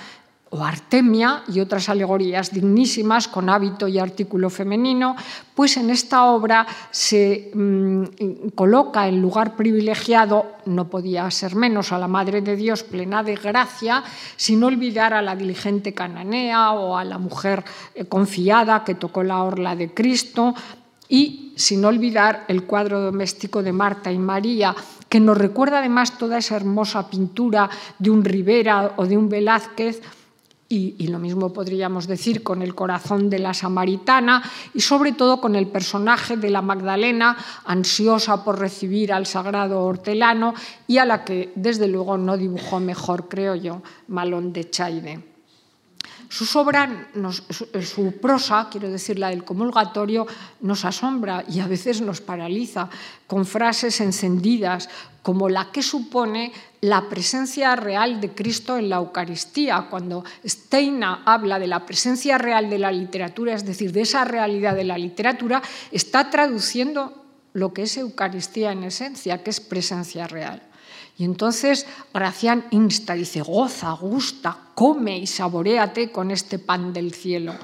o 0.53 0.63
Artemia 0.63 1.45
y 1.49 1.61
otras 1.61 1.89
alegorías 1.89 2.53
dignísimas 2.53 3.27
con 3.27 3.49
hábito 3.49 3.89
y 3.89 3.99
artículo 3.99 4.51
femenino, 4.51 5.17
pues 5.55 5.79
en 5.79 5.89
esta 5.89 6.25
obra 6.25 6.67
se 6.91 7.51
mmm, 7.55 8.05
coloca 8.55 9.09
en 9.09 9.23
lugar 9.23 9.57
privilegiado, 9.57 10.59
no 10.67 10.89
podía 10.89 11.31
ser 11.31 11.57
menos, 11.57 11.91
a 11.91 11.99
la 11.99 12.07
Madre 12.07 12.43
de 12.43 12.55
Dios 12.55 12.83
plena 12.83 13.23
de 13.23 13.37
gracia, 13.37 14.05
sin 14.37 14.63
olvidar 14.63 15.15
a 15.15 15.23
la 15.23 15.35
diligente 15.35 15.95
cananea 15.95 16.73
o 16.73 16.99
a 16.99 17.05
la 17.05 17.17
mujer 17.17 17.65
eh, 17.95 18.05
confiada 18.05 18.85
que 18.85 18.95
tocó 18.95 19.23
la 19.23 19.43
orla 19.43 19.75
de 19.75 19.95
Cristo, 19.95 20.55
y 21.09 21.53
sin 21.57 21.85
olvidar 21.85 22.45
el 22.49 22.65
cuadro 22.65 23.01
doméstico 23.01 23.63
de 23.63 23.73
Marta 23.73 24.11
y 24.11 24.19
María, 24.19 24.75
que 25.09 25.21
nos 25.21 25.37
recuerda 25.37 25.81
además 25.81 26.17
toda 26.17 26.39
esa 26.39 26.57
hermosa 26.57 27.09
pintura 27.09 27.69
de 27.99 28.11
un 28.11 28.25
Rivera 28.25 28.93
o 28.97 29.07
de 29.07 29.19
un 29.19 29.29
Velázquez, 29.29 30.01
y, 30.73 31.07
lo 31.09 31.19
mismo 31.19 31.53
podríamos 31.53 32.07
decir 32.07 32.43
con 32.43 32.63
el 32.63 32.75
corazón 32.75 33.29
de 33.29 33.39
la 33.39 33.53
samaritana 33.53 34.43
y 34.73 34.81
sobre 34.81 35.13
todo 35.13 35.39
con 35.39 35.55
el 35.55 35.67
personaje 35.67 36.39
de 36.39 36.49
la 36.49 36.63
Magdalena, 36.63 37.37
ansiosa 37.67 38.43
por 38.43 38.59
recibir 38.59 39.13
al 39.13 39.27
sagrado 39.27 39.85
hortelano 39.85 40.55
y 40.87 40.97
a 40.97 41.05
la 41.05 41.25
que 41.25 41.53
desde 41.57 41.89
luego 41.89 42.17
no 42.17 42.39
dibujó 42.39 42.81
mejor, 42.81 43.29
creo 43.29 43.55
yo, 43.55 43.83
Malón 44.09 44.55
de 44.55 44.71
Chaide. 44.71 45.32
Su 46.33 46.59
obra, 46.59 47.11
su, 47.83 48.17
prosa, 48.17 48.69
quiero 48.71 48.89
decir, 48.89 49.19
la 49.19 49.29
del 49.29 49.45
comulgatorio, 49.45 50.27
nos 50.63 50.87
asombra 50.87 51.45
y 51.47 51.61
a 51.61 51.67
veces 51.67 52.01
nos 52.01 52.23
paraliza 52.23 52.89
con 53.27 53.45
frases 53.45 54.01
encendidas 54.01 54.89
como 55.21 55.51
la 55.51 55.71
que 55.71 55.83
supone 55.83 56.51
la 56.81 57.07
presencia 57.11 57.77
real 57.77 58.19
de 58.19 58.31
Cristo 58.31 58.79
en 58.79 58.89
la 58.89 58.97
Eucaristía. 58.97 59.89
Cuando 59.91 60.25
Steina 60.43 61.23
habla 61.27 61.59
de 61.59 61.67
la 61.67 61.85
presencia 61.85 62.39
real 62.39 62.71
de 62.71 62.79
la 62.79 62.91
literatura, 62.91 63.53
es 63.53 63.67
decir, 63.67 63.93
de 63.93 64.01
esa 64.01 64.25
realidad 64.25 64.75
de 64.75 64.85
la 64.85 64.97
literatura, 64.97 65.61
está 65.91 66.31
traduciendo 66.31 67.27
lo 67.53 67.75
que 67.75 67.83
es 67.83 67.99
Eucaristía 67.99 68.73
en 68.73 68.85
esencia, 68.85 69.43
que 69.45 69.51
es 69.51 69.61
presencia 69.61 70.27
real. 70.27 70.63
Y 71.19 71.25
entonces 71.25 71.87
Gracián 72.13 72.67
insta, 72.71 73.15
dice, 73.15 73.41
goza, 73.41 73.93
gusta, 73.93 74.57
come 74.75 75.19
y 75.19 75.27
saboreate 75.27 76.13
con 76.13 76.31
este 76.31 76.59
pan 76.59 76.93
del 76.93 77.15
cielo. 77.15 77.55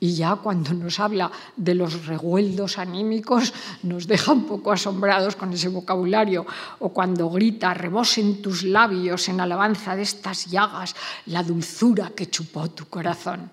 Y 0.00 0.14
ya 0.14 0.36
cuando 0.36 0.72
nos 0.74 1.00
habla 1.00 1.30
de 1.56 1.74
los 1.74 2.06
revueldos 2.06 2.78
anímicos, 2.78 3.52
nos 3.82 4.06
deja 4.06 4.32
un 4.32 4.44
poco 4.44 4.70
asombrados 4.70 5.34
con 5.34 5.52
ese 5.52 5.68
vocabulario. 5.68 6.46
O 6.78 6.90
cuando 6.90 7.28
grita, 7.30 7.74
rebosen 7.74 8.40
tus 8.40 8.62
labios 8.62 9.28
en 9.28 9.40
alabanza 9.40 9.96
de 9.96 10.02
estas 10.02 10.46
llagas, 10.46 10.94
la 11.26 11.42
dulzura 11.42 12.10
que 12.14 12.30
chupó 12.30 12.70
tu 12.70 12.86
corazón. 12.86 13.50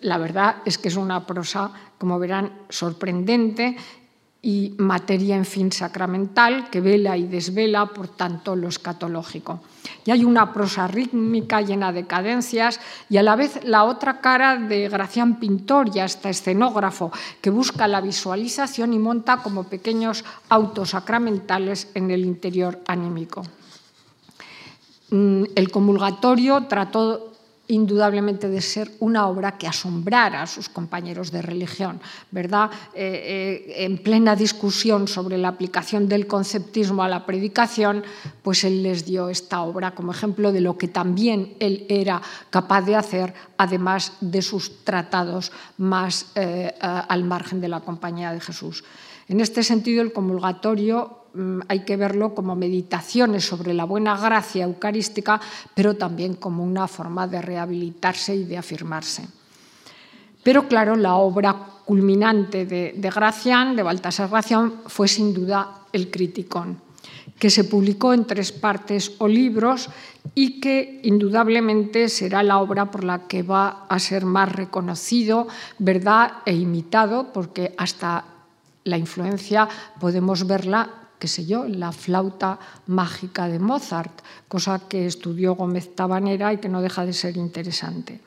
La 0.00 0.18
verdad 0.18 0.56
es 0.66 0.76
que 0.76 0.88
es 0.88 0.96
una 0.96 1.24
prosa, 1.24 1.70
como 1.96 2.18
verán, 2.18 2.66
sorprendente 2.68 3.76
y 4.44 4.74
materia, 4.78 5.36
en 5.36 5.44
fin, 5.44 5.70
sacramental 5.70 6.68
que 6.68 6.80
vela 6.80 7.16
y 7.16 7.28
desvela, 7.28 7.86
por 7.86 8.08
tanto, 8.08 8.56
lo 8.56 8.68
escatológico. 8.68 9.60
Y 10.04 10.10
hay 10.10 10.24
una 10.24 10.52
prosa 10.52 10.88
rítmica 10.88 11.60
llena 11.60 11.92
de 11.92 12.06
cadencias 12.08 12.80
y 13.08 13.18
a 13.18 13.22
la 13.22 13.36
vez 13.36 13.60
la 13.62 13.84
otra 13.84 14.20
cara 14.20 14.56
de 14.56 14.88
Gracián 14.88 15.38
Pintor 15.38 15.90
y 15.94 16.00
hasta 16.00 16.28
escenógrafo 16.28 17.12
que 17.40 17.50
busca 17.50 17.86
la 17.86 18.00
visualización 18.00 18.92
y 18.92 18.98
monta 18.98 19.36
como 19.36 19.64
pequeños 19.64 20.24
autos 20.48 20.90
sacramentales 20.90 21.88
en 21.94 22.10
el 22.10 22.24
interior 22.24 22.80
anímico. 22.88 23.44
Mm, 25.10 25.44
el 25.54 25.70
comulgatorio 25.70 26.64
trató 26.64 27.31
indudablemente 27.68 28.48
de 28.48 28.60
ser 28.60 28.90
una 28.98 29.28
obra 29.28 29.56
que 29.56 29.66
asombrara 29.66 30.42
a 30.42 30.46
sus 30.46 30.68
compañeros 30.68 31.30
de 31.30 31.42
religión, 31.42 32.00
¿verdad? 32.30 32.70
Eh, 32.94 33.64
eh, 33.74 33.84
en 33.84 33.98
plena 33.98 34.34
discusión 34.36 35.06
sobre 35.06 35.38
la 35.38 35.48
aplicación 35.48 36.08
del 36.08 36.26
conceptismo 36.26 37.02
a 37.02 37.08
la 37.08 37.24
predicación, 37.24 38.02
pues 38.42 38.64
él 38.64 38.82
les 38.82 39.06
dio 39.06 39.28
esta 39.28 39.62
obra 39.62 39.94
como 39.94 40.12
ejemplo 40.12 40.52
de 40.52 40.60
lo 40.60 40.76
que 40.76 40.88
también 40.88 41.54
él 41.60 41.86
era 41.88 42.20
capaz 42.50 42.82
de 42.82 42.96
hacer, 42.96 43.32
además 43.56 44.12
de 44.20 44.42
sus 44.42 44.84
tratados 44.84 45.52
más 45.78 46.26
eh, 46.34 46.74
al 46.80 47.24
margen 47.24 47.60
de 47.60 47.68
la 47.68 47.80
compañía 47.80 48.32
de 48.32 48.40
Jesús. 48.40 48.84
En 49.28 49.40
este 49.40 49.62
sentido, 49.62 50.02
el 50.02 50.12
comulgatorio 50.12 51.21
hay 51.68 51.80
que 51.80 51.96
verlo 51.96 52.34
como 52.34 52.54
meditaciones 52.54 53.44
sobre 53.44 53.72
la 53.72 53.84
buena 53.84 54.16
gracia 54.16 54.64
eucarística, 54.64 55.40
pero 55.74 55.96
también 55.96 56.34
como 56.34 56.62
una 56.64 56.86
forma 56.88 57.26
de 57.26 57.40
rehabilitarse 57.40 58.34
y 58.34 58.44
de 58.44 58.58
afirmarse. 58.58 59.26
Pero 60.42 60.68
claro, 60.68 60.96
la 60.96 61.14
obra 61.14 61.54
culminante 61.84 62.66
de, 62.66 63.10
Gracián, 63.14 63.76
de 63.76 63.82
Baltasar 63.82 64.28
Gracián, 64.28 64.82
fue 64.86 65.08
sin 65.08 65.32
duda 65.32 65.86
el 65.92 66.10
Criticón, 66.10 66.80
que 67.38 67.50
se 67.50 67.64
publicó 67.64 68.12
en 68.12 68.24
tres 68.24 68.52
partes 68.52 69.12
o 69.18 69.28
libros 69.28 69.88
y 70.34 70.60
que 70.60 71.00
indudablemente 71.04 72.08
será 72.08 72.42
la 72.42 72.58
obra 72.58 72.90
por 72.90 73.04
la 73.04 73.26
que 73.26 73.42
va 73.42 73.86
a 73.88 73.98
ser 73.98 74.24
más 74.24 74.50
reconocido, 74.50 75.48
verdad 75.78 76.42
e 76.44 76.54
imitado, 76.54 77.32
porque 77.32 77.74
hasta 77.78 78.24
la 78.84 78.98
influencia 78.98 79.68
podemos 80.00 80.46
verla 80.46 81.01
qué 81.22 81.28
sé 81.28 81.46
yo, 81.46 81.68
la 81.68 81.92
flauta 81.92 82.58
mágica 82.88 83.46
de 83.46 83.60
Mozart, 83.60 84.10
cosa 84.48 84.88
que 84.88 85.06
estudió 85.06 85.54
Gómez 85.54 85.94
Tabanera 85.94 86.52
y 86.52 86.58
que 86.58 86.68
no 86.68 86.82
deja 86.82 87.06
de 87.06 87.12
ser 87.12 87.36
interesante. 87.36 88.18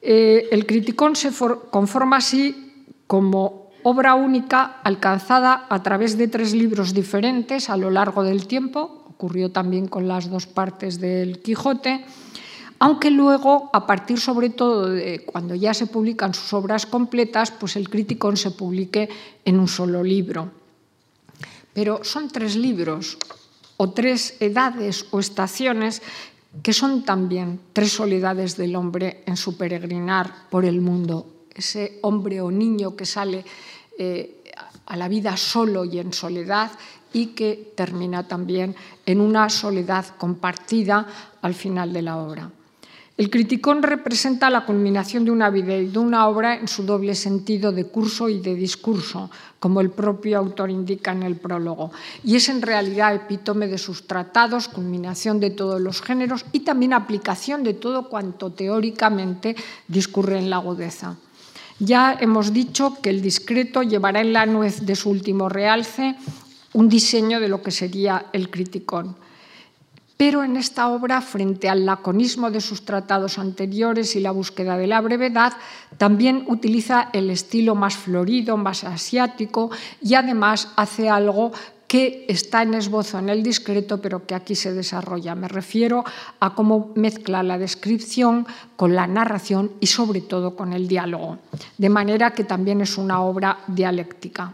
Eh, 0.00 0.48
el 0.52 0.64
Criticón 0.64 1.16
se 1.16 1.28
conforma 1.70 2.16
así 2.16 2.88
como 3.06 3.68
obra 3.82 4.14
única 4.14 4.80
alcanzada 4.82 5.66
a 5.68 5.82
través 5.82 6.16
de 6.16 6.28
tres 6.28 6.54
libros 6.54 6.94
diferentes 6.94 7.68
a 7.68 7.76
lo 7.76 7.90
largo 7.90 8.24
del 8.24 8.46
tiempo, 8.46 9.04
ocurrió 9.10 9.52
también 9.52 9.86
con 9.86 10.08
las 10.08 10.30
dos 10.30 10.46
partes 10.46 10.98
del 10.98 11.42
Quijote, 11.42 12.06
aunque 12.78 13.10
luego, 13.10 13.68
a 13.74 13.86
partir 13.86 14.18
sobre 14.18 14.48
todo 14.48 14.88
de 14.88 15.26
cuando 15.26 15.54
ya 15.54 15.74
se 15.74 15.88
publican 15.88 16.32
sus 16.32 16.54
obras 16.54 16.86
completas, 16.86 17.50
pues 17.50 17.76
el 17.76 17.90
Criticón 17.90 18.38
se 18.38 18.50
publique 18.50 19.10
en 19.44 19.60
un 19.60 19.68
solo 19.68 20.02
libro. 20.02 20.61
Pero 21.72 22.04
son 22.04 22.28
tres 22.28 22.56
libros 22.56 23.18
o 23.76 23.90
tres 23.90 24.36
edades 24.40 25.06
o 25.10 25.20
estaciones 25.20 26.02
que 26.62 26.72
son 26.72 27.02
también 27.02 27.60
tres 27.72 27.92
soledades 27.92 28.56
del 28.56 28.76
hombre 28.76 29.24
en 29.24 29.36
su 29.36 29.56
peregrinar 29.56 30.50
por 30.50 30.64
el 30.64 30.80
mundo. 30.80 31.48
Ese 31.54 31.98
hombre 32.02 32.40
o 32.40 32.50
niño 32.50 32.94
que 32.94 33.06
sale 33.06 33.44
eh, 33.98 34.44
a 34.86 34.96
la 34.96 35.08
vida 35.08 35.36
solo 35.36 35.84
y 35.84 35.98
en 35.98 36.12
soledad 36.12 36.70
y 37.12 37.28
que 37.28 37.72
termina 37.74 38.26
también 38.28 38.74
en 39.06 39.20
una 39.20 39.48
soledad 39.48 40.04
compartida 40.16 41.06
al 41.40 41.54
final 41.54 41.92
de 41.92 42.02
la 42.02 42.16
obra. 42.18 42.50
El 43.18 43.28
criticón 43.28 43.82
representa 43.82 44.48
la 44.48 44.64
culminación 44.64 45.26
de 45.26 45.30
una 45.30 45.50
vida 45.50 45.76
y 45.76 45.88
de 45.88 45.98
una 45.98 46.26
obra 46.28 46.56
en 46.56 46.66
su 46.66 46.84
doble 46.84 47.14
sentido 47.14 47.70
de 47.70 47.84
curso 47.84 48.30
y 48.30 48.40
de 48.40 48.54
discurso, 48.54 49.30
como 49.60 49.82
el 49.82 49.90
propio 49.90 50.38
autor 50.38 50.70
indica 50.70 51.12
en 51.12 51.22
el 51.22 51.36
prólogo, 51.36 51.92
y 52.24 52.36
es 52.36 52.48
en 52.48 52.62
realidad 52.62 53.14
epítome 53.14 53.68
de 53.68 53.76
sus 53.76 54.06
tratados, 54.06 54.68
culminación 54.68 55.40
de 55.40 55.50
todos 55.50 55.78
los 55.78 56.00
géneros 56.00 56.46
y 56.52 56.60
también 56.60 56.94
aplicación 56.94 57.62
de 57.62 57.74
todo 57.74 58.08
cuanto 58.08 58.50
teóricamente 58.52 59.56
discurre 59.88 60.38
en 60.38 60.48
la 60.48 60.56
agudeza. 60.56 61.16
Ya 61.78 62.16
hemos 62.18 62.54
dicho 62.54 62.96
que 63.02 63.10
el 63.10 63.20
discreto 63.20 63.82
llevará 63.82 64.22
en 64.22 64.32
la 64.32 64.46
nuez 64.46 64.86
de 64.86 64.96
su 64.96 65.10
último 65.10 65.50
realce 65.50 66.16
un 66.72 66.88
diseño 66.88 67.40
de 67.40 67.48
lo 67.48 67.62
que 67.62 67.70
sería 67.72 68.26
el 68.32 68.48
criticón 68.48 69.16
pero 70.22 70.44
en 70.44 70.56
esta 70.56 70.86
obra, 70.86 71.20
frente 71.20 71.68
al 71.68 71.84
laconismo 71.84 72.52
de 72.52 72.60
sus 72.60 72.84
tratados 72.84 73.40
anteriores 73.40 74.14
y 74.14 74.20
la 74.20 74.30
búsqueda 74.30 74.76
de 74.76 74.86
la 74.86 75.00
brevedad, 75.00 75.52
también 75.98 76.44
utiliza 76.46 77.08
el 77.12 77.28
estilo 77.28 77.74
más 77.74 77.96
florido, 77.96 78.56
más 78.56 78.84
asiático 78.84 79.72
y 80.00 80.14
además 80.14 80.68
hace 80.76 81.10
algo 81.10 81.50
que 81.88 82.24
está 82.28 82.62
en 82.62 82.74
esbozo 82.74 83.18
en 83.18 83.30
el 83.30 83.42
discreto, 83.42 84.00
pero 84.00 84.24
que 84.24 84.36
aquí 84.36 84.54
se 84.54 84.72
desarrolla. 84.72 85.34
Me 85.34 85.48
refiero 85.48 86.04
a 86.38 86.54
cómo 86.54 86.92
mezcla 86.94 87.42
la 87.42 87.58
descripción 87.58 88.46
con 88.76 88.94
la 88.94 89.08
narración 89.08 89.72
y 89.80 89.88
sobre 89.88 90.20
todo 90.20 90.54
con 90.54 90.72
el 90.72 90.86
diálogo, 90.86 91.38
de 91.78 91.88
manera 91.88 92.30
que 92.30 92.44
también 92.44 92.80
es 92.80 92.96
una 92.96 93.22
obra 93.22 93.58
dialéctica. 93.66 94.52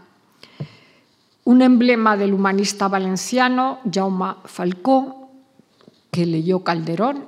Un 1.43 1.61
emblema 1.61 2.17
del 2.17 2.33
humanista 2.33 2.87
valenciano, 2.87 3.81
Jaume 3.93 4.33
Falcó, 4.45 5.18
que 6.11 6.25
leyó 6.25 6.63
Calderón 6.63 7.27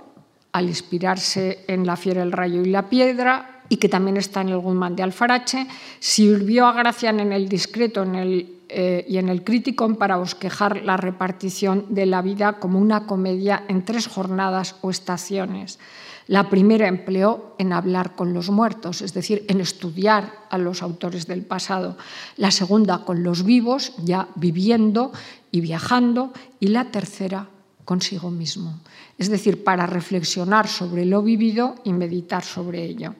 al 0.52 0.68
inspirarse 0.68 1.64
en 1.68 1.86
La 1.86 1.96
fiera, 1.96 2.24
el 2.24 2.32
rayo 2.32 2.62
y 2.62 2.70
la 2.70 2.90
piedra 2.90 3.62
y 3.70 3.78
que 3.78 3.88
también 3.88 4.18
está 4.18 4.42
en 4.42 4.50
el 4.50 4.58
Guzmán 4.58 4.98
de 4.98 5.04
Alfarache, 5.04 5.66
sirvió 6.00 6.68
a 6.68 6.74
Gracián 6.74 7.22
en 7.22 7.32
el 7.32 7.48
discreto 7.48 8.04
eh, 8.14 9.06
y 9.08 9.18
en 9.18 9.30
el 9.30 9.46
crítico 9.46 9.88
para 9.96 10.18
bosquejar 10.18 10.82
la 10.84 10.98
repartición 10.98 11.86
de 11.90 12.06
la 12.06 12.22
vida 12.22 12.60
como 12.60 12.80
una 12.80 13.08
comedia 13.08 13.64
en 13.70 13.86
tres 13.86 14.08
jornadas 14.08 14.76
o 14.82 14.90
estaciones. 14.90 15.80
La 16.28 16.50
primera 16.50 16.88
empleó 16.88 17.56
en 17.60 17.72
hablar 17.72 18.16
con 18.16 18.34
los 18.34 18.50
muertos, 18.50 19.02
es 19.02 19.14
decir, 19.14 19.46
en 19.48 19.62
estudiar 19.62 20.34
a 20.50 20.58
los 20.58 20.82
autores 20.82 21.26
del 21.26 21.44
pasado. 21.44 21.98
La 22.36 22.52
segunda 22.52 23.06
con 23.06 23.24
los 23.24 23.44
vivos, 23.44 23.94
ya 24.04 24.28
viviendo 24.36 25.14
y 25.52 25.62
viajando. 25.62 26.34
Y 26.60 26.68
la 26.68 26.92
tercera 26.92 27.48
consigo 27.86 28.32
mismo, 28.32 28.80
es 29.18 29.30
decir, 29.30 29.64
para 29.64 29.86
reflexionar 29.86 30.68
sobre 30.68 31.06
lo 31.06 31.22
vivido 31.22 31.76
y 31.84 31.94
meditar 31.94 32.44
sobre 32.44 32.84
ello. 32.84 33.16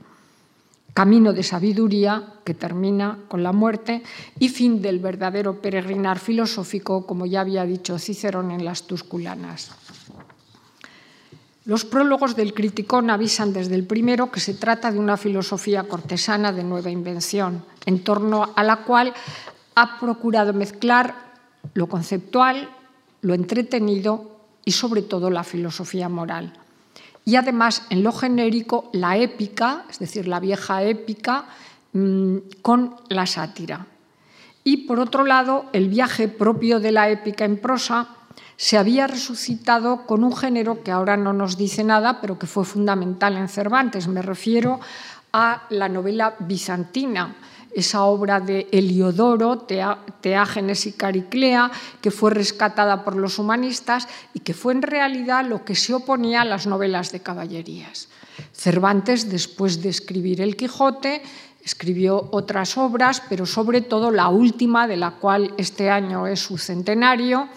Camino 0.94 1.32
de 1.32 1.44
sabiduría 1.44 2.34
que 2.44 2.54
termina 2.54 3.20
con 3.30 3.44
la 3.44 3.54
muerte 3.54 4.04
y 4.40 4.50
fin 4.50 4.82
del 4.82 5.00
verdadero 5.00 5.62
peregrinar 5.62 6.20
filosófico, 6.20 7.08
como 7.08 7.26
ya 7.26 7.42
había 7.42 7.66
dicho 7.66 7.98
Cicerón 7.98 8.52
en 8.52 8.66
las 8.66 8.84
Tusculanas. 8.84 9.72
Los 11.64 11.86
prólogos 11.86 12.36
del 12.36 12.54
Criticón 12.54 13.10
avisan 13.10 13.54
desde 13.54 13.76
el 13.76 13.86
primero 13.86 14.32
que 14.32 14.40
se 14.40 14.56
trata 14.56 14.92
de 14.92 15.00
una 15.00 15.16
filosofía 15.16 15.84
cortesana 15.84 16.52
de 16.52 16.64
nueva 16.64 16.90
invención, 16.90 17.64
en 17.86 18.04
torno 18.04 18.52
a 18.56 18.64
la 18.64 18.78
cual 18.78 19.14
ha 19.76 20.00
procurado 20.00 20.54
mezclar 20.54 21.16
lo 21.74 21.88
conceptual, 21.88 22.70
lo 23.22 23.34
entretenido 23.34 24.31
y 24.66 24.72
sobre 24.72 25.02
todo 25.02 25.30
la 25.30 25.44
filosofía 25.44 26.10
moral. 26.10 26.54
Y 27.26 27.36
además, 27.36 27.86
en 27.90 28.04
lo 28.04 28.12
genérico, 28.12 28.90
la 28.94 29.18
épica, 29.18 29.86
es 29.90 30.00
decir, 30.00 30.28
la 30.28 30.40
vieja 30.40 30.84
épica, 30.84 31.46
mm, 31.94 32.38
con 32.62 32.96
la 33.10 33.26
sátira. 33.26 33.86
Y 34.64 34.86
por 34.88 35.00
otro 35.00 35.26
lado, 35.26 35.66
el 35.74 35.90
viaje 35.90 36.28
propio 36.28 36.80
de 36.80 36.92
la 36.92 37.10
épica 37.10 37.46
en 37.46 37.58
prosa 37.58 38.10
se 38.58 38.78
había 38.78 39.08
resucitado 39.08 40.06
con 40.06 40.24
un 40.24 40.36
género 40.36 40.84
que 40.84 40.92
ahora 40.92 41.18
no 41.18 41.34
nos 41.34 41.58
dice 41.58 41.84
nada, 41.84 42.22
pero 42.22 42.38
que 42.38 42.46
fue 42.46 42.64
fundamental 42.64 43.38
en 43.38 43.50
Cervantes. 43.50 44.08
Me 44.08 44.22
refiero 44.22 44.80
a 45.34 45.64
la 45.70 45.90
novela 45.90 46.36
bizantina, 46.40 47.36
esa 47.76 48.04
obra 48.04 48.40
de 48.40 48.68
Heliodoro, 48.72 49.66
Teágenes 50.22 50.86
y 50.86 50.94
Cariclea, 50.94 51.72
que 52.02 52.12
fue 52.12 52.32
rescatada 52.32 53.04
por 53.04 53.16
los 53.16 53.40
humanistas 53.40 54.08
y 54.34 54.40
que 54.40 54.54
fue 54.54 54.74
en 54.74 54.82
realidad 54.82 55.46
lo 55.46 55.64
que 55.66 55.76
se 55.76 55.94
oponía 55.94 56.42
a 56.42 56.46
las 56.46 56.68
novelas 56.68 57.12
de 57.12 57.22
caballerías. 57.22 58.10
Cervantes, 58.54 59.30
después 59.30 59.82
de 59.82 59.90
escribir 59.90 60.42
El 60.42 60.56
Quijote, 60.56 61.22
escribió 61.64 62.30
otras 62.32 62.78
obras, 62.78 63.22
pero 63.30 63.46
sobre 63.46 63.82
todo 63.82 64.12
la 64.12 64.30
última, 64.30 64.88
de 64.88 64.98
la 64.98 65.12
cual 65.12 65.54
este 65.58 65.90
año 65.90 66.28
es 66.28 66.40
su 66.40 66.58
centenario, 66.58 67.48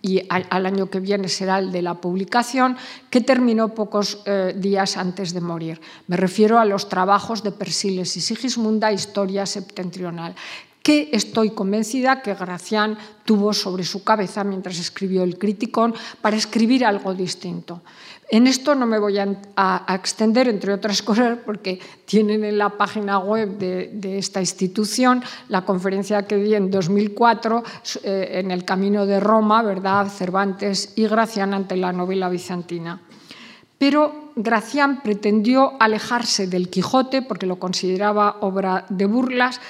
y 0.00 0.22
al, 0.28 0.66
año 0.66 0.90
que 0.90 1.00
viene 1.00 1.28
será 1.28 1.58
el 1.58 1.72
de 1.72 1.82
la 1.82 1.94
publicación, 1.94 2.76
que 3.10 3.20
terminó 3.20 3.74
pocos 3.74 4.22
eh, 4.26 4.54
días 4.56 4.96
antes 4.96 5.34
de 5.34 5.40
morir. 5.40 5.80
Me 6.06 6.16
refiero 6.16 6.58
a 6.58 6.64
los 6.64 6.88
trabajos 6.88 7.42
de 7.42 7.52
Persiles 7.52 8.16
y 8.16 8.20
Sigismunda, 8.20 8.92
Historia 8.92 9.44
Septentrional, 9.44 10.34
que 10.82 11.10
estoy 11.12 11.50
convencida 11.50 12.22
que 12.22 12.34
Gracián 12.34 12.96
tuvo 13.24 13.52
sobre 13.52 13.84
su 13.84 14.04
cabeza 14.04 14.44
mientras 14.44 14.78
escribió 14.78 15.22
el 15.22 15.36
Criticón 15.36 15.94
para 16.22 16.36
escribir 16.36 16.84
algo 16.84 17.12
distinto. 17.12 17.82
En 18.30 18.46
esto 18.46 18.74
no 18.74 18.84
me 18.84 18.98
voy 18.98 19.18
a, 19.18 19.86
extender, 19.88 20.48
entre 20.48 20.72
otras 20.74 21.02
cosas, 21.08 21.38
porque 21.44 21.80
tienen 22.04 22.44
en 22.44 22.58
la 22.58 22.70
página 22.70 23.18
web 23.18 23.56
de, 23.56 24.18
esta 24.18 24.40
institución 24.40 25.22
la 25.48 25.64
conferencia 25.64 26.26
que 26.26 26.36
di 26.36 26.54
en 26.54 26.70
2004 26.70 27.62
eh, 28.02 28.28
en 28.34 28.50
el 28.50 28.64
Camino 28.64 29.06
de 29.06 29.18
Roma, 29.18 29.62
¿verdad? 29.62 30.08
Cervantes 30.08 30.92
y 30.96 31.06
Gracián 31.06 31.54
ante 31.54 31.76
la 31.76 31.92
novela 31.92 32.28
bizantina. 32.28 33.00
Pero 33.78 34.32
Gracián 34.36 35.02
pretendió 35.02 35.80
alejarse 35.80 36.48
del 36.48 36.68
Quijote 36.68 37.22
porque 37.22 37.46
lo 37.46 37.58
consideraba 37.58 38.38
obra 38.40 38.84
de 38.88 39.06
burlas 39.06 39.60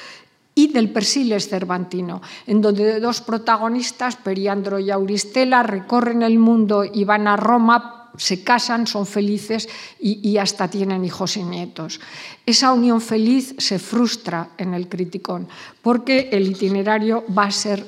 y 0.55 0.73
del 0.73 0.91
Persiles 0.91 1.49
cervantino, 1.49 2.21
en 2.47 2.61
donde 2.61 2.99
dos 2.99 3.21
protagonistas, 3.21 4.17
Periandro 4.17 4.81
y 4.81 4.91
Auristela, 4.91 5.63
recorren 5.63 6.23
el 6.23 6.41
mundo 6.41 6.85
y 6.85 7.05
van 7.05 7.29
a 7.29 7.37
Roma 7.37 7.98
se 8.19 8.43
casan, 8.43 8.87
son 8.87 9.07
felices 9.07 9.69
y, 9.99 10.37
hasta 10.37 10.69
tienen 10.69 11.05
hijos 11.05 11.37
y 11.37 11.43
nietos. 11.43 12.01
Esa 12.45 12.73
unión 12.73 13.01
feliz 13.01 13.55
se 13.59 13.79
frustra 13.79 14.51
en 14.59 14.75
el 14.75 14.89
criticón 14.89 15.49
porque 15.81 16.29
el 16.33 16.47
itinerario 16.47 17.25
va 17.33 17.45
a 17.45 17.51
ser 17.51 17.85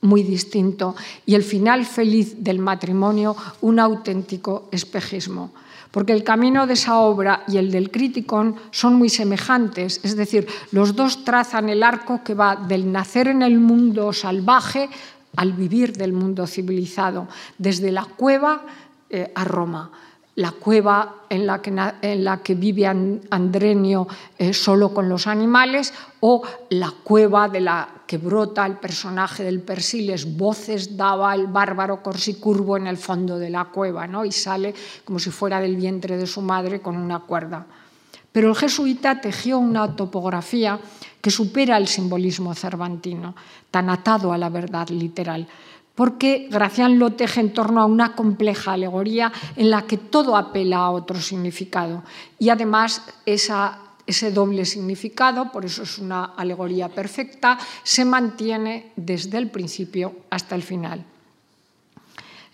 muy 0.00 0.22
distinto 0.22 0.94
y 1.26 1.34
el 1.34 1.42
final 1.42 1.84
feliz 1.84 2.36
del 2.38 2.60
matrimonio 2.60 3.36
un 3.60 3.80
auténtico 3.80 4.68
espejismo. 4.72 5.52
Porque 5.90 6.12
el 6.12 6.22
camino 6.22 6.66
de 6.66 6.74
esa 6.74 7.00
obra 7.00 7.44
y 7.48 7.56
el 7.56 7.70
del 7.70 7.90
criticón 7.90 8.56
son 8.70 8.94
muy 8.94 9.08
semejantes, 9.08 10.00
es 10.02 10.16
decir, 10.16 10.46
los 10.70 10.94
dos 10.94 11.24
trazan 11.24 11.70
el 11.70 11.82
arco 11.82 12.22
que 12.22 12.34
va 12.34 12.56
del 12.56 12.92
nacer 12.92 13.26
en 13.28 13.42
el 13.42 13.58
mundo 13.58 14.12
salvaje 14.12 14.90
al 15.36 15.54
vivir 15.54 15.96
del 15.96 16.12
mundo 16.12 16.46
civilizado, 16.46 17.26
desde 17.56 17.90
la 17.90 18.04
cueva 18.04 18.66
eh, 19.10 19.32
a 19.34 19.44
Roma. 19.44 19.90
La 20.36 20.52
cueva 20.52 21.24
en 21.28 21.46
la 21.46 21.60
que, 21.60 21.70
en 22.02 22.24
la 22.24 22.42
que 22.42 22.54
vive 22.54 22.86
Andrenio 22.86 24.06
eh, 24.38 24.52
solo 24.52 24.94
con 24.94 25.08
los 25.08 25.26
animales 25.26 25.92
o 26.20 26.42
la 26.70 26.92
cueva 27.02 27.48
de 27.48 27.60
la 27.60 27.88
que 28.06 28.18
brota 28.18 28.64
el 28.64 28.76
personaje 28.76 29.42
del 29.42 29.60
Persiles, 29.60 30.36
voces 30.36 30.96
daba 30.96 31.34
el 31.34 31.48
bárbaro 31.48 32.02
Corsicurvo 32.02 32.76
en 32.76 32.86
el 32.86 32.98
fondo 32.98 33.38
de 33.38 33.50
la 33.50 33.64
cueva 33.64 34.06
¿no? 34.06 34.24
y 34.24 34.30
sale 34.30 34.74
como 35.04 35.18
si 35.18 35.30
fuera 35.30 35.60
del 35.60 35.76
vientre 35.76 36.16
de 36.16 36.26
su 36.26 36.40
madre 36.40 36.80
con 36.80 36.96
una 36.96 37.20
cuerda. 37.20 37.66
Pero 38.30 38.50
el 38.50 38.56
jesuita 38.56 39.20
tejió 39.20 39.58
una 39.58 39.96
topografía 39.96 40.78
que 41.20 41.30
supera 41.30 41.76
el 41.76 41.88
simbolismo 41.88 42.54
cervantino, 42.54 43.34
tan 43.70 43.90
atado 43.90 44.32
a 44.32 44.38
la 44.38 44.50
verdad 44.50 44.88
literal 44.90 45.48
porque 45.98 46.46
Gracián 46.48 47.00
lo 47.00 47.10
teje 47.14 47.40
en 47.40 47.52
torno 47.52 47.80
a 47.80 47.84
una 47.84 48.14
compleja 48.14 48.74
alegoría 48.74 49.32
en 49.56 49.68
la 49.68 49.82
que 49.82 49.98
todo 49.98 50.36
apela 50.36 50.76
a 50.76 50.90
otro 50.90 51.20
significado. 51.20 52.04
Y 52.38 52.50
además 52.50 53.02
ese 53.26 54.30
doble 54.30 54.64
significado, 54.64 55.50
por 55.50 55.64
eso 55.64 55.82
es 55.82 55.98
una 55.98 56.26
alegoría 56.36 56.88
perfecta, 56.88 57.58
se 57.82 58.04
mantiene 58.04 58.92
desde 58.94 59.38
el 59.38 59.50
principio 59.50 60.14
hasta 60.30 60.54
el 60.54 60.62
final. 60.62 61.02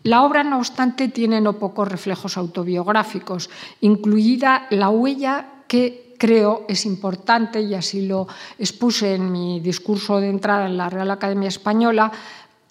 La 0.05 0.23
obra, 0.23 0.43
no 0.43 0.57
obstante, 0.57 1.09
tiene 1.09 1.43
no 1.43 1.59
pocos 1.59 1.87
reflejos 1.87 2.39
autobiográficos, 2.39 3.51
incluida 3.83 4.67
la 4.71 4.89
huella 4.89 5.49
que 5.69 6.15
creo 6.17 6.65
es 6.69 6.87
importante, 6.87 7.61
y 7.61 7.75
así 7.75 8.07
lo 8.07 8.27
expuse 8.59 9.15
en 9.15 9.31
mi 9.31 9.61
discurso 9.61 10.21
de 10.21 10.31
entrada 10.31 10.65
en 10.65 10.79
la 10.79 10.89
Real 10.89 11.11
Academia 11.11 11.49
Española, 11.49 12.11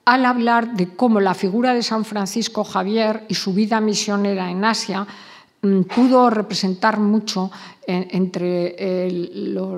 al 0.05 0.25
hablar 0.25 0.73
de 0.73 0.95
cómo 0.95 1.19
la 1.19 1.33
figura 1.33 1.73
de 1.73 1.83
San 1.83 2.05
Francisco 2.05 2.63
Javier 2.63 3.23
y 3.29 3.35
su 3.35 3.53
vida 3.53 3.79
misionera 3.79 4.49
en 4.51 4.65
Asia 4.65 5.07
mm, 5.61 5.81
pudo 5.83 6.29
representar 6.29 6.99
mucho 6.99 7.51
entre 7.85 8.75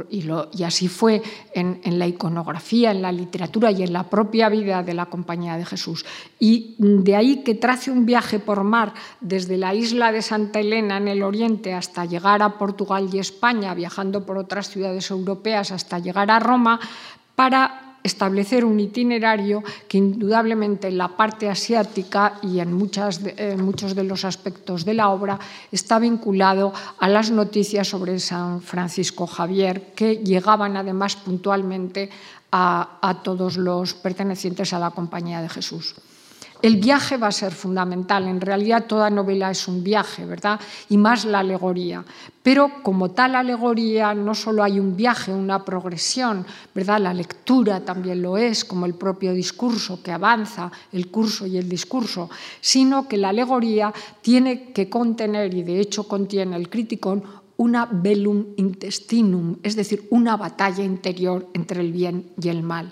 y, 0.09 0.63
así 0.63 0.87
fue 0.87 1.21
en, 1.53 1.99
la 1.99 2.07
iconografía, 2.07 2.91
en 2.91 3.01
la 3.01 3.11
literatura 3.11 3.71
y 3.71 3.83
en 3.83 3.93
la 3.93 4.03
propia 4.03 4.49
vida 4.49 4.83
de 4.83 4.93
la 4.93 5.07
Compañía 5.07 5.57
de 5.57 5.65
Jesús. 5.65 6.05
Y 6.39 6.75
de 6.77 7.15
ahí 7.15 7.37
que 7.37 7.55
trace 7.55 7.89
un 7.91 8.05
viaje 8.05 8.39
por 8.39 8.63
mar 8.63 8.93
desde 9.21 9.57
la 9.57 9.73
isla 9.73 10.11
de 10.11 10.21
Santa 10.21 10.59
Elena 10.59 10.97
en 10.97 11.07
el 11.07 11.23
oriente 11.23 11.73
hasta 11.73 12.05
llegar 12.05 12.43
a 12.43 12.57
Portugal 12.57 13.09
y 13.11 13.19
España, 13.19 13.73
viajando 13.73 14.25
por 14.25 14.37
otras 14.37 14.69
ciudades 14.69 15.09
europeas 15.09 15.71
hasta 15.71 15.99
llegar 15.99 16.29
a 16.29 16.39
Roma, 16.39 16.79
para 17.35 17.84
establecer 18.05 18.63
un 18.63 18.79
itinerario 18.79 19.63
que 19.87 19.97
indudablemente 19.97 20.87
en 20.87 20.97
la 20.97 21.09
parte 21.17 21.49
asiática 21.49 22.39
y 22.43 22.59
en, 22.59 22.71
muchos 22.71 23.19
de 23.19 24.03
los 24.03 24.23
aspectos 24.23 24.85
de 24.85 24.93
la 24.93 25.09
obra 25.09 25.39
está 25.71 25.97
vinculado 25.97 26.71
a 26.99 27.09
las 27.09 27.31
noticias 27.31 27.87
sobre 27.87 28.19
San 28.19 28.61
Francisco 28.61 29.25
Javier, 29.25 29.93
que 29.95 30.17
llegaban 30.17 30.77
además 30.77 31.15
puntualmente 31.15 32.09
a 32.51 33.21
todos 33.21 33.57
los 33.57 33.93
pertenecientes 33.95 34.71
a 34.71 34.79
la 34.79 34.91
Compañía 34.91 35.41
de 35.41 35.49
Jesús. 35.49 35.95
El 36.65 36.77
viaje 36.77 37.17
va 37.17 37.27
a 37.27 37.31
ser 37.31 37.51
fundamental. 37.51 38.27
En 38.27 38.41
realidad 38.41 38.87
toda 38.87 39.11
novela 39.11 39.51
es 39.51 39.67
un 39.67 39.83
viaje, 39.83 40.25
¿verdad? 40.25 40.59
Y 40.89 40.97
más 40.97 41.23
la 41.23 41.41
alegoría. 41.41 42.03
Pero 42.41 42.81
como 42.81 43.11
tal 43.11 43.35
alegoría 43.35 44.15
no 44.15 44.33
solo 44.33 44.63
hay 44.63 44.79
un 44.79 44.95
viaje, 44.95 45.31
una 45.31 45.63
progresión, 45.63 46.43
¿verdad? 46.73 47.01
La 47.01 47.13
lectura 47.13 47.81
también 47.81 48.23
lo 48.23 48.35
es, 48.35 48.65
como 48.65 48.87
el 48.87 48.95
propio 48.95 49.31
discurso 49.33 50.01
que 50.01 50.11
avanza, 50.11 50.71
el 50.91 51.11
curso 51.11 51.45
y 51.45 51.59
el 51.59 51.69
discurso, 51.69 52.31
sino 52.61 53.07
que 53.07 53.17
la 53.17 53.29
alegoría 53.29 53.93
tiene 54.23 54.73
que 54.73 54.89
contener, 54.89 55.53
y 55.53 55.61
de 55.61 55.79
hecho 55.79 56.07
contiene 56.07 56.55
el 56.55 56.71
criticón, 56.71 57.21
una 57.57 57.85
velum 57.85 58.43
intestinum, 58.57 59.57
es 59.61 59.75
decir, 59.75 60.07
una 60.09 60.35
batalla 60.35 60.83
interior 60.83 61.47
entre 61.53 61.81
el 61.81 61.91
bien 61.91 62.31
y 62.41 62.49
el 62.49 62.63
mal 62.63 62.91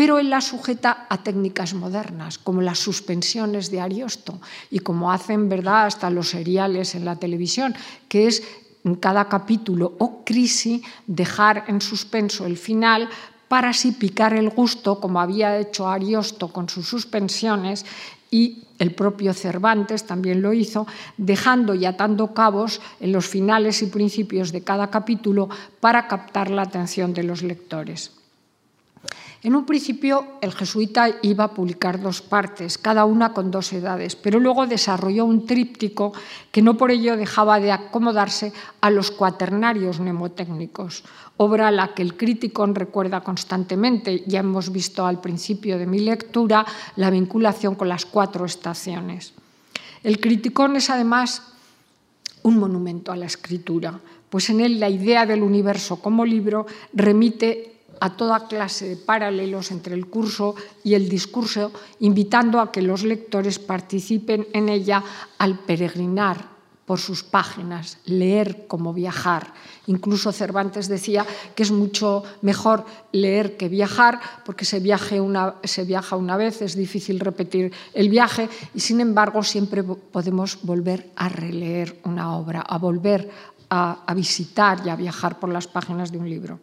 pero 0.00 0.18
él 0.18 0.30
la 0.30 0.40
sujeta 0.40 1.04
a 1.10 1.22
técnicas 1.22 1.74
modernas, 1.74 2.38
como 2.38 2.62
las 2.62 2.78
suspensiones 2.78 3.70
de 3.70 3.82
Ariosto 3.82 4.40
y 4.70 4.78
como 4.78 5.12
hacen 5.12 5.50
¿verdad? 5.50 5.84
hasta 5.84 6.08
los 6.08 6.30
seriales 6.30 6.94
en 6.94 7.04
la 7.04 7.16
televisión, 7.16 7.74
que 8.08 8.26
es 8.26 8.42
en 8.82 8.94
cada 8.94 9.28
capítulo 9.28 9.92
o 9.98 10.24
crisis 10.24 10.80
dejar 11.06 11.64
en 11.68 11.82
suspenso 11.82 12.46
el 12.46 12.56
final 12.56 13.10
para 13.46 13.76
así 13.76 13.92
picar 13.92 14.32
el 14.32 14.48
gusto, 14.48 15.00
como 15.00 15.20
había 15.20 15.58
hecho 15.58 15.86
Ariosto 15.86 16.48
con 16.48 16.70
sus 16.70 16.88
suspensiones, 16.88 17.84
y 18.30 18.64
el 18.78 18.94
propio 18.94 19.34
Cervantes 19.34 20.06
también 20.06 20.40
lo 20.40 20.54
hizo, 20.54 20.86
dejando 21.18 21.74
y 21.74 21.84
atando 21.84 22.32
cabos 22.32 22.80
en 23.00 23.12
los 23.12 23.28
finales 23.28 23.82
y 23.82 23.88
principios 23.88 24.50
de 24.50 24.64
cada 24.64 24.88
capítulo 24.88 25.50
para 25.78 26.08
captar 26.08 26.48
la 26.48 26.62
atención 26.62 27.12
de 27.12 27.24
los 27.24 27.42
lectores. 27.42 28.12
En 29.42 29.56
un 29.56 29.64
principio, 29.64 30.36
el 30.42 30.52
jesuita 30.52 31.08
iba 31.22 31.44
a 31.44 31.54
publicar 31.54 31.98
dos 31.98 32.20
partes, 32.20 32.76
cada 32.76 33.06
una 33.06 33.32
con 33.32 33.50
dos 33.50 33.72
edades, 33.72 34.14
pero 34.14 34.38
luego 34.38 34.66
desarrolló 34.66 35.24
un 35.24 35.46
tríptico 35.46 36.12
que 36.52 36.60
no 36.60 36.76
por 36.76 36.90
ello 36.90 37.16
dejaba 37.16 37.58
de 37.58 37.72
acomodarse 37.72 38.52
a 38.82 38.90
los 38.90 39.10
cuaternarios 39.10 39.98
mnemotécnicos, 39.98 41.04
obra 41.38 41.68
a 41.68 41.70
la 41.70 41.94
que 41.94 42.02
el 42.02 42.18
crítico 42.18 42.66
recuerda 42.66 43.22
constantemente. 43.22 44.24
Ya 44.26 44.40
hemos 44.40 44.70
visto 44.70 45.06
al 45.06 45.22
principio 45.22 45.78
de 45.78 45.86
mi 45.86 46.00
lectura 46.00 46.66
la 46.96 47.08
vinculación 47.08 47.76
con 47.76 47.88
las 47.88 48.04
cuatro 48.04 48.44
estaciones. 48.44 49.32
El 50.02 50.20
criticón 50.20 50.76
es 50.76 50.90
además 50.90 51.44
un 52.42 52.58
monumento 52.58 53.10
a 53.10 53.16
la 53.16 53.24
escritura, 53.24 54.00
pues 54.28 54.50
en 54.50 54.60
él 54.60 54.78
la 54.78 54.90
idea 54.90 55.24
del 55.24 55.42
universo 55.42 55.96
como 55.96 56.26
libro 56.26 56.66
remite 56.92 57.79
a 58.00 58.16
toda 58.16 58.48
clase 58.48 58.88
de 58.88 58.96
paralelos 58.96 59.70
entre 59.70 59.94
el 59.94 60.06
curso 60.08 60.54
y 60.82 60.94
el 60.94 61.08
discurso, 61.08 61.70
invitando 62.00 62.60
a 62.60 62.72
que 62.72 62.82
los 62.82 63.04
lectores 63.04 63.58
participen 63.58 64.48
en 64.52 64.68
ella 64.68 65.04
al 65.38 65.58
peregrinar 65.60 66.50
por 66.90 66.98
sus 66.98 67.22
páginas, 67.22 67.98
leer 68.06 68.66
como 68.66 68.92
viajar. 68.92 69.54
Incluso 69.86 70.32
Cervantes 70.32 70.88
decía 70.88 71.24
que 71.54 71.62
es 71.62 71.70
mucho 71.70 72.24
mejor 72.42 72.84
leer 73.12 73.56
que 73.56 73.68
viajar, 73.68 74.18
porque 74.44 74.64
se, 74.64 74.80
una, 75.20 75.54
se 75.62 75.84
viaja 75.84 76.16
una 76.16 76.36
vez, 76.36 76.62
es 76.62 76.74
difícil 76.74 77.20
repetir 77.20 77.70
el 77.94 78.08
viaje, 78.08 78.48
y 78.74 78.80
sin 78.80 79.00
embargo 79.00 79.44
siempre 79.44 79.84
podemos 79.84 80.58
volver 80.62 81.12
a 81.14 81.28
releer 81.28 82.00
una 82.02 82.36
obra, 82.36 82.62
a 82.62 82.76
volver 82.78 83.30
a 83.68 84.12
visitar 84.16 84.82
y 84.84 84.88
a 84.88 84.96
viajar 84.96 85.38
por 85.38 85.50
las 85.50 85.68
páginas 85.68 86.10
de 86.10 86.18
un 86.18 86.28
libro. 86.28 86.58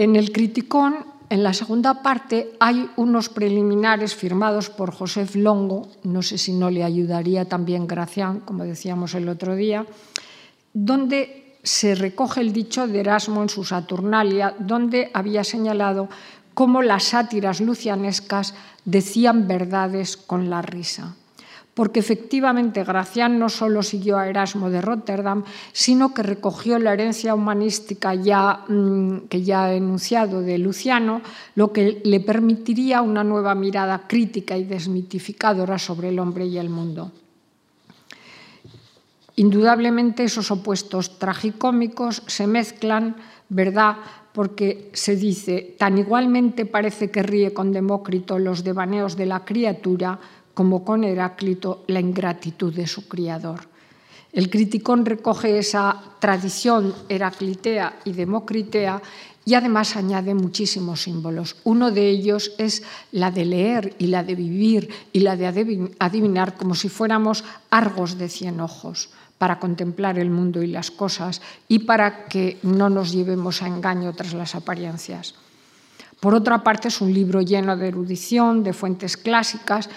En 0.00 0.16
el 0.16 0.32
Criticón, 0.32 1.04
en 1.28 1.42
la 1.42 1.52
segunda 1.52 2.00
parte, 2.00 2.56
hay 2.58 2.88
unos 2.96 3.28
preliminares 3.28 4.14
firmados 4.14 4.70
por 4.70 4.94
José 4.94 5.26
Longo, 5.34 5.88
no 6.04 6.22
sé 6.22 6.38
si 6.38 6.54
no 6.54 6.70
le 6.70 6.84
ayudaría 6.84 7.44
también 7.44 7.86
Gracián, 7.86 8.40
como 8.40 8.64
decíamos 8.64 9.12
el 9.12 9.28
otro 9.28 9.56
día, 9.56 9.84
donde 10.72 11.58
se 11.62 11.94
recoge 11.94 12.40
el 12.40 12.54
dicho 12.54 12.88
de 12.88 13.00
Erasmo 13.00 13.42
en 13.42 13.50
su 13.50 13.62
Saturnalia, 13.62 14.56
donde 14.58 15.10
había 15.12 15.44
señalado 15.44 16.08
cómo 16.54 16.80
las 16.80 17.04
sátiras 17.04 17.60
lucianescas 17.60 18.54
decían 18.86 19.46
verdades 19.46 20.16
con 20.16 20.48
la 20.48 20.62
risa 20.62 21.14
porque 21.80 22.00
efectivamente 22.00 22.84
Gracián 22.84 23.38
no 23.38 23.48
solo 23.48 23.82
siguió 23.82 24.18
a 24.18 24.28
Erasmo 24.28 24.68
de 24.68 24.82
Rotterdam, 24.82 25.44
sino 25.72 26.12
que 26.12 26.22
recogió 26.22 26.78
la 26.78 26.92
herencia 26.92 27.34
humanística 27.34 28.12
ya, 28.14 28.66
mm, 28.68 29.28
que 29.30 29.40
ya 29.40 29.72
he 29.72 29.78
enunciado 29.78 30.42
de 30.42 30.58
Luciano, 30.58 31.22
lo 31.54 31.72
que 31.72 32.02
le 32.04 32.20
permitiría 32.20 33.00
una 33.00 33.24
nueva 33.24 33.54
mirada 33.54 34.02
crítica 34.06 34.58
y 34.58 34.64
desmitificadora 34.64 35.78
sobre 35.78 36.10
el 36.10 36.18
hombre 36.18 36.44
y 36.44 36.58
el 36.58 36.68
mundo. 36.68 37.12
Indudablemente 39.36 40.24
esos 40.24 40.50
opuestos 40.50 41.18
tragicómicos 41.18 42.22
se 42.26 42.46
mezclan, 42.46 43.16
¿verdad? 43.48 43.96
porque 44.32 44.90
se 44.92 45.16
dice, 45.16 45.74
tan 45.78 45.98
igualmente 45.98 46.64
parece 46.64 47.10
que 47.10 47.22
ríe 47.22 47.52
con 47.52 47.72
Demócrito 47.72 48.38
los 48.38 48.62
devaneos 48.62 49.16
de 49.16 49.26
la 49.26 49.44
criatura, 49.44 50.20
como 50.60 50.84
con 50.84 51.04
Heráclito 51.04 51.84
la 51.86 52.00
ingratitud 52.00 52.74
de 52.74 52.86
su 52.86 53.08
criador. 53.08 53.60
El 54.30 54.50
criticón 54.50 55.06
recoge 55.06 55.58
esa 55.58 55.96
tradición 56.18 56.94
heraclitea 57.08 58.00
y 58.04 58.12
democritea 58.12 59.00
y 59.46 59.54
además 59.54 59.96
añade 59.96 60.34
muchísimos 60.34 61.00
símbolos. 61.00 61.56
Uno 61.64 61.90
de 61.90 62.10
ellos 62.10 62.52
es 62.58 62.82
la 63.10 63.30
de 63.30 63.46
leer 63.46 63.96
y 63.98 64.08
la 64.08 64.22
de 64.22 64.34
vivir 64.34 64.90
y 65.14 65.20
la 65.20 65.34
de 65.34 65.46
adivinar 65.98 66.58
como 66.58 66.74
si 66.74 66.90
fuéramos 66.90 67.42
argos 67.70 68.18
de 68.18 68.28
cien 68.28 68.60
ojos 68.60 69.08
para 69.38 69.58
contemplar 69.58 70.18
el 70.18 70.28
mundo 70.28 70.62
y 70.62 70.66
las 70.66 70.90
cosas 70.90 71.40
y 71.68 71.78
para 71.88 72.26
que 72.26 72.58
no 72.62 72.90
nos 72.90 73.12
llevemos 73.12 73.62
a 73.62 73.66
engaño 73.66 74.12
tras 74.12 74.34
las 74.34 74.54
apariencias. 74.54 75.36
Por 76.20 76.34
otra 76.34 76.62
parte, 76.62 76.88
es 76.88 77.00
un 77.00 77.14
libro 77.14 77.40
lleno 77.40 77.78
de 77.78 77.88
erudición, 77.88 78.62
de 78.62 78.74
fuentes 78.74 79.16
clásicas 79.16 79.88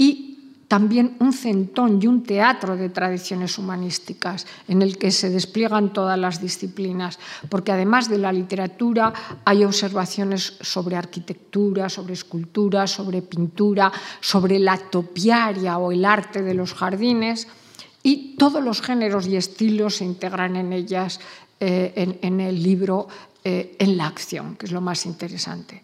y 0.00 0.30
también 0.66 1.16
un 1.18 1.34
centón 1.34 2.00
y 2.00 2.06
un 2.06 2.22
teatro 2.22 2.74
de 2.74 2.88
tradiciones 2.88 3.58
humanísticas 3.58 4.46
en 4.66 4.80
el 4.80 4.96
que 4.96 5.10
se 5.10 5.28
despliegan 5.28 5.92
todas 5.92 6.18
las 6.18 6.40
disciplinas, 6.40 7.18
porque 7.50 7.72
además 7.72 8.08
de 8.08 8.16
la 8.16 8.32
literatura 8.32 9.12
hay 9.44 9.62
observaciones 9.62 10.56
sobre 10.62 10.96
arquitectura, 10.96 11.90
sobre 11.90 12.14
escultura, 12.14 12.86
sobre 12.86 13.20
pintura, 13.20 13.92
sobre 14.22 14.58
la 14.58 14.78
topiaria 14.78 15.76
o 15.76 15.92
el 15.92 16.06
arte 16.06 16.40
de 16.40 16.54
los 16.54 16.72
jardines, 16.72 17.46
y 18.02 18.36
todos 18.38 18.64
los 18.64 18.80
géneros 18.80 19.26
y 19.26 19.36
estilos 19.36 19.96
se 19.96 20.06
integran 20.06 20.56
en 20.56 20.72
ellas, 20.72 21.20
eh, 21.58 22.16
en, 22.22 22.40
el 22.40 22.62
libro, 22.62 23.06
eh, 23.44 23.76
en 23.78 23.98
la 23.98 24.06
acción, 24.06 24.56
que 24.56 24.64
es 24.64 24.72
lo 24.72 24.80
más 24.80 25.04
interesante. 25.04 25.82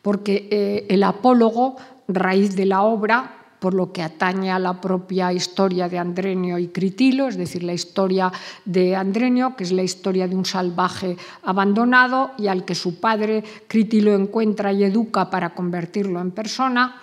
Porque 0.00 0.46
eh, 0.48 0.86
el 0.88 1.02
apólogo, 1.02 1.76
raíz 2.06 2.54
de 2.54 2.66
la 2.66 2.82
obra, 2.82 3.37
por 3.58 3.74
lo 3.74 3.92
que 3.92 4.02
atañe 4.02 4.50
a 4.50 4.58
la 4.58 4.80
propia 4.80 5.32
historia 5.32 5.88
de 5.88 5.98
Andrenio 5.98 6.58
y 6.58 6.68
Critilo, 6.68 7.28
es 7.28 7.36
decir, 7.36 7.62
la 7.62 7.74
historia 7.74 8.32
de 8.64 8.94
Andrenio, 8.94 9.56
que 9.56 9.64
es 9.64 9.72
la 9.72 9.82
historia 9.82 10.28
de 10.28 10.36
un 10.36 10.44
salvaje 10.44 11.16
abandonado 11.42 12.32
y 12.38 12.46
al 12.46 12.64
que 12.64 12.74
su 12.74 13.00
padre 13.00 13.42
Critilo 13.66 14.14
encuentra 14.14 14.72
y 14.72 14.84
educa 14.84 15.30
para 15.30 15.54
convertirlo 15.54 16.20
en 16.20 16.30
persona, 16.30 17.00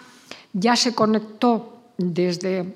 ya 0.54 0.76
se 0.76 0.96
conectó 0.96 1.74
desde 1.98 2.74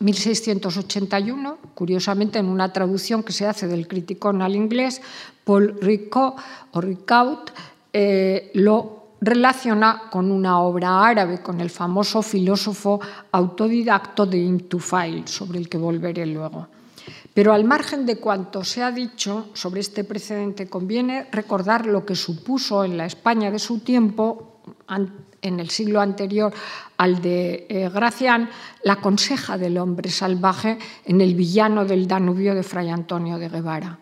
1681, 0.00 1.58
curiosamente 1.74 2.38
en 2.38 2.46
una 2.46 2.72
traducción 2.72 3.22
que 3.22 3.32
se 3.32 3.46
hace 3.46 3.66
del 3.66 3.86
criticón 3.86 4.40
al 4.40 4.56
inglés, 4.56 5.02
Paul 5.44 5.76
Ricaud, 5.80 6.34
o 6.72 6.80
Ricaud 6.80 7.38
eh, 7.92 8.50
lo 8.54 8.99
relaciona 9.20 10.02
con 10.10 10.30
una 10.30 10.60
obra 10.60 11.04
árabe, 11.04 11.42
con 11.42 11.60
el 11.60 11.70
famoso 11.70 12.22
filósofo 12.22 13.00
autodidacto 13.32 14.26
de 14.26 14.38
Intufail, 14.38 15.28
sobre 15.28 15.58
el 15.58 15.68
que 15.68 15.78
volveré 15.78 16.26
luego. 16.26 16.68
Pero 17.32 17.52
al 17.52 17.64
margen 17.64 18.06
de 18.06 18.16
cuanto 18.16 18.64
se 18.64 18.82
ha 18.82 18.90
dicho 18.90 19.50
sobre 19.54 19.80
este 19.80 20.04
precedente, 20.04 20.68
conviene 20.68 21.28
recordar 21.30 21.86
lo 21.86 22.04
que 22.04 22.16
supuso 22.16 22.84
en 22.84 22.96
la 22.96 23.06
España 23.06 23.50
de 23.50 23.58
su 23.58 23.80
tiempo, 23.80 24.60
en 25.42 25.60
el 25.60 25.70
siglo 25.70 26.00
anterior 26.00 26.52
al 26.96 27.22
de 27.22 27.66
eh, 27.68 27.88
Gracián, 27.88 28.50
la 28.84 28.96
conseja 28.96 29.56
del 29.56 29.78
hombre 29.78 30.10
salvaje 30.10 30.78
en 31.04 31.20
el 31.20 31.34
villano 31.34 31.84
del 31.84 32.06
Danubio 32.06 32.54
de 32.54 32.62
Fray 32.62 32.90
Antonio 32.90 33.38
de 33.38 33.48
Guevara 33.48 33.98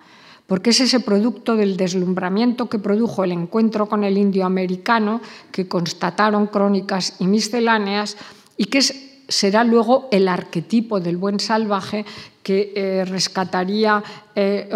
porque 0.48 0.70
es 0.70 0.80
ese 0.80 1.00
producto 1.00 1.56
del 1.56 1.76
deslumbramiento 1.76 2.70
que 2.70 2.78
produjo 2.78 3.22
el 3.22 3.32
encuentro 3.32 3.86
con 3.86 4.02
el 4.02 4.16
indio 4.16 4.46
americano, 4.46 5.20
que 5.52 5.68
constataron 5.68 6.46
crónicas 6.46 7.16
y 7.20 7.26
misceláneas, 7.26 8.16
y 8.56 8.64
que 8.64 8.80
será 8.80 9.62
luego 9.62 10.08
el 10.10 10.26
arquetipo 10.26 11.00
del 11.00 11.18
buen 11.18 11.38
salvaje 11.38 12.06
que 12.42 12.72
eh, 12.74 13.04
rescataría 13.04 14.02
eh, 14.34 14.70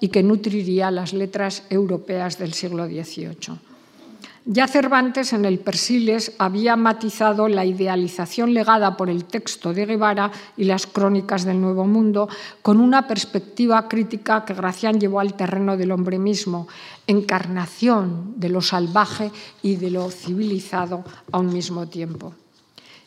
y 0.00 0.08
que 0.08 0.22
nutriría 0.22 0.92
las 0.92 1.12
letras 1.12 1.64
europeas 1.68 2.38
del 2.38 2.54
siglo 2.54 2.86
XVIII. 2.86 3.75
Ya 4.48 4.68
Cervantes 4.68 5.32
en 5.32 5.44
el 5.44 5.58
Persiles 5.58 6.30
había 6.38 6.76
matizado 6.76 7.48
la 7.48 7.64
idealización 7.64 8.54
legada 8.54 8.96
por 8.96 9.10
el 9.10 9.24
texto 9.24 9.74
de 9.74 9.86
Guevara 9.86 10.30
y 10.56 10.62
las 10.62 10.86
crónicas 10.86 11.44
del 11.44 11.60
Nuevo 11.60 11.84
Mundo 11.84 12.28
con 12.62 12.78
una 12.78 13.08
perspectiva 13.08 13.88
crítica 13.88 14.44
que 14.44 14.54
Gracián 14.54 15.00
llevó 15.00 15.18
al 15.18 15.34
terreno 15.34 15.76
del 15.76 15.90
hombre 15.90 16.20
mismo, 16.20 16.68
encarnación 17.08 18.34
de 18.36 18.50
lo 18.50 18.62
salvaje 18.62 19.32
y 19.62 19.76
de 19.76 19.90
lo 19.90 20.12
civilizado 20.12 21.02
a 21.32 21.40
un 21.40 21.52
mismo 21.52 21.88
tiempo. 21.88 22.32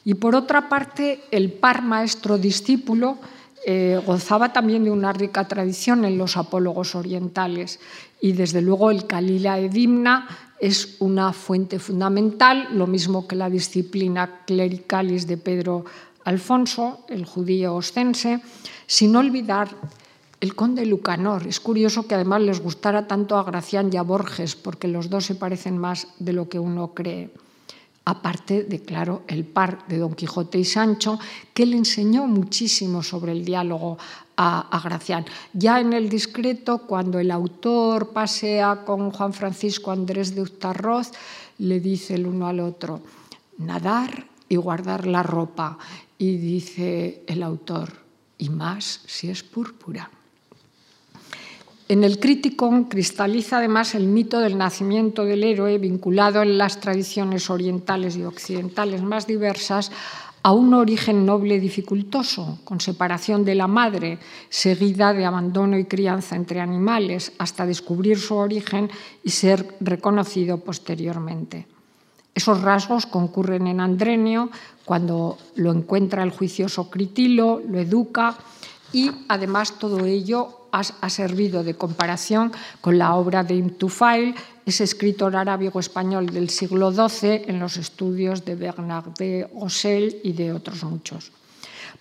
Y 0.03 0.15
por 0.15 0.35
otra 0.35 0.67
parte, 0.67 1.21
el 1.31 1.53
par 1.53 1.83
maestro-discípulo 1.83 3.17
eh, 3.65 4.01
gozaba 4.05 4.51
también 4.51 4.83
de 4.83 4.91
una 4.91 5.13
rica 5.13 5.47
tradición 5.47 6.03
en 6.03 6.17
los 6.17 6.35
apólogos 6.35 6.95
orientales 6.95 7.79
y 8.19 8.33
desde 8.33 8.61
luego 8.61 8.91
el 8.91 9.05
Kalila 9.05 9.57
Edimna 9.59 10.48
es 10.59 10.97
una 10.99 11.31
fuente 11.33 11.79
fundamental, 11.79 12.67
lo 12.73 12.87
mismo 12.87 13.27
que 13.27 13.35
la 13.35 13.49
disciplina 13.49 14.43
clericalis 14.45 15.25
de 15.25 15.37
Pedro 15.37 15.85
Alfonso, 16.25 17.05
el 17.07 17.25
judío 17.25 17.75
ostense, 17.75 18.41
sin 18.85 19.15
olvidar 19.15 19.69
el 20.41 20.55
conde 20.55 20.85
Lucanor. 20.85 21.47
Es 21.47 21.59
curioso 21.59 22.07
que 22.07 22.15
además 22.15 22.41
les 22.41 22.61
gustara 22.61 23.07
tanto 23.07 23.37
a 23.37 23.43
Gracián 23.43 23.89
y 23.91 23.97
a 23.97 24.03
Borges, 24.03 24.55
porque 24.55 24.87
los 24.87 25.09
dos 25.09 25.25
se 25.25 25.35
parecen 25.35 25.77
más 25.77 26.07
de 26.19 26.33
lo 26.33 26.49
que 26.49 26.59
uno 26.59 26.93
cree. 26.93 27.31
Aparte 28.05 28.63
de, 28.63 28.79
claro, 28.81 29.23
el 29.27 29.45
par 29.45 29.87
de 29.87 29.99
Don 29.99 30.13
Quijote 30.13 30.57
y 30.57 30.65
Sancho, 30.65 31.19
que 31.53 31.65
le 31.65 31.77
enseñó 31.77 32.25
muchísimo 32.25 33.03
sobre 33.03 33.33
el 33.33 33.45
diálogo 33.45 33.97
a, 34.41 34.81
Gracián. 34.81 35.25
Ya 35.51 35.81
en 35.81 35.91
el 35.91 36.07
discreto, 36.07 36.79
cuando 36.79 37.19
el 37.19 37.29
autor 37.29 38.11
pasea 38.11 38.85
con 38.85 39.11
Juan 39.11 39.33
Francisco 39.33 39.91
Andrés 39.91 40.33
de 40.33 40.41
Uztarroz, 40.41 41.11
le 41.57 41.81
dice 41.81 42.15
el 42.15 42.25
uno 42.25 42.47
al 42.47 42.61
otro, 42.61 43.01
nadar 43.57 44.25
y 44.47 44.55
guardar 44.55 45.05
la 45.07 45.23
ropa. 45.23 45.77
Y 46.17 46.37
dice 46.37 47.23
el 47.27 47.43
autor, 47.43 47.91
y 48.37 48.49
más 48.49 49.01
si 49.05 49.29
es 49.29 49.43
púrpura. 49.43 50.09
En 51.89 52.03
el 52.03 52.19
crítico 52.19 52.87
cristaliza 52.87 53.57
además 53.57 53.95
el 53.95 54.05
mito 54.05 54.39
del 54.39 54.57
nacimiento 54.57 55.25
del 55.25 55.43
héroe 55.43 55.79
vinculado 55.79 56.43
en 56.43 56.57
las 56.57 56.79
tradiciones 56.79 57.49
orientales 57.49 58.15
y 58.15 58.23
occidentales 58.23 59.01
más 59.01 59.25
diversas 59.25 59.91
a 60.41 60.53
un 60.53 60.73
origen 60.73 61.25
noble 61.25 61.59
dificultoso, 61.59 62.59
con 62.63 62.79
separación 62.79 63.43
de 63.43 63.55
la 63.55 63.67
madre, 63.67 64.19
seguida 64.49 65.13
de 65.13 65.25
abandono 65.25 65.77
y 65.77 65.85
crianza 65.85 66.35
entre 66.35 66.61
animales, 66.61 67.33
hasta 67.37 67.65
descubrir 67.65 68.19
su 68.19 68.35
origen 68.35 68.89
y 69.23 69.31
ser 69.31 69.75
reconocido 69.79 70.59
posteriormente. 70.59 71.67
Esos 72.33 72.61
rasgos 72.61 73.05
concurren 73.05 73.67
en 73.67 73.81
Andrenio 73.81 74.49
cuando 74.85 75.37
lo 75.55 75.73
encuentra 75.73 76.23
el 76.23 76.31
juicioso 76.31 76.89
Critilo, 76.89 77.61
lo 77.67 77.79
educa 77.79 78.37
y 78.93 79.11
además 79.27 79.77
todo 79.77 80.05
ello 80.05 80.58
ha, 80.71 81.09
servido 81.09 81.63
de 81.63 81.75
comparación 81.75 82.51
con 82.81 82.97
la 82.97 83.15
obra 83.15 83.43
de 83.43 83.55
Ibn 83.55 83.71
Tufail, 83.71 84.35
ese 84.65 84.83
escritor 84.83 85.35
arábigo-español 85.35 86.27
del 86.27 86.49
siglo 86.49 86.91
XII 86.91 87.43
en 87.47 87.59
los 87.59 87.77
estudios 87.77 88.45
de 88.45 88.55
Bernard 88.55 89.13
de 89.17 89.49
Rossel 89.59 90.17
y 90.23 90.33
de 90.33 90.53
otros 90.53 90.83
muchos. 90.83 91.31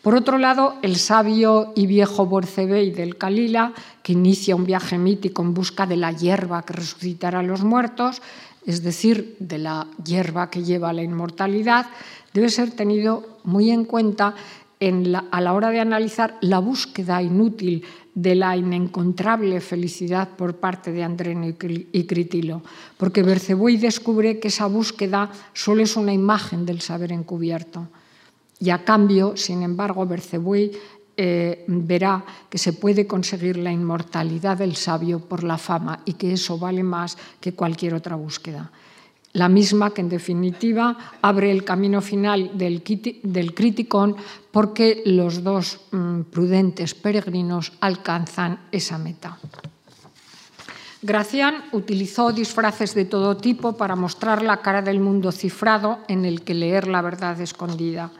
Por 0.02 0.14
otro 0.14 0.38
lado, 0.38 0.76
el 0.82 0.96
sabio 0.96 1.72
y 1.74 1.86
viejo 1.86 2.26
Borcebey 2.26 2.90
del 2.90 3.18
Calila, 3.18 3.72
que 4.02 4.12
inicia 4.12 4.54
un 4.54 4.64
viaje 4.64 4.96
mítico 4.96 5.42
en 5.42 5.54
busca 5.54 5.86
de 5.86 5.96
la 5.96 6.12
hierba 6.12 6.62
que 6.62 6.74
resucitará 6.74 7.40
a 7.40 7.42
los 7.42 7.64
muertos, 7.64 8.22
es 8.64 8.82
decir, 8.82 9.36
de 9.40 9.58
la 9.58 9.86
hierba 10.04 10.50
que 10.50 10.62
lleva 10.62 10.90
a 10.90 10.92
la 10.92 11.02
inmortalidad, 11.02 11.86
debe 12.32 12.48
ser 12.50 12.70
tenido 12.70 13.38
muy 13.44 13.70
en 13.70 13.84
cuenta 13.84 14.34
a 15.30 15.40
la 15.40 15.52
hora 15.54 15.70
de 15.70 15.80
analizar 15.80 16.36
la 16.40 16.60
búsqueda 16.60 17.20
inútil 17.20 17.84
de 18.18 18.34
la 18.34 18.56
inencontrable 18.56 19.60
felicidad 19.60 20.30
por 20.36 20.56
parte 20.56 20.90
de 20.90 21.04
Andreno 21.04 21.46
y 21.46 22.04
Critilo, 22.04 22.62
porque 22.96 23.22
Berceboy 23.22 23.76
descubre 23.76 24.40
que 24.40 24.48
esa 24.48 24.66
búsqueda 24.66 25.30
solo 25.52 25.82
es 25.82 25.94
una 25.94 26.12
imagen 26.12 26.66
del 26.66 26.80
saber 26.80 27.12
encubierto. 27.12 27.86
Y 28.58 28.70
a 28.70 28.82
cambio, 28.82 29.36
sin 29.36 29.62
embargo, 29.62 30.04
Berceboy 30.04 30.72
eh, 31.16 31.64
verá 31.68 32.24
que 32.50 32.58
se 32.58 32.72
puede 32.72 33.06
conseguir 33.06 33.56
la 33.56 33.70
inmortalidad 33.70 34.58
del 34.58 34.74
sabio 34.74 35.20
por 35.20 35.44
la 35.44 35.56
fama 35.56 36.00
y 36.04 36.14
que 36.14 36.32
eso 36.32 36.58
vale 36.58 36.82
más 36.82 37.16
que 37.40 37.52
cualquier 37.52 37.94
otra 37.94 38.16
búsqueda 38.16 38.72
la 39.32 39.48
misma 39.48 39.92
que 39.92 40.00
en 40.00 40.08
definitiva 40.08 40.96
abre 41.22 41.50
el 41.50 41.64
camino 41.64 42.00
final 42.00 42.56
del, 42.56 42.82
del 43.22 43.54
criticón 43.54 44.16
porque 44.50 45.02
los 45.06 45.42
dos 45.44 45.80
mm, 45.90 46.22
prudentes 46.32 46.94
peregrinos 46.94 47.72
alcanzan 47.80 48.68
esa 48.72 48.98
meta. 48.98 49.38
Gracián 51.00 51.62
utilizó 51.70 52.32
disfraces 52.32 52.94
de 52.94 53.04
todo 53.04 53.36
tipo 53.36 53.76
para 53.76 53.94
mostrar 53.94 54.42
la 54.42 54.62
cara 54.62 54.82
del 54.82 54.98
mundo 54.98 55.30
cifrado 55.30 56.00
en 56.08 56.24
el 56.24 56.42
que 56.42 56.54
leer 56.54 56.88
la 56.88 57.02
verdad 57.02 57.40
escondida, 57.40 58.10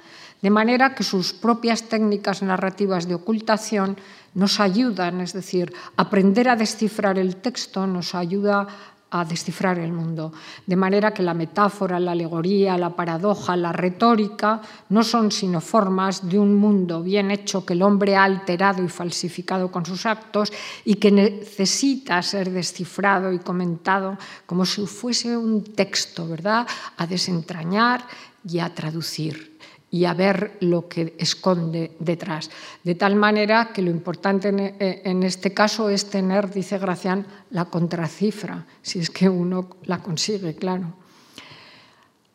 de 0.42 0.50
manera 0.50 0.94
que 0.94 1.02
sus 1.02 1.32
propias 1.32 1.88
técnicas 1.88 2.42
narrativas 2.42 3.08
de 3.08 3.16
ocultación 3.16 3.96
nos 4.34 4.60
ayudan, 4.60 5.20
es 5.20 5.32
decir, 5.32 5.74
aprender 5.96 6.48
a 6.48 6.54
descifrar 6.54 7.18
el 7.18 7.36
texto 7.36 7.88
nos 7.88 8.14
ayuda 8.14 8.68
a 9.10 9.24
descifrar 9.24 9.78
el 9.78 9.92
mundo. 9.92 10.32
De 10.66 10.76
manera 10.76 11.12
que 11.12 11.22
la 11.22 11.34
metáfora, 11.34 11.98
la 11.98 12.12
alegoría, 12.12 12.76
la 12.76 12.94
paradoja, 12.94 13.56
la 13.56 13.72
retórica 13.72 14.60
no 14.90 15.02
son 15.02 15.32
sino 15.32 15.60
formas 15.60 16.28
de 16.28 16.38
un 16.38 16.54
mundo 16.54 17.02
bien 17.02 17.30
hecho 17.30 17.64
que 17.64 17.72
el 17.72 17.82
hombre 17.82 18.16
ha 18.16 18.24
alterado 18.24 18.82
y 18.82 18.88
falsificado 18.88 19.70
con 19.70 19.86
sus 19.86 20.06
actos 20.06 20.52
y 20.84 20.94
que 20.94 21.10
necesita 21.10 22.20
ser 22.22 22.50
descifrado 22.50 23.32
y 23.32 23.38
comentado 23.38 24.18
como 24.46 24.66
si 24.66 24.86
fuese 24.86 25.36
un 25.36 25.64
texto, 25.64 26.28
¿verdad? 26.28 26.66
A 26.96 27.06
desentrañar 27.06 28.04
y 28.44 28.58
a 28.58 28.74
traducir 28.74 29.57
y 29.90 30.04
a 30.04 30.14
ver 30.14 30.58
lo 30.60 30.88
que 30.88 31.14
esconde 31.18 31.92
detrás. 31.98 32.50
De 32.84 32.94
tal 32.94 33.16
manera 33.16 33.70
que 33.72 33.82
lo 33.82 33.90
importante 33.90 34.48
en 34.48 35.22
este 35.22 35.54
caso 35.54 35.88
es 35.88 36.10
tener, 36.10 36.50
dice 36.52 36.78
Gracián, 36.78 37.26
la 37.50 37.66
contracifra, 37.66 38.66
si 38.82 38.98
es 38.98 39.10
que 39.10 39.28
uno 39.28 39.70
la 39.84 39.98
consigue, 39.98 40.54
claro. 40.54 40.97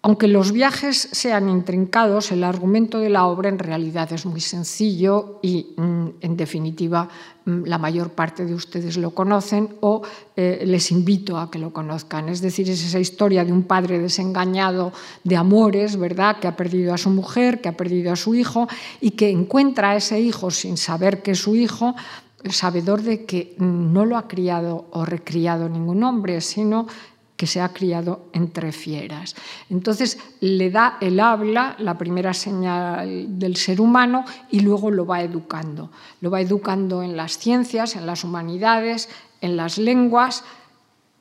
Aunque 0.05 0.27
los 0.27 0.51
viajes 0.51 1.07
sean 1.13 1.47
intrincados, 1.47 2.33
el 2.33 2.43
argumento 2.43 2.99
de 2.99 3.09
la 3.09 3.25
obra 3.25 3.47
en 3.47 3.57
realidad 3.57 4.11
es 4.11 4.25
muy 4.25 4.41
sencillo 4.41 5.39
y, 5.41 5.73
mm, 5.77 6.07
en 6.19 6.35
definitiva, 6.35 7.07
mm, 7.45 7.63
la 7.63 7.77
mayor 7.77 8.09
parte 8.09 8.45
de 8.45 8.53
ustedes 8.53 8.97
lo 8.97 9.11
conocen 9.11 9.77
o 9.79 10.01
eh, 10.35 10.63
les 10.65 10.91
invito 10.91 11.37
a 11.37 11.49
que 11.49 11.57
lo 11.57 11.71
conozcan. 11.71 12.27
Es 12.27 12.41
decir, 12.41 12.69
es 12.69 12.83
esa 12.83 12.99
historia 12.99 13.45
de 13.45 13.53
un 13.53 13.63
padre 13.63 13.97
desengañado 13.97 14.91
de 15.23 15.37
amores, 15.37 15.95
¿verdad?, 15.95 16.37
que 16.37 16.49
ha 16.49 16.57
perdido 16.57 16.93
a 16.93 16.97
su 16.97 17.09
mujer, 17.09 17.61
que 17.61 17.69
ha 17.69 17.77
perdido 17.77 18.11
a 18.11 18.17
su 18.17 18.35
hijo 18.35 18.67
y 18.99 19.11
que 19.11 19.29
encuentra 19.29 19.91
a 19.91 19.95
ese 19.95 20.19
hijo 20.19 20.51
sin 20.51 20.75
saber 20.75 21.21
que 21.21 21.31
es 21.31 21.39
su 21.39 21.55
hijo, 21.55 21.95
sabedor 22.49 23.03
de 23.03 23.25
que 23.25 23.55
no 23.57 24.05
lo 24.05 24.17
ha 24.17 24.27
criado 24.27 24.85
o 24.91 25.05
recriado 25.05 25.69
ningún 25.69 26.03
hombre, 26.03 26.41
sino 26.41 26.87
que 27.43 27.47
se 27.47 27.59
ha 27.59 27.73
criado 27.73 28.29
entre 28.31 28.71
fieras. 28.71 29.35
Entonces 29.69 30.17
le 30.39 30.71
da 30.71 30.97
el 31.01 31.19
habla, 31.19 31.75
la 31.77 31.97
primera 31.97 32.33
señal 32.33 33.37
del 33.37 33.57
ser 33.57 33.81
humano, 33.81 34.23
y 34.49 34.61
luego 34.61 34.89
lo 34.89 35.05
va 35.05 35.21
educando. 35.21 35.91
Lo 36.21 36.31
va 36.31 36.39
educando 36.39 37.03
en 37.03 37.17
las 37.17 37.37
ciencias, 37.37 37.97
en 37.97 38.05
las 38.05 38.23
humanidades, 38.23 39.09
en 39.41 39.57
las 39.57 39.77
lenguas 39.77 40.45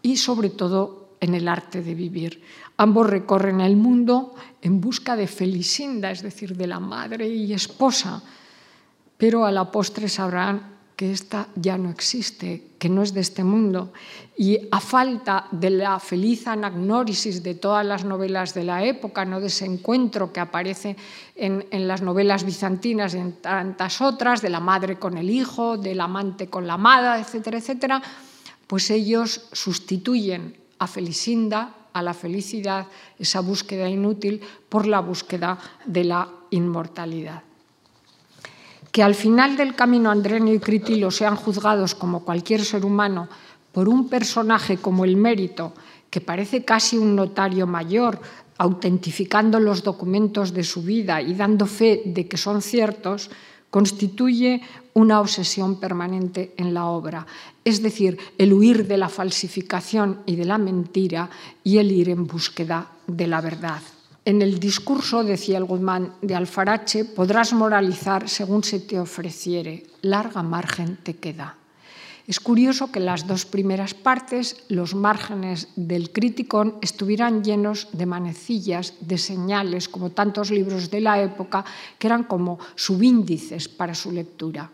y 0.01 0.18
sobre 0.18 0.51
todo 0.51 1.09
en 1.18 1.35
el 1.35 1.49
arte 1.49 1.83
de 1.83 1.97
vivir. 1.97 2.41
Ambos 2.77 3.11
recorren 3.11 3.61
el 3.61 3.75
mundo 3.75 4.37
en 4.62 4.81
busca 4.81 5.16
de 5.16 5.27
Felisinda, 5.27 6.12
es 6.12 6.23
decir, 6.23 6.57
de 6.57 6.68
la 6.68 6.79
madre 6.79 7.27
y 7.27 7.53
esposa, 7.53 8.23
pero 9.18 9.45
a 9.45 9.51
la 9.51 9.73
postre 9.73 10.09
sabrán 10.09 10.70
que 11.03 11.11
esta 11.11 11.49
ya 11.57 11.77
no 11.77 11.91
existe, 11.91 12.79
que 12.79 12.89
no 12.89 13.03
es 13.03 13.13
de 13.13 13.23
este 13.23 13.43
mundo. 13.43 13.93
Y 14.39 14.69
a 14.71 14.79
falta 14.79 15.49
de 15.51 15.69
la 15.71 15.99
feliz 15.99 16.47
anagnórisis 16.47 17.43
de 17.43 17.57
todas 17.57 17.85
las 17.85 18.05
novelas 18.05 18.55
de 18.55 18.63
la 18.63 18.85
época, 18.85 19.25
no 19.25 19.41
de 19.41 19.49
ese 19.49 19.67
encuentro 19.67 20.33
que 20.33 20.39
aparece 20.39 20.95
en, 21.35 21.67
en 21.73 21.89
las 21.89 22.03
novelas 22.03 22.45
bizantinas 22.45 23.15
y 23.15 23.19
en 23.19 23.33
tantas 23.43 24.01
otras, 24.01 24.43
de 24.43 24.51
la 24.51 24.61
madre 24.61 24.97
con 24.97 25.19
el 25.19 25.29
hijo, 25.29 25.77
del 25.77 26.01
amante 26.01 26.47
con 26.47 26.69
la 26.69 26.75
amada, 26.75 27.19
etcétera, 27.19 27.59
etcétera, 27.59 28.01
pues 28.69 28.89
ellos 28.89 29.49
sustituyen 29.51 30.57
a 30.79 30.87
Felisinda, 30.87 31.75
a 31.93 32.01
la 32.01 32.15
felicidad, 32.15 32.87
esa 33.19 33.41
búsqueda 33.41 33.89
inútil, 33.89 34.41
por 34.69 34.87
la 34.87 35.01
búsqueda 35.01 35.59
de 35.85 36.05
la 36.05 36.29
inmortalidad 36.51 37.43
que 38.93 39.03
al 39.03 39.14
final 39.14 39.57
del 39.57 39.74
camino 39.74 40.11
Andrenio 40.11 40.53
y 40.53 40.61
Critilo 40.61 41.11
sean 41.11 41.34
juzgados 41.34 41.95
como 41.95 42.24
cualquier 42.24 42.62
ser 42.62 42.84
humano 42.84 43.26
por 43.72 43.88
un 43.88 44.09
personaje 44.09 44.76
como 44.76 45.07
el 45.07 45.16
mérito, 45.16 45.72
que 46.11 46.20
parece 46.20 46.62
casi 46.62 46.99
un 46.99 47.16
notario 47.16 47.66
mayor, 47.66 48.20
autentificando 48.59 49.59
los 49.59 49.82
documentos 49.82 50.53
de 50.53 50.62
su 50.62 50.82
vida 50.82 51.22
y 51.22 51.34
dando 51.34 51.64
fe 51.64 52.03
de 52.05 52.28
que 52.28 52.36
son 52.36 52.61
ciertos, 52.61 53.30
constituye 53.70 54.61
una 54.93 55.20
obsesión 55.20 55.80
permanente 55.80 56.53
en 56.59 56.74
la 56.74 56.84
obra, 56.84 57.26
es 57.64 57.80
decir, 57.80 58.18
el 58.36 58.53
huir 58.53 58.86
de 58.86 58.99
la 58.99 59.09
falsificación 59.09 60.20
y 60.26 60.36
de 60.36 60.45
la 60.45 60.59
mentira 60.59 61.30
y 61.64 61.78
el 61.78 61.90
ir 61.90 62.11
en 62.11 62.26
búsqueda 62.26 62.88
de 63.07 63.26
la 63.26 63.40
verdad. 63.40 63.80
En 64.25 64.41
el 64.41 64.61
discurso, 64.61 65.25
decía 65.25 65.59
el 65.59 65.64
Guzmán 65.64 66.14
de 66.23 66.37
Alfarache, 66.37 67.05
podrás 67.05 67.53
moralizar 67.53 68.29
según 68.29 68.62
se 68.62 68.79
te 68.79 69.01
ofreciere, 69.01 69.83
larga 70.01 70.45
margen 70.45 70.97
te 71.03 71.16
queda. 71.16 71.57
Es 72.29 72.39
curioso 72.39 72.93
que 72.93 73.01
las 73.01 73.27
dos 73.27 73.47
primeras 73.47 73.95
partes 73.95 74.62
los 74.68 74.95
márgenes 74.95 75.68
del 75.75 76.12
criticón 76.12 76.77
estuvieran 76.81 77.43
llenos 77.43 77.89
de 77.91 78.07
manecillas, 78.07 78.95
de 79.01 79.18
señales, 79.18 79.89
como 79.89 80.11
tantos 80.11 80.53
libros 80.53 80.89
de 80.89 81.01
la 81.01 81.20
época, 81.20 81.64
que 81.99 82.07
eran 82.07 82.23
como 82.23 82.61
subíndices 82.77 83.66
para 83.68 83.97
su 83.97 84.12
lectura. 84.12 84.70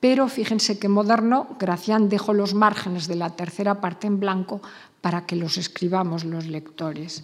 Pero 0.00 0.26
fíjense 0.26 0.80
que 0.80 0.88
moderno, 0.88 1.54
Gracián 1.58 2.08
dejó 2.08 2.34
los 2.34 2.54
márgenes 2.54 3.06
de 3.06 3.14
la 3.14 3.30
tercera 3.30 3.80
parte 3.80 4.08
en 4.08 4.18
blanco 4.18 4.60
para 5.00 5.24
que 5.24 5.36
los 5.36 5.56
escribamos 5.56 6.24
los 6.24 6.46
lectores. 6.46 7.22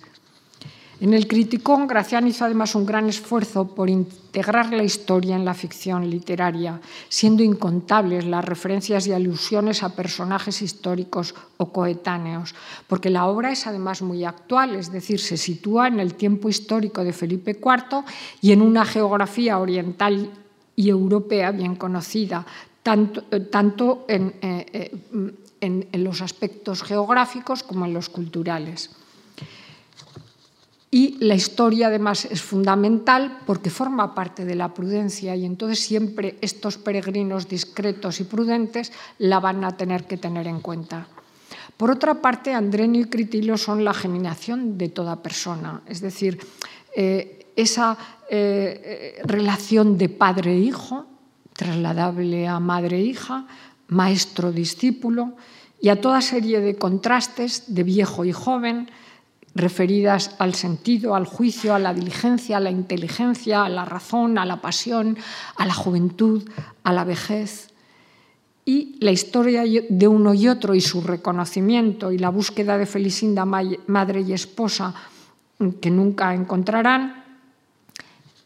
En 1.00 1.12
el 1.12 1.26
Criticón, 1.26 1.88
Gracián 1.88 2.28
hizo 2.28 2.44
además 2.44 2.76
un 2.76 2.86
gran 2.86 3.08
esfuerzo 3.08 3.74
por 3.74 3.90
integrar 3.90 4.72
la 4.72 4.84
historia 4.84 5.34
en 5.34 5.44
la 5.44 5.52
ficción 5.52 6.08
literaria, 6.08 6.80
siendo 7.08 7.42
incontables 7.42 8.24
las 8.24 8.44
referencias 8.44 9.06
y 9.08 9.12
alusiones 9.12 9.82
a 9.82 9.96
personajes 9.96 10.62
históricos 10.62 11.34
o 11.56 11.72
coetáneos, 11.72 12.54
porque 12.86 13.10
la 13.10 13.26
obra 13.26 13.50
es 13.50 13.66
además 13.66 14.02
muy 14.02 14.24
actual, 14.24 14.76
es 14.76 14.92
decir, 14.92 15.18
se 15.18 15.36
sitúa 15.36 15.88
en 15.88 15.98
el 15.98 16.14
tiempo 16.14 16.48
histórico 16.48 17.02
de 17.02 17.12
Felipe 17.12 17.58
IV 17.60 18.04
y 18.40 18.52
en 18.52 18.62
una 18.62 18.84
geografía 18.84 19.58
oriental 19.58 20.30
y 20.76 20.88
europea 20.88 21.50
bien 21.50 21.74
conocida, 21.74 22.46
tanto, 22.84 24.04
eh, 24.08 24.32
eh, 24.42 24.66
eh, 24.72 25.34
en 25.60 26.04
los 26.04 26.20
aspectos 26.20 26.82
geográficos 26.82 27.64
como 27.64 27.84
en 27.84 27.94
los 27.94 28.08
culturales. 28.08 28.90
Y 30.94 31.16
la 31.18 31.34
historia 31.34 31.88
además 31.88 32.24
es 32.24 32.40
fundamental 32.40 33.38
porque 33.46 33.68
forma 33.68 34.14
parte 34.14 34.44
de 34.44 34.54
la 34.54 34.72
prudencia 34.72 35.34
y 35.34 35.44
entonces 35.44 35.80
siempre 35.80 36.38
estos 36.40 36.78
peregrinos 36.78 37.48
discretos 37.48 38.20
y 38.20 38.24
prudentes 38.30 38.92
la 39.18 39.40
van 39.40 39.64
a 39.64 39.76
tener 39.76 40.06
que 40.06 40.18
tener 40.18 40.46
en 40.46 40.60
cuenta. 40.60 41.08
Por 41.76 41.90
otra 41.90 42.22
parte, 42.22 42.54
Andrenio 42.54 43.00
y 43.00 43.10
Critilo 43.10 43.58
son 43.58 43.82
la 43.82 43.92
geminación 43.92 44.78
de 44.78 44.88
toda 44.88 45.20
persona, 45.20 45.82
es 45.88 46.00
decir, 46.00 46.38
eh, 46.94 47.50
esa 47.56 47.98
eh, 48.30 49.20
relación 49.24 49.98
de 49.98 50.08
padre-hijo, 50.10 51.06
trasladable 51.54 52.46
a 52.46 52.60
madre-hija, 52.60 53.48
maestro-discípulo, 53.88 55.34
y 55.80 55.88
a 55.88 56.00
toda 56.00 56.20
serie 56.20 56.60
de 56.60 56.76
contrastes 56.76 57.74
de 57.74 57.82
viejo 57.82 58.24
y 58.24 58.30
joven, 58.30 58.88
referidas 59.54 60.34
al 60.38 60.54
sentido, 60.54 61.14
al 61.14 61.26
juicio, 61.26 61.74
a 61.74 61.78
la 61.78 61.94
diligencia, 61.94 62.56
a 62.56 62.60
la 62.60 62.70
inteligencia, 62.70 63.64
a 63.64 63.68
la 63.68 63.84
razón, 63.84 64.38
a 64.38 64.44
la 64.44 64.60
pasión, 64.60 65.16
a 65.56 65.66
la 65.66 65.74
juventud, 65.74 66.48
a 66.82 66.92
la 66.92 67.04
vejez. 67.04 67.70
Y 68.64 68.96
la 69.00 69.10
historia 69.10 69.64
de 69.64 70.08
uno 70.08 70.34
y 70.34 70.48
otro 70.48 70.74
y 70.74 70.80
su 70.80 71.02
reconocimiento 71.02 72.10
y 72.10 72.18
la 72.18 72.30
búsqueda 72.30 72.78
de 72.78 72.86
Felicinda, 72.86 73.44
madre 73.44 74.22
y 74.22 74.32
esposa, 74.32 74.94
que 75.80 75.90
nunca 75.90 76.34
encontrarán, 76.34 77.24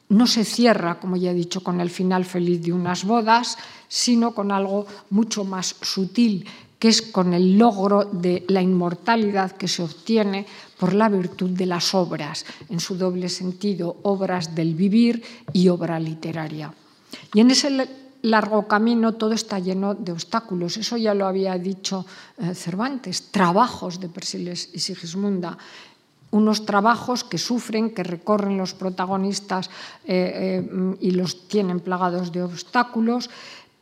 no 0.09 0.27
se 0.27 0.45
cierra, 0.45 0.99
como 1.01 1.17
ya 1.17 1.31
he 1.31 1.35
dicho, 1.35 1.63
con 1.63 1.81
el 1.81 1.91
final 1.91 2.25
feliz 2.25 2.63
de 2.63 2.73
unas 2.73 3.05
bodas, 3.05 3.59
sino 3.89 4.35
con 4.35 4.53
algo 4.53 4.87
mucho 5.11 5.45
más 5.45 5.77
sutil, 5.83 6.47
que 6.79 6.89
es 6.89 7.03
con 7.03 7.35
el 7.35 7.59
logro 7.59 8.05
de 8.05 8.45
la 8.49 8.62
inmortalidad 8.62 9.53
que 9.53 9.68
se 9.68 9.83
obtiene 9.83 10.47
por 10.79 10.95
la 10.95 11.09
virtud 11.09 11.51
de 11.51 11.66
las 11.66 11.95
obras, 11.95 12.47
en 12.68 12.79
su 12.79 12.97
doble 12.97 13.29
sentido, 13.29 13.97
obras 14.03 14.55
del 14.55 14.74
vivir 14.74 15.22
y 15.53 15.68
obra 15.68 15.99
literaria. 15.99 16.72
Y 17.35 17.41
en 17.41 17.51
ese 17.51 17.89
largo 18.22 18.66
camino 18.66 19.14
todo 19.14 19.33
está 19.33 19.59
lleno 19.59 19.95
de 19.95 20.12
obstáculos. 20.12 20.76
Eso 20.76 20.97
ya 20.97 21.14
lo 21.14 21.26
había 21.26 21.59
dicho 21.59 22.07
eh, 22.39 22.55
Cervantes, 22.55 23.31
trabajos 23.31 24.01
de 24.01 24.09
Persiles 24.09 24.70
y 24.72 24.79
Sigismunda. 24.79 25.59
Unos 26.31 26.66
trabajos 26.66 27.24
que 27.24 27.39
sufren, 27.39 27.91
que 27.91 28.05
recorren 28.05 28.59
los 28.59 28.74
protagonistas 28.74 29.70
eh, 30.05 30.62
eh, 30.62 30.97
y 31.01 31.12
los 31.12 31.49
tienen 31.49 31.81
plagados 31.81 32.33
de 32.33 32.43
obstáculos, 32.43 33.31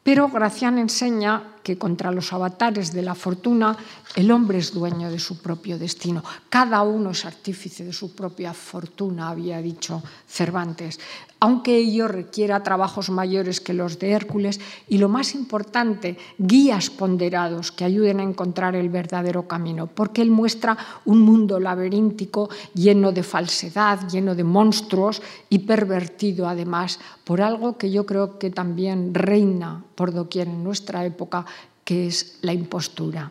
pero 0.04 0.28
Gracián 0.28 0.78
enseña 0.78 1.55
que 1.66 1.76
contra 1.76 2.14
los 2.14 2.30
avatares 2.30 2.94
de 2.94 3.02
la 3.02 3.16
fortuna 3.18 3.74
el 4.14 4.30
hombre 4.30 4.58
es 4.58 4.72
dueño 4.72 5.10
de 5.10 5.18
su 5.18 5.42
propio 5.42 5.80
destino. 5.82 6.22
Cada 6.48 6.80
uno 6.82 7.10
es 7.10 7.24
artífice 7.24 7.82
de 7.82 7.92
su 7.92 8.14
propia 8.14 8.54
fortuna, 8.54 9.30
había 9.30 9.58
dicho 9.58 10.00
Cervantes, 10.28 11.00
aunque 11.40 11.76
ello 11.76 12.06
requiera 12.06 12.62
trabajos 12.62 13.10
mayores 13.10 13.60
que 13.60 13.74
los 13.74 13.98
de 13.98 14.12
Hércules 14.12 14.60
y 14.88 14.98
lo 14.98 15.08
más 15.08 15.34
importante, 15.34 16.16
guías 16.38 16.88
ponderados 16.88 17.72
que 17.72 17.84
ayuden 17.84 18.20
a 18.20 18.22
encontrar 18.22 18.74
el 18.74 18.88
verdadero 18.88 19.46
camino, 19.46 19.86
porque 19.86 20.22
él 20.22 20.30
muestra 20.30 20.78
un 21.04 21.20
mundo 21.20 21.60
laberíntico 21.60 22.48
lleno 22.74 23.10
de 23.10 23.22
falsedad, 23.22 24.08
lleno 24.08 24.34
de 24.34 24.44
monstruos 24.44 25.20
y 25.50 25.58
pervertido 25.60 26.48
además 26.48 27.00
por 27.24 27.42
algo 27.42 27.76
que 27.76 27.90
yo 27.90 28.06
creo 28.06 28.38
que 28.38 28.50
también 28.50 29.12
reina 29.12 29.82
por 29.96 30.12
doquier 30.12 30.46
en 30.48 30.62
nuestra 30.62 31.04
época, 31.04 31.44
que 31.86 32.08
es 32.08 32.38
la 32.42 32.52
impostura. 32.52 33.30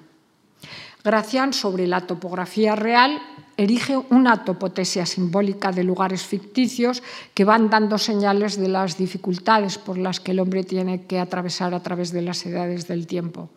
Gracián, 1.04 1.54
sobre 1.54 1.86
la 1.86 2.08
topografía 2.08 2.74
real, 2.74 3.22
erige 3.58 4.00
una 4.10 4.44
topotesia 4.44 5.06
simbólica 5.06 5.72
de 5.72 5.84
lugares 5.84 6.24
ficticios 6.24 7.04
que 7.36 7.46
van 7.46 7.70
dando 7.70 8.00
señales 8.00 8.58
de 8.58 8.70
las 8.70 8.98
dificultades 8.98 9.78
por 9.78 10.00
las 10.00 10.20
que 10.20 10.32
el 10.32 10.40
hombre 10.40 10.64
tiene 10.64 11.06
que 11.06 11.20
atravesar 11.20 11.76
a 11.76 11.84
través 11.84 12.12
de 12.12 12.24
las 12.24 12.44
edades 12.46 12.88
del 12.88 13.06
tiempo. 13.06 13.50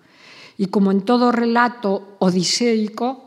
Y 0.58 0.66
como 0.66 0.90
en 0.90 1.02
todo 1.02 1.32
relato 1.32 2.18
odiseico, 2.18 3.24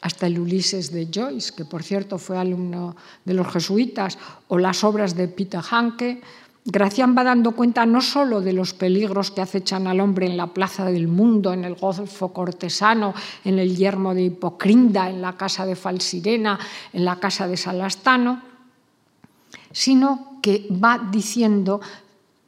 hasta 0.00 0.26
el 0.26 0.38
Ulises 0.38 0.90
de 0.90 1.08
Joyce, 1.12 1.54
que 1.56 1.64
por 1.64 1.82
cierto 1.82 2.18
fue 2.18 2.36
alumno 2.36 2.96
de 3.24 3.34
los 3.34 3.46
jesuitas, 3.52 4.18
o 4.48 4.58
las 4.58 4.84
obras 4.84 5.14
de 5.16 5.28
Peter 5.28 5.60
Hanke, 5.62 6.20
Gracián 6.66 7.14
va 7.16 7.24
dando 7.24 7.52
cuenta 7.52 7.84
no 7.84 8.00
solo 8.00 8.40
de 8.40 8.54
los 8.54 8.72
peligros 8.72 9.30
que 9.30 9.42
acechan 9.42 9.86
al 9.86 10.00
hombre 10.00 10.24
en 10.24 10.38
la 10.38 10.46
plaza 10.46 10.86
del 10.86 11.08
mundo, 11.08 11.52
en 11.52 11.62
el 11.62 11.74
golfo 11.74 12.32
cortesano, 12.32 13.12
en 13.44 13.58
el 13.58 13.76
yermo 13.76 14.14
de 14.14 14.22
Hipocrinda, 14.22 15.10
en 15.10 15.20
la 15.20 15.36
casa 15.36 15.66
de 15.66 15.76
Falsirena, 15.76 16.58
en 16.94 17.04
la 17.04 17.20
casa 17.20 17.46
de 17.46 17.58
Salastano, 17.58 18.40
sino 19.72 20.38
que 20.40 20.66
va 20.70 20.98
diciendo 21.12 21.82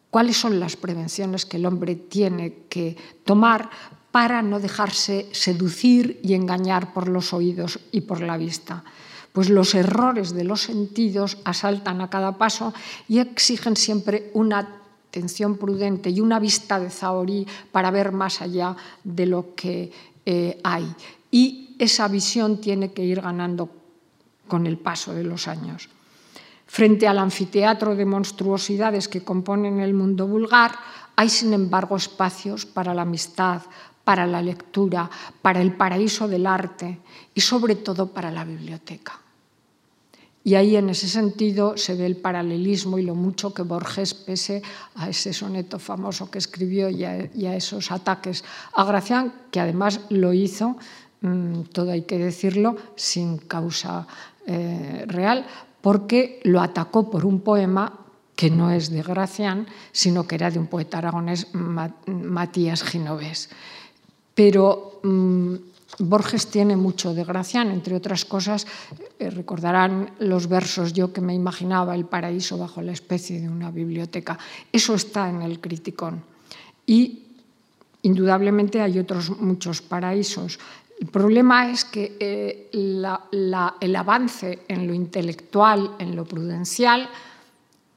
cuáles 0.09 0.39
son 0.39 0.61
las 0.61 0.77
prevenciones 0.77 1.45
que 1.45 1.59
el 1.59 1.67
hombre 1.67 1.95
tiene 1.95 2.65
que 2.71 2.97
tomar 3.23 3.69
para 4.11 4.41
no 4.41 4.61
dejarse 4.61 5.29
seducir 5.33 6.21
y 6.23 6.33
engañar 6.33 6.95
por 6.95 7.09
los 7.09 7.35
oídos 7.35 7.81
y 7.93 8.01
por 8.01 8.23
la 8.23 8.39
vista 8.39 8.83
pues 9.37 9.51
los 9.51 9.75
errores 9.75 10.33
de 10.33 10.45
los 10.45 10.63
sentidos 10.63 11.37
asaltan 11.45 12.01
a 12.01 12.09
cada 12.09 12.39
paso 12.39 12.73
y 13.07 13.19
exigen 13.19 13.77
siempre 13.77 14.31
una 14.33 14.61
atención 15.11 15.59
prudente 15.59 16.09
y 16.09 16.23
una 16.23 16.41
vista 16.41 16.81
de 16.81 16.89
zahorí 16.89 17.47
para 17.71 17.91
ver 17.91 18.13
más 18.13 18.41
allá 18.41 18.75
de 19.05 19.27
lo 19.27 19.55
que 19.55 19.93
eh, 20.25 20.59
hay. 20.65 20.91
Y 21.31 21.77
esa 21.79 22.09
visión 22.09 22.63
tiene 22.63 22.93
que 22.93 23.05
ir 23.05 23.21
ganando 23.21 23.69
con 24.49 24.67
el 24.67 24.79
paso 24.79 25.13
de 25.13 25.25
los 25.25 25.49
años. 25.49 25.91
Frente 26.65 27.07
al 27.07 27.19
anfiteatro 27.19 27.95
de 27.95 28.07
monstruosidades 28.07 29.07
que 29.07 29.21
componen 29.21 29.81
el 29.81 29.93
mundo 29.93 30.27
vulgar, 30.27 30.73
hay 31.15 31.29
sin 31.29 31.53
embargo 31.53 31.99
espacios 31.99 32.65
para 32.65 32.95
la 32.95 33.03
amistad, 33.03 33.61
para 34.03 34.27
la 34.27 34.41
lectura, 34.41 35.11
para 35.43 35.61
el 35.61 35.75
paraíso 35.75 36.27
del 36.27 36.47
arte 36.47 37.01
y 37.35 37.43
sobre 37.43 37.75
todo 37.75 38.07
para 38.07 38.31
la 38.31 38.43
biblioteca. 38.43 39.26
Y 40.47 40.55
ahí 40.55 40.77
en 40.77 40.91
ese 40.91 41.09
sentido 41.09 41.77
se 41.77 41.97
ve 41.97 42.07
el 42.07 42.15
paralelismo 42.15 42.99
y 42.99 43.03
lo 43.03 43.17
mucho 43.17 43.53
que 43.53 43.63
Borges, 43.63 44.15
pese 44.15 44.63
a 44.95 45.09
ese 45.09 45.33
soneto 45.33 45.81
famoso 45.81 46.31
que 46.31 46.39
escribió 46.39 46.89
y 46.89 47.03
a, 47.05 47.57
esos 47.57 47.91
ataques 47.91 48.45
a 48.73 48.85
Gracián, 48.85 49.33
que 49.51 49.59
además 49.59 50.03
lo 50.09 50.33
hizo, 50.33 50.77
mm, 51.23 51.63
todo 51.73 51.91
hay 51.91 52.03
que 52.03 52.19
decirlo, 52.19 52.77
sin 52.95 53.39
causa 53.39 54.07
eh, 54.47 55.03
real, 55.09 55.47
porque 55.81 56.39
lo 56.45 56.61
atacó 56.61 57.11
por 57.11 57.27
un 57.27 57.41
poema 57.41 57.99
que 58.37 58.49
no 58.49 58.71
es 58.71 58.89
de 58.91 59.03
Gracián, 59.03 59.67
sino 59.91 60.29
que 60.29 60.37
era 60.37 60.53
de 60.53 60.61
un 60.61 60.69
poeta 60.69 60.99
aragonés, 60.99 61.49
Matías 62.07 62.85
Ginovés. 62.85 63.51
Pero 64.37 65.01
mm, 65.03 65.55
Borges 65.99 66.49
tiene 66.49 66.77
mucho 66.77 67.15
de 67.15 67.25
Gracián, 67.25 67.71
entre 67.71 67.97
otras 67.97 68.25
cosas, 68.25 68.67
eh, 69.19 69.31
recordarán 69.31 70.11
los 70.19 70.49
versos 70.49 70.93
yo 70.93 71.13
que 71.13 71.21
me 71.21 71.35
imaginaba 71.35 71.95
el 71.95 72.05
paraíso 72.05 72.59
bajo 72.59 72.83
la 72.83 72.93
especie 72.93 73.41
de 73.41 73.49
una 73.49 73.71
biblioteca. 73.71 74.39
Eso 74.73 74.95
está 74.95 75.29
en 75.31 75.43
el 75.43 75.61
Criticón. 75.61 76.23
Y 76.87 77.23
indudablemente 78.03 78.81
hay 78.81 78.99
otros 78.99 79.31
muchos 79.41 79.83
paraísos. 79.83 80.59
El 81.01 81.09
problema 81.09 81.71
es 81.71 81.85
que 81.85 82.17
eh, 82.21 82.71
el 82.73 83.97
avance 83.97 84.61
en 84.69 84.87
lo 84.87 84.95
intelectual, 84.95 85.97
en 85.99 86.17
lo 86.17 86.25
prudencial, 86.25 87.09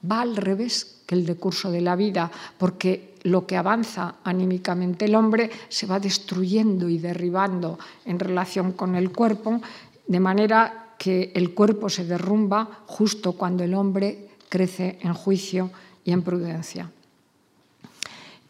va 0.10 0.22
al 0.22 0.36
revés 0.36 1.02
que 1.06 1.16
el 1.16 1.26
decurso 1.26 1.72
de 1.72 1.82
la 1.82 1.95
vida, 1.95 2.32
porque 2.58 3.09
lo 3.24 3.45
que 3.45 3.57
avanza 3.57 4.15
anímicamente 4.24 5.05
el 5.05 5.15
hombre 5.15 5.49
se 5.70 5.88
va 5.88 5.99
destruyendo 5.99 6.89
y 6.89 6.97
derribando 6.97 7.80
en 8.05 8.20
relación 8.20 8.72
con 8.74 8.95
el 8.95 9.11
cuerpo, 9.11 9.61
de 10.07 10.20
manera 10.20 10.95
que 10.97 11.32
el 11.36 11.53
cuerpo 11.53 11.89
se 11.89 12.05
derrumba 12.05 12.84
justo 12.86 13.34
cuando 13.34 13.63
el 13.63 13.74
hombre 13.74 14.30
crece 14.49 14.99
en 15.01 15.13
juicio 15.13 15.72
y 16.03 16.11
en 16.11 16.24
prudencia. 16.24 16.91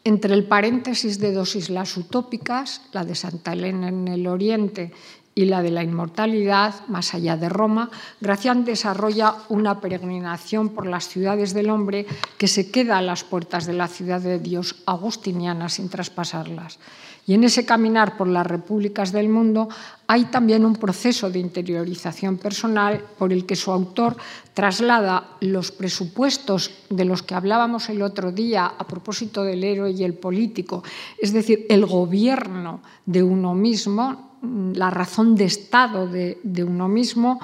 Entre 0.04 0.34
el 0.34 0.46
paréntesis 0.46 1.20
de 1.20 1.34
dos 1.34 1.56
islas 1.56 1.96
utópicas, 1.98 2.82
la 2.94 3.04
de 3.04 3.16
Santa 3.16 3.54
Elena 3.54 3.90
en 3.90 4.08
el 4.08 4.28
oriente 4.28 4.94
y 5.40 5.46
la 5.46 5.62
de 5.62 5.72
la 5.72 5.84
inmortalidad, 5.84 6.86
más 6.90 7.14
allá 7.14 7.38
de 7.38 7.48
Roma, 7.48 7.90
Gracián 8.20 8.66
desarrolla 8.66 9.36
una 9.48 9.80
peregrinación 9.80 10.68
por 10.68 10.86
las 10.86 11.08
ciudades 11.08 11.54
del 11.54 11.70
hombre 11.70 12.06
que 12.38 12.50
se 12.50 12.70
queda 12.72 12.98
a 12.98 13.02
las 13.02 13.24
puertas 13.24 13.66
de 13.66 13.72
la 13.72 13.88
ciudad 13.88 14.20
de 14.20 14.38
Dios 14.38 14.84
agustiniana 14.86 15.70
sin 15.70 15.88
traspasarlas. 15.88 16.78
Y 17.26 17.36
en 17.36 17.46
ese 17.46 17.64
caminar 17.64 18.18
por 18.18 18.28
las 18.28 18.46
repúblicas 18.46 19.14
del 19.14 19.30
mundo 19.30 19.70
hay 20.08 20.26
también 20.26 20.66
un 20.66 20.76
proceso 20.76 21.30
de 21.30 21.40
interiorización 21.40 22.38
personal 22.38 23.02
por 23.18 23.32
el 23.32 23.46
que 23.46 23.56
su 23.56 23.72
autor 23.72 24.18
traslada 24.54 25.38
los 25.40 25.72
presupuestos 25.72 26.72
de 26.90 27.06
los 27.06 27.24
que 27.24 27.36
hablábamos 27.36 27.88
el 27.88 28.02
otro 28.02 28.34
día 28.34 28.66
a 28.66 28.86
propósito 28.86 29.44
del 29.44 29.64
héroe 29.64 29.92
y 29.92 30.04
el 30.04 30.16
político, 30.16 30.84
es 31.18 31.32
decir, 31.32 31.66
el 31.70 31.86
gobierno 31.86 32.82
de 33.06 33.24
uno 33.24 33.56
mismo, 33.56 34.29
la 34.42 34.90
razón 34.90 35.36
de 35.36 35.46
Estado 35.46 36.08
de, 36.08 36.64
uno 36.64 36.88
mismo, 36.88 37.40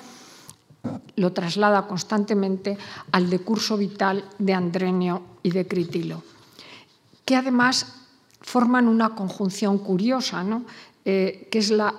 lo 1.15 1.33
traslada 1.33 1.87
constantemente 1.87 2.77
al 3.11 3.29
decurso 3.29 3.77
vital 3.77 4.23
de 4.37 4.53
Andrenio 4.53 5.23
y 5.43 5.51
de 5.51 5.67
Critilo, 5.67 6.23
que 7.25 7.35
además 7.35 8.07
forman 8.41 8.87
una 8.87 9.15
conjunción 9.15 9.79
curiosa, 9.79 10.43
¿no? 10.43 10.65
eh, 11.05 11.47
que 11.51 11.59
es 11.59 11.71
la, 11.71 11.93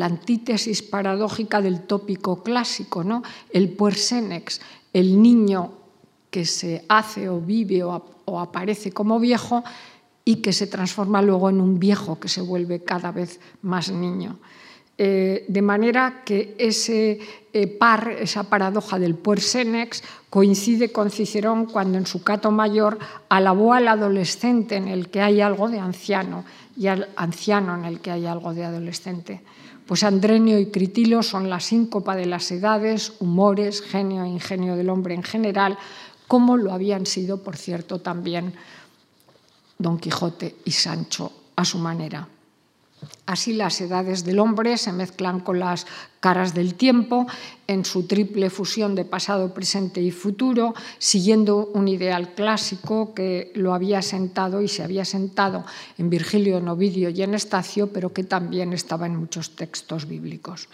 antítesis 0.00 0.82
paradójica 0.82 1.60
del 1.60 1.82
tópico 1.82 2.42
clásico, 2.42 3.04
¿no? 3.04 3.22
el 3.52 3.70
puersenex, 3.70 4.60
el 4.92 5.20
niño 5.20 5.72
que 6.30 6.44
se 6.44 6.84
hace 6.88 7.28
o 7.28 7.40
vive 7.40 7.82
o 7.82 8.40
aparece 8.40 8.92
como 8.92 9.18
viejo 9.18 9.64
y 10.24 10.36
que 10.36 10.52
se 10.52 10.66
transforma 10.66 11.22
luego 11.22 11.50
en 11.50 11.60
un 11.60 11.78
viejo 11.78 12.20
que 12.20 12.28
se 12.28 12.40
vuelve 12.40 12.84
cada 12.84 13.12
vez 13.12 13.40
más 13.62 13.90
niño. 13.90 14.38
Eh, 15.02 15.46
de 15.48 15.62
manera 15.62 16.22
que 16.26 16.54
ese 16.58 17.20
eh, 17.54 17.66
par, 17.66 18.10
esa 18.20 18.44
paradoja 18.44 18.98
del 18.98 19.14
puersenex, 19.14 20.02
coincide 20.28 20.92
con 20.92 21.10
Cicerón 21.10 21.64
cuando 21.64 21.96
en 21.96 22.04
su 22.04 22.22
cato 22.22 22.50
mayor 22.50 22.98
alabó 23.30 23.72
al 23.72 23.88
adolescente 23.88 24.76
en 24.76 24.88
el 24.88 25.08
que 25.08 25.22
hay 25.22 25.40
algo 25.40 25.70
de 25.70 25.78
anciano 25.78 26.44
y 26.76 26.88
al 26.88 27.08
anciano 27.16 27.74
en 27.74 27.86
el 27.86 28.00
que 28.00 28.10
hay 28.10 28.26
algo 28.26 28.52
de 28.52 28.66
adolescente. 28.66 29.40
Pues 29.86 30.04
Andrenio 30.04 30.58
y 30.58 30.66
Critilo 30.66 31.22
son 31.22 31.48
la 31.48 31.60
síncopa 31.60 32.14
de 32.14 32.26
las 32.26 32.50
edades, 32.52 33.14
humores, 33.20 33.82
genio 33.82 34.22
e 34.24 34.28
ingenio 34.28 34.76
del 34.76 34.90
hombre 34.90 35.14
en 35.14 35.22
general, 35.22 35.78
como 36.28 36.56
lo 36.56 36.72
habían 36.72 37.06
sido, 37.06 37.42
por 37.42 37.56
cierto, 37.56 38.00
también 38.00 38.52
Don 39.80 39.98
Quijote 39.98 40.56
y 40.64 40.70
Sancho 40.70 41.32
a 41.56 41.64
su 41.64 41.78
manera. 41.78 42.28
Así 43.24 43.54
las 43.54 43.80
edades 43.80 44.24
del 44.24 44.38
hombre 44.38 44.76
se 44.76 44.92
mezclan 44.92 45.40
con 45.40 45.58
las 45.58 45.86
caras 46.20 46.52
del 46.52 46.74
tiempo 46.74 47.26
en 47.66 47.86
su 47.86 48.06
triple 48.06 48.50
fusión 48.50 48.94
de 48.94 49.06
pasado, 49.06 49.54
presente 49.54 50.02
y 50.02 50.10
futuro, 50.10 50.74
siguiendo 50.98 51.70
un 51.72 51.88
ideal 51.88 52.34
clásico 52.34 53.14
que 53.14 53.52
lo 53.54 53.72
había 53.72 54.02
sentado 54.02 54.60
y 54.60 54.68
se 54.68 54.82
había 54.82 55.06
sentado 55.06 55.64
en 55.96 56.10
Virgilio, 56.10 56.58
en 56.58 56.68
Ovidio 56.68 57.08
y 57.08 57.22
en 57.22 57.32
Estacio, 57.32 57.90
pero 57.90 58.12
que 58.12 58.24
también 58.24 58.74
estaba 58.74 59.06
en 59.06 59.16
muchos 59.16 59.56
textos 59.56 60.06
bíblicos. 60.06 60.68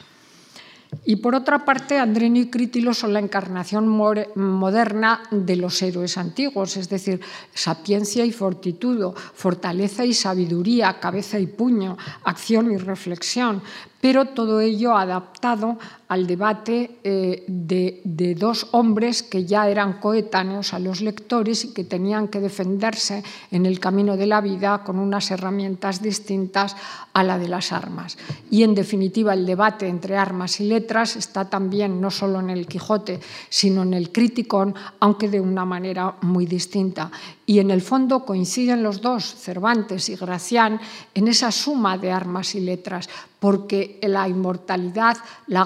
Y 1.05 1.17
por 1.17 1.35
otra 1.35 1.65
parte, 1.65 1.99
Andrenio 1.99 2.43
y 2.43 2.51
Critilo 2.51 2.95
son 2.95 3.13
la 3.13 3.21
encarnación 3.21 3.89
moderna 3.89 5.23
de 5.31 5.57
los 5.57 5.81
héroes 5.83 6.17
antiguos, 6.19 6.77
es 6.77 6.89
decir, 6.89 7.21
sapiencia 7.55 8.25
y 8.25 8.33
fortitudo, 8.33 9.13
fortaleza 9.13 10.05
y 10.05 10.15
sabiduría, 10.15 10.99
cabeza 11.01 11.39
y 11.39 11.47
puño, 11.47 11.97
acción 12.25 12.71
y 12.73 12.77
reflexión, 12.77 13.63
pero 14.01 14.27
todo 14.27 14.61
ello 14.61 14.97
adaptado 14.97 15.79
al 16.09 16.27
debate 16.27 16.99
eh, 17.03 17.45
de, 17.49 18.01
de, 18.05 18.35
dos 18.35 18.69
hombres 18.73 19.23
que 19.23 19.45
ya 19.45 19.69
eran 19.69 19.95
coetáneos 19.95 20.73
a 20.73 20.79
los 20.79 21.01
lectores 21.01 21.65
y 21.65 21.75
que 21.75 21.83
tenían 21.83 22.29
que 22.29 22.41
defenderse 22.41 23.25
en 23.51 23.67
el 23.67 23.81
camino 23.81 24.17
de 24.17 24.27
la 24.27 24.41
vida 24.41 24.85
con 24.85 24.99
unas 24.99 25.31
herramientas 25.31 26.03
distintas 26.03 26.77
a 27.13 27.25
la 27.25 27.39
de 27.39 27.49
las 27.49 27.73
armas. 27.73 28.19
Y 28.51 28.63
en 28.63 28.75
definitiva 28.75 29.35
el 29.35 29.47
debate 29.47 29.89
entre 29.89 30.17
armas 30.17 30.61
y 30.61 30.65
letras 30.65 31.17
está 31.17 31.51
también 31.51 32.01
no 32.01 32.11
solo 32.11 32.39
en 32.41 32.51
el 32.51 32.67
Quijote, 32.67 33.19
sino 33.49 33.83
en 33.83 33.95
el 33.95 34.13
Criticón, 34.13 34.75
aunque 35.01 35.29
de 35.29 35.41
una 35.41 35.65
manera 35.65 36.15
muy 36.23 36.47
distinta. 36.47 37.11
Y 37.47 37.59
en 37.59 37.71
el 37.71 37.81
fondo 37.81 38.25
coinciden 38.25 38.83
los 38.83 39.01
dos, 39.01 39.25
Cervantes 39.25 40.09
y 40.09 40.17
Gracián, 40.17 40.81
en 41.15 41.29
esa 41.29 41.51
suma 41.51 41.97
de 41.97 42.11
armas 42.13 42.55
y 42.55 42.61
letras, 42.61 43.09
porque 43.39 43.99
la 44.03 44.29
inmortalidad 44.29 45.17
la 45.47 45.65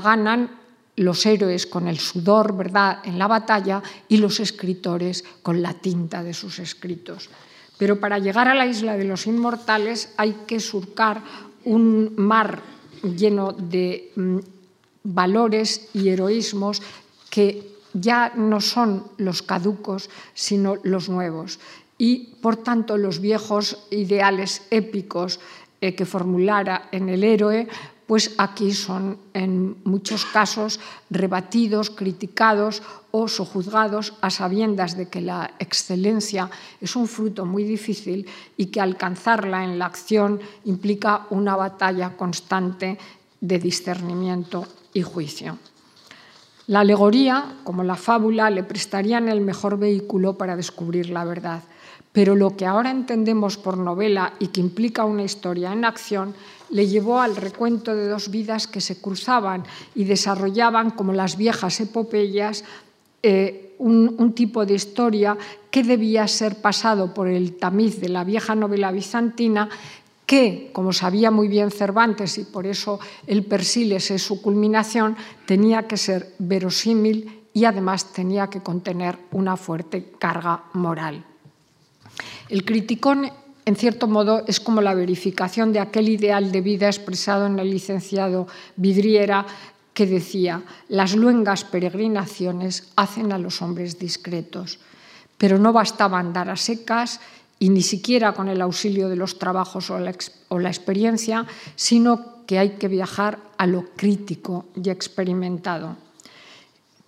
los 0.97 1.25
héroes 1.25 1.67
con 1.67 1.89
el 1.89 1.99
sudor, 1.99 2.57
¿verdad?, 2.57 2.99
en 3.05 3.19
la 3.19 3.27
batalla 3.27 3.83
y 4.09 4.19
los 4.19 4.41
escritores 4.41 5.25
con 5.43 5.63
la 5.63 5.75
tinta 5.75 6.23
de 6.23 6.35
sus 6.35 6.59
escritos. 6.59 7.31
Pero 7.79 7.99
para 7.99 8.19
llegar 8.19 8.49
a 8.49 8.55
la 8.55 8.67
isla 8.67 8.97
de 8.97 9.05
los 9.05 9.27
inmortales 9.27 10.13
hay 10.19 10.45
que 10.47 10.61
surcar 10.61 11.23
un 11.65 12.13
mar 12.17 12.61
lleno 13.03 13.53
de 13.53 14.13
mm, 14.17 14.39
valores 15.05 15.89
y 15.95 16.11
heroísmos 16.11 16.83
que 17.31 17.71
ya 17.95 18.33
no 18.37 18.61
son 18.61 19.05
los 19.17 19.43
caducos, 19.43 20.11
sino 20.35 20.77
los 20.83 21.09
nuevos. 21.09 21.59
Y, 21.97 22.35
por 22.41 22.57
tanto, 22.57 22.97
los 22.97 23.21
viejos 23.21 23.87
ideales 23.91 24.63
épicos 24.71 25.41
eh, 25.81 25.95
que 25.95 26.07
formulara 26.07 26.89
en 26.93 27.09
el 27.09 27.25
héroe, 27.25 27.69
pues 28.11 28.35
aquí 28.39 28.75
son 28.75 29.19
en 29.35 29.77
muchos 29.85 30.27
casos 30.27 30.81
rebatidos, 31.11 31.91
criticados 31.91 32.83
o 33.13 33.29
sojuzgados 33.29 34.15
a 34.21 34.31
sabiendas 34.31 34.97
de 34.97 35.07
que 35.07 35.21
la 35.21 35.53
excelencia 35.61 36.51
es 36.81 36.97
un 36.97 37.07
fruto 37.07 37.47
muy 37.47 37.63
difícil 37.63 38.27
y 38.57 38.67
que 38.67 38.81
alcanzarla 38.81 39.63
en 39.63 39.79
la 39.79 39.87
acción 39.87 40.41
implica 40.65 41.29
una 41.31 41.55
batalla 41.55 42.17
constante 42.17 42.99
de 43.41 43.61
discernimiento 43.61 44.67
y 44.93 45.03
juicio. 45.03 45.59
La 46.67 46.81
alegoría, 46.81 47.59
como 47.63 47.85
la 47.85 47.95
fábula, 47.95 48.51
le 48.51 48.65
prestarían 48.65 49.29
el 49.29 49.41
mejor 49.41 49.79
vehículo 49.79 50.37
para 50.37 50.57
descubrir 50.57 51.11
la 51.11 51.25
verdad, 51.25 51.63
pero 52.11 52.35
lo 52.35 52.57
que 52.57 52.67
ahora 52.67 52.91
entendemos 52.91 53.57
por 53.57 53.79
novela 53.79 54.33
y 54.41 54.49
que 54.49 54.61
implica 54.61 55.05
una 55.05 55.23
historia 55.23 55.73
en 55.73 55.85
acción 55.85 56.35
le 56.71 56.87
llevó 56.87 57.21
al 57.21 57.37
recuento 57.37 57.95
de 57.95 58.09
dos 58.09 58.31
vidas 58.31 58.67
que 58.67 58.81
se 58.81 59.01
cruzaban 59.01 59.65
y 59.95 60.05
desarrollaban, 60.05 60.91
como 60.91 61.13
las 61.13 61.37
viejas 61.37 61.81
epopeyas, 61.81 62.65
eh, 63.23 63.75
un, 63.79 64.15
un, 64.19 64.33
tipo 64.35 64.65
de 64.65 64.75
historia 64.75 65.37
que 65.71 65.83
debía 65.83 66.29
ser 66.29 66.57
pasado 66.61 67.13
por 67.13 67.29
el 67.29 67.57
tamiz 67.57 68.01
de 68.01 68.09
la 68.09 68.25
vieja 68.25 68.55
novela 68.55 68.93
bizantina 68.93 69.69
que, 70.31 70.71
como 70.73 70.93
sabía 70.93 71.33
muy 71.33 71.49
bien 71.49 71.73
Cervantes, 71.73 72.39
y 72.39 72.45
por 72.45 72.65
eso 72.65 73.01
el 73.27 73.45
Persiles 73.45 74.13
es 74.13 74.23
su 74.23 74.41
culminación, 74.41 75.17
tenía 75.45 75.89
que 75.89 75.97
ser 75.97 76.35
verosímil 76.39 77.41
y 77.53 77.65
además 77.65 78.13
tenía 78.13 78.47
que 78.47 78.61
contener 78.61 79.19
una 79.33 79.57
fuerte 79.57 80.13
carga 80.21 80.67
moral. 80.75 81.25
El 82.49 82.65
criticón, 82.65 83.29
en 83.71 83.77
cierto 83.77 84.09
modo, 84.09 84.43
es 84.49 84.59
como 84.59 84.81
la 84.81 84.95
verificación 84.95 85.73
de 85.73 85.79
aquel 85.79 86.09
ideal 86.09 86.51
de 86.51 86.61
vida 86.61 86.89
expresado 86.89 87.47
en 87.47 87.57
el 87.61 87.71
licenciado 87.71 88.49
Vidriera 88.75 89.47
que 89.95 90.07
decía, 90.07 90.65
las 90.89 91.15
luengas 91.15 91.63
peregrinaciones 91.63 92.91
hacen 92.97 93.33
a 93.33 93.39
los 93.39 93.63
hombres 93.63 93.97
discretos, 93.97 94.81
pero 95.39 95.57
no 95.57 95.73
bastaba 95.73 96.19
andar 96.19 96.51
a 96.51 96.57
secas 96.57 97.21
y 97.61 97.69
ni 97.69 97.83
siquiera 97.83 98.33
con 98.33 98.49
el 98.49 98.61
auxilio 98.61 99.09
de 99.09 99.15
los 99.15 99.39
trabajos 99.39 99.89
o 99.91 100.01
la, 100.01 100.15
o 100.49 100.59
la 100.59 100.69
experiencia, 100.69 101.47
sino 101.77 102.43
que 102.47 102.59
hay 102.59 102.71
que 102.71 102.89
viajar 102.89 103.39
a 103.57 103.69
lo 103.69 103.85
crítico 103.95 104.65
y 104.75 104.91
experimentado. 104.91 106.10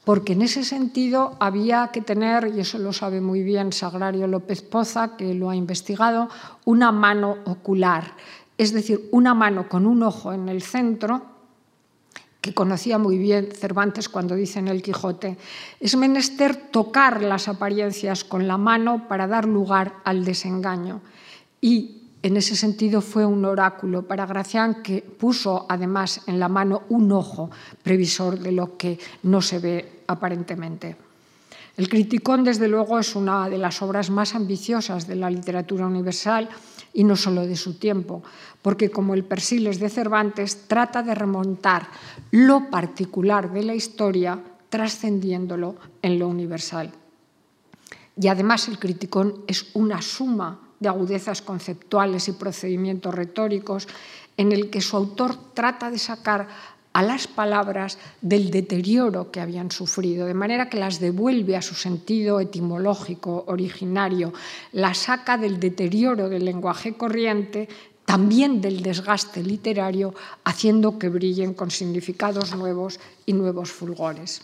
Porque 0.05 0.33
en 0.33 0.43
ese 0.43 0.65
sentido 0.65 1.37
había 1.39 1.91
que 1.93 2.01
tener, 2.01 2.53
y 2.55 2.61
eso 2.61 2.79
lo 2.79 2.93
sabe 2.93 3.21
muy 3.21 3.43
bien 3.43 3.73
Sagrario 3.73 4.27
López 4.27 4.63
Poza, 4.63 5.17
que 5.17 5.35
lo 5.35 5.49
ha 5.49 5.57
investigado, 5.57 6.29
una 6.65 6.91
mano 6.91 7.39
ocular, 7.45 8.15
es 8.59 8.73
decir, 8.73 9.09
una 9.13 9.35
mano 9.35 9.69
con 9.69 9.87
un 9.87 10.03
ojo 10.03 10.33
en 10.33 10.49
el 10.49 10.63
centro 10.63 11.23
que 12.41 12.53
conocía 12.53 12.99
muy 12.99 13.19
bien 13.19 13.51
Cervantes 13.53 14.09
cuando 14.09 14.35
dice 14.35 14.59
en 14.59 14.67
el 14.67 14.83
Quijote, 14.83 15.39
es 15.79 15.97
menester 15.97 16.57
tocar 16.57 17.23
las 17.23 17.47
apariencias 17.47 18.25
con 18.25 18.49
la 18.49 18.59
mano 18.59 19.07
para 19.07 19.29
dar 19.29 19.47
lugar 19.47 19.95
al 20.05 20.25
desengaño. 20.25 21.01
Y 21.61 22.02
en 22.23 22.37
ese 22.37 22.55
sentido 22.55 23.01
fue 23.01 23.27
un 23.27 23.45
oráculo 23.45 24.07
para 24.07 24.27
Gracián 24.27 24.83
que 24.83 25.03
puso 25.03 25.67
además 25.69 26.21
en 26.27 26.39
la 26.39 26.49
mano 26.49 26.83
un 26.89 27.11
ojo 27.11 27.51
previsor 27.83 28.39
de 28.39 28.53
lo 28.53 28.77
que 28.77 28.99
no 29.25 29.43
se 29.43 29.59
ve 29.59 30.03
aparentemente. 30.07 30.97
El 31.77 31.89
Criticón, 31.89 32.45
desde 32.45 32.69
luego, 32.69 32.99
es 32.99 33.17
una 33.17 33.49
de 33.49 33.59
las 33.59 33.81
obras 33.81 34.11
más 34.11 34.35
ambiciosas 34.35 35.07
de 35.07 35.17
la 35.17 35.31
literatura 35.31 35.87
universal 35.87 36.49
y 36.93 37.03
no 37.03 37.17
solo 37.17 37.47
de 37.47 37.57
su 37.57 37.79
tiempo, 37.79 38.23
porque 38.61 38.91
como 38.91 39.15
el 39.15 39.25
Persiles 39.25 39.81
de 39.81 39.89
Cervantes 39.89 40.69
trata 40.69 41.03
de 41.03 41.15
remontar 41.15 41.89
lo 42.31 42.71
particular 42.71 43.51
de 43.51 43.63
la 43.63 43.75
historia 43.75 44.39
trascendiéndolo 44.69 45.77
en 46.03 46.19
lo 46.19 46.29
universal. 46.29 46.93
Y 48.21 48.29
además 48.29 48.69
el 48.69 48.79
criticón 48.79 49.43
es 49.47 49.71
una 49.75 50.03
suma 50.03 50.61
de 50.83 50.89
agudezas 50.89 51.41
conceptuales 51.41 52.29
y 52.29 52.33
procedimientos 52.33 53.15
retóricos 53.15 53.89
en 54.37 54.53
el 54.53 54.69
que 54.71 54.81
su 54.81 54.97
autor 54.97 55.37
trata 55.55 55.91
de 55.91 55.99
sacar 55.99 56.49
a 56.93 57.03
las 57.03 57.27
palabras 57.27 57.99
del 58.21 58.51
deterioro 58.51 59.31
que 59.31 59.41
habían 59.41 59.71
sufrido, 59.71 60.27
de 60.27 60.35
manera 60.35 60.69
que 60.69 60.79
las 60.79 61.01
devuelve 61.01 61.57
a 61.57 61.63
su 61.63 61.75
sentido 61.75 62.41
etimológico 62.41 63.45
originario, 63.47 64.33
las 64.73 64.99
saca 64.99 65.39
del 65.39 65.59
deterioro 65.59 66.29
del 66.29 66.45
lenguaje 66.45 66.95
corriente, 66.95 67.69
también 68.05 68.61
del 68.61 68.83
desgaste 68.83 69.43
literario, 69.43 70.15
haciendo 70.45 70.99
que 70.99 71.09
brillen 71.09 71.55
con 71.55 71.71
significados 71.71 72.55
nuevos 72.55 73.01
y 73.25 73.33
nuevos 73.33 73.73
fulgores. 73.73 74.43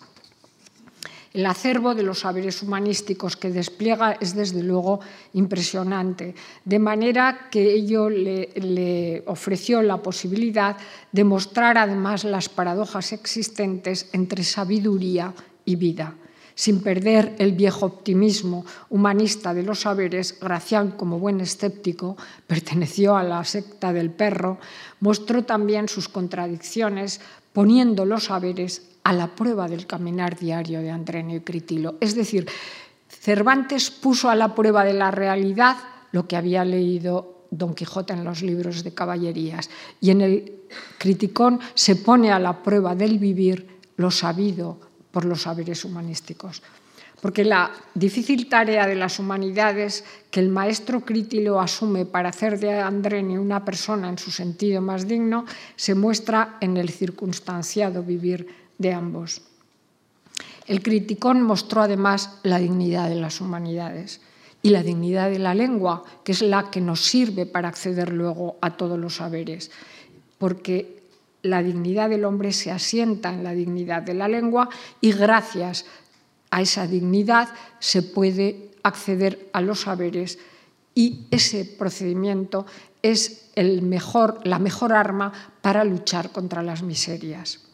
El 1.38 1.46
acervo 1.46 1.94
de 1.94 2.02
los 2.02 2.26
saberes 2.26 2.64
humanísticos 2.64 3.36
que 3.36 3.54
despliega 3.54 4.18
es 4.18 4.34
desde 4.34 4.60
luego 4.60 4.98
impresionante, 5.34 6.34
de 6.64 6.78
manera 6.80 7.46
que 7.48 7.74
ello 7.74 8.10
le, 8.10 9.22
ofreció 9.24 9.80
la 9.80 9.98
posibilidad 9.98 10.76
de 11.12 11.22
mostrar 11.22 11.78
además 11.78 12.24
las 12.24 12.48
paradojas 12.48 13.12
existentes 13.12 14.10
entre 14.12 14.42
sabiduría 14.42 15.32
y 15.64 15.76
vida. 15.76 16.16
Sin 16.56 16.82
perder 16.82 17.36
el 17.38 17.52
viejo 17.52 17.86
optimismo 17.86 18.66
humanista 18.90 19.54
de 19.54 19.62
los 19.62 19.82
saberes, 19.82 20.40
Gracián, 20.40 20.90
como 20.90 21.20
buen 21.20 21.40
escéptico, 21.40 22.16
perteneció 22.48 23.16
a 23.16 23.22
la 23.22 23.44
secta 23.44 23.92
del 23.92 24.10
perro, 24.10 24.58
mostró 24.98 25.44
también 25.44 25.88
sus 25.88 26.08
contradicciones, 26.08 27.20
poniendo 27.52 28.04
los 28.04 28.24
saberes 28.24 28.97
a 29.08 29.12
la 29.14 29.34
prueba 29.34 29.66
del 29.68 29.86
caminar 29.86 30.38
diario 30.38 30.82
de 30.82 30.90
Andrenio 30.90 31.38
y 31.38 31.40
Critilo. 31.40 31.96
Es 31.98 32.14
decir, 32.14 32.46
Cervantes 33.08 33.90
puso 33.90 34.28
a 34.28 34.34
la 34.34 34.54
prueba 34.54 34.84
de 34.84 34.92
la 34.92 35.10
realidad 35.10 35.78
lo 36.12 36.28
que 36.28 36.36
había 36.36 36.62
leído 36.62 37.46
Don 37.50 37.74
Quijote 37.74 38.12
en 38.12 38.22
los 38.22 38.42
libros 38.42 38.84
de 38.84 38.92
caballerías 38.92 39.70
y 40.02 40.10
en 40.10 40.20
el 40.20 40.52
Criticón 40.98 41.58
se 41.72 41.96
pone 41.96 42.30
a 42.30 42.38
la 42.38 42.62
prueba 42.62 42.94
del 42.94 43.18
vivir 43.18 43.80
lo 43.96 44.10
sabido 44.10 44.78
por 45.10 45.24
los 45.24 45.40
saberes 45.40 45.86
humanísticos. 45.86 46.62
Porque 47.22 47.46
la 47.46 47.70
difícil 47.94 48.46
tarea 48.46 48.86
de 48.86 48.94
las 48.94 49.18
humanidades 49.18 50.04
que 50.30 50.40
el 50.40 50.50
maestro 50.50 51.00
Crítilo 51.00 51.58
asume 51.62 52.04
para 52.04 52.28
hacer 52.28 52.60
de 52.60 52.78
Andrenio 52.78 53.40
una 53.40 53.64
persona 53.64 54.10
en 54.10 54.18
su 54.18 54.30
sentido 54.30 54.82
más 54.82 55.08
digno 55.08 55.46
se 55.76 55.94
muestra 55.94 56.58
en 56.60 56.76
el 56.76 56.90
circunstanciado 56.90 58.02
vivir 58.02 58.67
de 58.78 58.92
ambos. 58.92 59.42
El 60.66 60.82
criticón 60.82 61.42
mostró 61.42 61.82
además 61.82 62.38
la 62.42 62.58
dignidad 62.58 63.08
de 63.08 63.16
las 63.16 63.40
humanidades 63.40 64.20
y 64.62 64.70
la 64.70 64.82
dignidad 64.82 65.30
de 65.30 65.38
la 65.38 65.54
lengua, 65.54 66.04
que 66.24 66.32
es 66.32 66.42
la 66.42 66.70
que 66.70 66.80
nos 66.80 67.04
sirve 67.04 67.46
para 67.46 67.68
acceder 67.68 68.12
luego 68.12 68.56
a 68.60 68.76
todos 68.76 68.98
los 68.98 69.16
saberes, 69.16 69.70
porque 70.36 71.02
la 71.42 71.62
dignidad 71.62 72.10
del 72.10 72.24
hombre 72.24 72.52
se 72.52 72.70
asienta 72.70 73.32
en 73.32 73.44
la 73.44 73.52
dignidad 73.52 74.02
de 74.02 74.14
la 74.14 74.28
lengua 74.28 74.68
y 75.00 75.12
gracias 75.12 75.86
a 76.50 76.60
esa 76.60 76.86
dignidad 76.86 77.48
se 77.78 78.02
puede 78.02 78.70
acceder 78.82 79.48
a 79.52 79.60
los 79.60 79.82
saberes 79.82 80.38
y 80.94 81.26
ese 81.30 81.64
procedimiento 81.64 82.66
es 83.00 83.52
la 83.54 84.58
mejor 84.58 84.92
arma 84.92 85.32
para 85.62 85.84
luchar 85.84 86.30
contra 86.30 86.62
las 86.62 86.82
miserias 86.82 87.67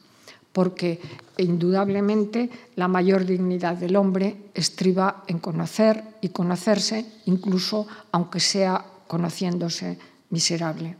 porque 0.55 1.01
indudablemente 1.37 2.49
la 2.77 2.87
mayor 2.87 3.27
dignidad 3.27 3.77
del 3.77 3.97
hombre 3.97 4.37
estriba 4.55 5.25
en 5.27 5.41
conocer 5.41 6.03
y 6.21 6.29
conocerse, 6.29 7.05
incluso 7.27 7.89
aunque 8.13 8.39
sea 8.39 8.87
conociéndose 9.09 9.99
miserable. 10.31 10.97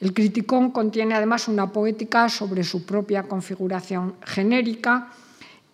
El 0.00 0.12
criticón 0.12 0.72
contiene 0.72 1.14
además 1.14 1.46
una 1.46 1.70
poética 1.70 2.28
sobre 2.28 2.64
su 2.64 2.84
propia 2.84 3.22
configuración 3.22 4.14
genérica 4.26 5.12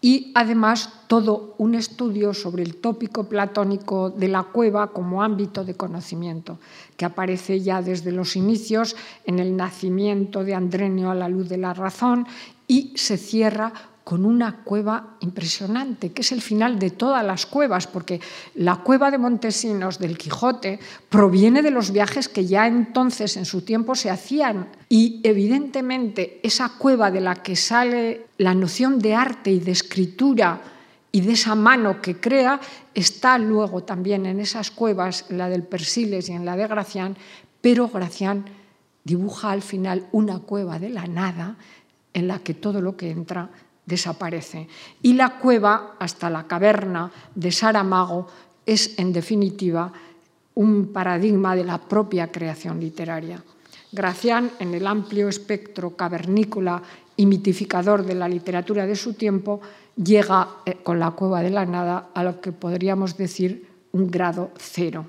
y 0.02 0.30
además 0.34 0.90
todo 1.08 1.54
un 1.56 1.74
estudio 1.74 2.34
sobre 2.34 2.62
el 2.62 2.76
tópico 2.76 3.24
platónico 3.24 4.10
de 4.10 4.28
la 4.28 4.42
cueva 4.44 4.92
como 4.92 5.22
ámbito 5.22 5.64
de 5.64 5.74
conocimiento, 5.74 6.58
que 6.98 7.06
aparece 7.06 7.60
ya 7.60 7.80
desde 7.80 8.12
los 8.12 8.36
inicios 8.36 8.96
en 9.24 9.38
el 9.38 9.56
nacimiento 9.56 10.44
de 10.44 10.54
Andrenio 10.54 11.10
a 11.10 11.16
la 11.16 11.30
luz 11.30 11.48
de 11.48 11.56
la 11.56 11.72
razón 11.72 12.26
y 12.68 12.92
se 12.94 13.16
cierra 13.16 13.72
con 14.08 14.24
una 14.24 14.64
cueva 14.64 15.16
impresionante, 15.20 16.12
que 16.12 16.22
es 16.22 16.32
el 16.32 16.40
final 16.40 16.78
de 16.78 16.88
todas 16.88 17.22
las 17.22 17.44
cuevas, 17.44 17.86
porque 17.86 18.22
la 18.54 18.76
cueva 18.76 19.10
de 19.10 19.18
Montesinos 19.18 19.98
del 19.98 20.16
Quijote 20.16 20.80
proviene 21.10 21.60
de 21.60 21.70
los 21.70 21.90
viajes 21.90 22.26
que 22.30 22.46
ya 22.46 22.66
entonces 22.66 23.36
en 23.36 23.44
su 23.44 23.60
tiempo 23.60 23.94
se 23.94 24.08
hacían. 24.08 24.68
Y 24.88 25.20
evidentemente 25.24 26.40
esa 26.42 26.70
cueva 26.78 27.10
de 27.10 27.20
la 27.20 27.34
que 27.34 27.54
sale 27.54 28.28
la 28.38 28.54
noción 28.54 28.98
de 28.98 29.14
arte 29.14 29.50
y 29.50 29.60
de 29.60 29.72
escritura 29.72 30.58
y 31.12 31.20
de 31.20 31.32
esa 31.32 31.54
mano 31.54 32.00
que 32.00 32.18
crea 32.18 32.60
está 32.94 33.36
luego 33.36 33.82
también 33.82 34.24
en 34.24 34.40
esas 34.40 34.70
cuevas, 34.70 35.26
la 35.28 35.50
del 35.50 35.64
Persiles 35.64 36.30
y 36.30 36.32
en 36.32 36.46
la 36.46 36.56
de 36.56 36.66
Gracián, 36.66 37.14
pero 37.60 37.90
Gracián 37.90 38.46
dibuja 39.04 39.50
al 39.50 39.60
final 39.62 40.06
una 40.12 40.38
cueva 40.38 40.78
de 40.78 40.88
la 40.88 41.06
nada 41.06 41.56
en 42.12 42.28
la 42.28 42.40
que 42.40 42.54
todo 42.54 42.80
lo 42.80 42.96
que 42.96 43.10
entra 43.10 43.50
desaparece. 43.86 44.68
Y 45.02 45.14
la 45.14 45.38
cueva, 45.38 45.96
hasta 45.98 46.30
la 46.30 46.46
caverna 46.46 47.10
de 47.34 47.50
Saramago, 47.52 48.26
es 48.66 48.98
en 48.98 49.12
definitiva 49.12 49.92
un 50.54 50.92
paradigma 50.92 51.56
de 51.56 51.64
la 51.64 51.78
propia 51.78 52.30
creación 52.30 52.80
literaria. 52.80 53.42
Gracián, 53.92 54.50
en 54.58 54.74
el 54.74 54.86
amplio 54.86 55.28
espectro 55.28 55.96
cavernícola 55.96 56.82
y 57.16 57.24
mitificador 57.24 58.04
de 58.04 58.14
la 58.14 58.28
literatura 58.28 58.86
de 58.86 58.96
su 58.96 59.14
tiempo, 59.14 59.60
llega 59.96 60.48
eh, 60.66 60.76
con 60.82 60.98
la 60.98 61.12
cueva 61.12 61.42
de 61.42 61.50
la 61.50 61.64
nada 61.64 62.10
a 62.14 62.22
lo 62.22 62.40
que 62.40 62.52
podríamos 62.52 63.16
decir 63.16 63.66
un 63.92 64.10
grado 64.10 64.50
cero 64.58 65.06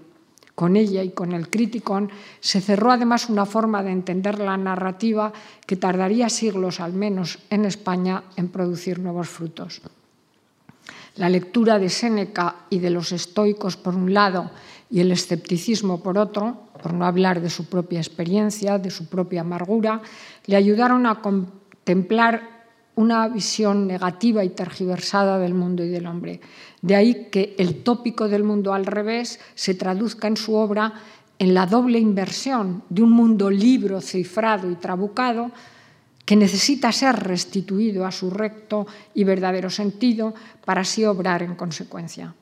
con 0.59 0.75
ella 0.75 1.01
y 1.03 1.11
con 1.11 1.31
el 1.31 1.49
criticón, 1.49 2.11
se 2.41 2.59
cerró 2.59 2.91
además 2.91 3.29
una 3.29 3.45
forma 3.45 3.81
de 3.81 3.91
entender 3.91 4.39
la 4.39 4.57
narrativa 4.57 5.31
que 5.65 5.77
tardaría 5.77 6.27
siglos, 6.27 6.81
al 6.81 6.91
menos 6.91 7.39
en 7.49 7.63
España, 7.63 8.23
en 8.35 8.49
producir 8.49 8.99
nuevos 8.99 9.29
frutos. 9.29 9.79
La 11.15 11.29
lectura 11.29 11.79
de 11.79 11.87
Séneca 11.87 12.67
y 12.69 12.79
de 12.79 12.89
los 12.89 13.13
estoicos 13.13 13.77
por 13.77 13.95
un 13.95 14.13
lado 14.13 14.51
y 14.91 14.99
el 14.99 15.13
escepticismo 15.13 16.03
por 16.03 16.17
otro, 16.17 16.67
por 16.83 16.93
no 16.93 17.05
hablar 17.05 17.39
de 17.39 17.49
su 17.49 17.69
propia 17.69 17.99
experiencia, 17.99 18.77
de 18.77 18.91
su 18.91 19.07
propia 19.07 19.47
amargura, 19.47 20.01
le 20.45 20.57
ayudaron 20.57 21.05
a 21.05 21.21
contemplar 21.21 22.58
una 22.99 23.29
visión 23.29 23.87
negativa 23.87 24.43
y 24.43 24.49
tergiversada 24.49 25.39
del 25.39 25.53
mundo 25.53 25.85
y 25.85 25.87
del 25.87 26.05
hombre. 26.05 26.41
De 26.81 26.97
ahí 26.97 27.29
que 27.31 27.55
el 27.57 27.81
tópico 27.81 28.27
del 28.27 28.43
mundo 28.43 28.73
al 28.73 28.85
revés 28.85 29.39
se 29.55 29.73
traduzca 29.73 30.27
en 30.27 30.35
su 30.35 30.53
obra 30.55 30.91
en 31.39 31.53
la 31.53 31.65
doble 31.65 31.97
inversión 31.97 32.83
de 32.89 33.01
un 33.01 33.11
mundo 33.11 33.49
libro, 33.49 34.01
cifrado 34.01 34.69
y 34.69 34.75
trabucado 34.75 35.49
que 36.25 36.35
necesita 36.35 36.91
ser 36.91 37.15
restituido 37.15 38.05
a 38.05 38.11
su 38.11 38.29
recto 38.29 38.85
y 39.13 39.23
verdadero 39.23 39.69
sentido 39.69 40.33
para 40.65 40.81
así 40.81 41.05
obrar 41.05 41.41
en 41.41 41.55
consecuencia. 41.55 42.35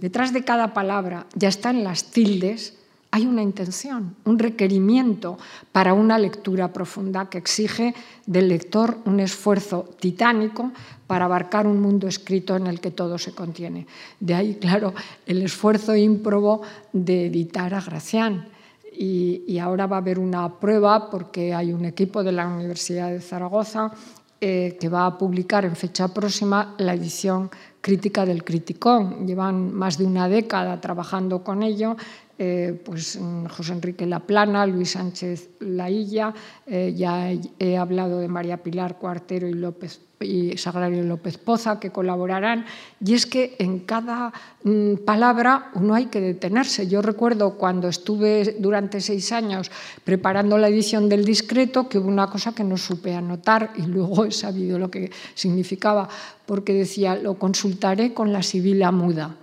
Detrás 0.00 0.32
de 0.32 0.42
cada 0.42 0.74
palabra 0.74 1.26
ya 1.36 1.48
están 1.48 1.84
las 1.84 2.10
tildes 2.10 2.79
hay 3.12 3.26
una 3.26 3.42
intención, 3.42 4.14
un 4.24 4.38
requerimiento 4.38 5.36
para 5.72 5.94
una 5.94 6.18
lectura 6.18 6.72
profunda 6.72 7.28
que 7.28 7.38
exige 7.38 7.94
del 8.26 8.48
lector 8.48 8.98
un 9.04 9.18
esfuerzo 9.18 9.88
titánico 9.98 10.70
para 11.06 11.24
abarcar 11.24 11.66
un 11.66 11.80
mundo 11.80 12.06
escrito 12.06 12.54
en 12.54 12.68
el 12.68 12.80
que 12.80 12.92
todo 12.92 13.18
se 13.18 13.32
contiene. 13.32 13.86
De 14.20 14.34
ahí, 14.34 14.54
claro, 14.60 14.94
el 15.26 15.42
esfuerzo 15.42 15.96
ímprobo 15.96 16.62
de 16.92 17.26
editar 17.26 17.74
a 17.74 17.80
Gracián. 17.80 18.48
Y, 18.92 19.58
ahora 19.58 19.86
va 19.86 19.96
a 19.96 20.00
haber 20.00 20.18
una 20.18 20.60
prueba 20.60 21.10
porque 21.10 21.54
hay 21.54 21.72
un 21.72 21.84
equipo 21.84 22.22
de 22.22 22.32
la 22.32 22.46
Universidad 22.46 23.10
de 23.10 23.20
Zaragoza 23.20 23.92
eh, 24.40 24.76
que 24.80 24.88
va 24.88 25.06
a 25.06 25.16
publicar 25.18 25.64
en 25.64 25.74
fecha 25.74 26.08
próxima 26.12 26.74
la 26.78 26.94
edición 26.94 27.50
crítica 27.80 28.26
del 28.26 28.44
Criticón. 28.44 29.26
Llevan 29.26 29.72
más 29.72 29.96
de 29.96 30.04
una 30.04 30.28
década 30.28 30.80
trabajando 30.80 31.42
con 31.42 31.62
ello 31.62 31.96
eh, 32.42 32.72
pues, 32.82 33.18
mm, 33.20 33.48
José 33.48 33.74
Enrique 33.74 34.06
Laplana, 34.06 34.64
Luis 34.64 34.92
Sánchez 34.92 35.50
Lailla, 35.60 36.32
eh, 36.66 36.94
ya 36.96 37.30
he, 37.30 37.76
hablado 37.76 38.18
de 38.18 38.28
María 38.28 38.62
Pilar 38.62 38.96
Cuartero 38.96 39.46
y 39.46 39.52
López 39.52 40.00
y 40.20 40.56
Sagrario 40.56 41.02
López 41.02 41.36
Poza, 41.36 41.78
que 41.78 41.90
colaborarán, 41.90 42.64
y 43.04 43.12
es 43.12 43.26
que 43.26 43.56
en 43.58 43.80
cada 43.80 44.32
mm, 44.64 45.04
palabra 45.04 45.70
uno 45.74 45.92
hay 45.92 46.06
que 46.06 46.22
detenerse. 46.22 46.88
Yo 46.88 47.02
recuerdo 47.02 47.58
cuando 47.58 47.88
estuve 47.88 48.56
durante 48.58 49.02
seis 49.02 49.32
años 49.32 49.70
preparando 50.02 50.56
la 50.56 50.68
edición 50.68 51.10
del 51.10 51.26
discreto 51.26 51.90
que 51.90 51.98
hubo 51.98 52.08
una 52.08 52.28
cosa 52.28 52.54
que 52.54 52.64
no 52.64 52.78
supe 52.78 53.14
anotar 53.14 53.74
y 53.76 53.82
luego 53.82 54.24
he 54.24 54.32
sabido 54.32 54.78
lo 54.78 54.90
que 54.90 55.10
significaba, 55.34 56.08
porque 56.46 56.72
decía, 56.72 57.16
lo 57.16 57.34
consultaré 57.34 58.14
con 58.14 58.32
la 58.32 58.42
sibila 58.42 58.90
muda. 58.92 59.36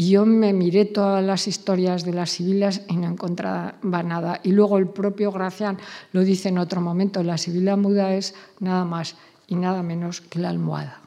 Y 0.00 0.12
yo 0.12 0.24
me 0.24 0.54
miré 0.54 0.86
todas 0.86 1.22
las 1.22 1.46
historias 1.46 2.06
de 2.06 2.14
las 2.14 2.30
sibilas 2.30 2.80
y 2.88 2.96
no 2.96 3.06
encontraba 3.06 3.74
nada. 3.82 4.40
Y 4.42 4.52
luego 4.52 4.78
el 4.78 4.86
propio 4.86 5.30
Gracián 5.30 5.76
lo 6.12 6.22
dice 6.22 6.48
en 6.48 6.56
otro 6.56 6.80
momento, 6.80 7.22
la 7.22 7.36
sibila 7.36 7.76
muda 7.76 8.14
es 8.14 8.34
nada 8.60 8.86
más 8.86 9.16
y 9.46 9.56
nada 9.56 9.82
menos 9.82 10.22
que 10.22 10.38
la 10.38 10.48
almohada. 10.48 11.00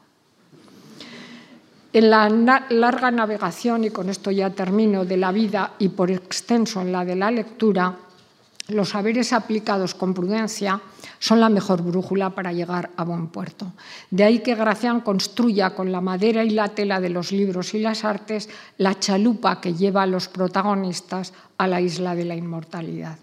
En 1.92 2.08
la 2.08 2.28
larga 2.28 3.10
navegación, 3.10 3.82
y 3.82 3.90
con 3.90 4.10
esto 4.10 4.30
ya 4.30 4.50
termino, 4.50 5.04
de 5.04 5.16
la 5.16 5.32
vida 5.32 5.72
y 5.80 5.88
por 5.88 6.12
extenso 6.12 6.80
en 6.80 6.92
la 6.92 7.04
de 7.04 7.16
la 7.16 7.32
lectura, 7.32 7.98
los 8.68 8.90
saberes 8.90 9.32
aplicados 9.32 9.94
con 9.94 10.14
prudencia 10.14 10.80
son 11.18 11.40
la 11.40 11.50
mejor 11.50 11.82
brújula 11.82 12.30
para 12.30 12.52
llegar 12.52 12.90
a 12.96 13.04
buen 13.04 13.28
puerto. 13.28 13.72
De 14.10 14.24
ahí 14.24 14.38
que 14.40 14.54
Gracián 14.54 15.00
construya 15.00 15.74
con 15.74 15.92
la 15.92 16.00
madera 16.00 16.44
y 16.44 16.50
la 16.50 16.68
tela 16.68 17.00
de 17.00 17.10
los 17.10 17.30
libros 17.30 17.74
y 17.74 17.80
las 17.80 18.04
artes 18.04 18.48
la 18.78 18.98
chalupa 18.98 19.60
que 19.60 19.74
lleva 19.74 20.02
a 20.02 20.06
los 20.06 20.28
protagonistas 20.28 21.34
a 21.58 21.66
la 21.66 21.80
isla 21.80 22.14
de 22.14 22.24
la 22.24 22.36
inmortalidad. 22.36 23.18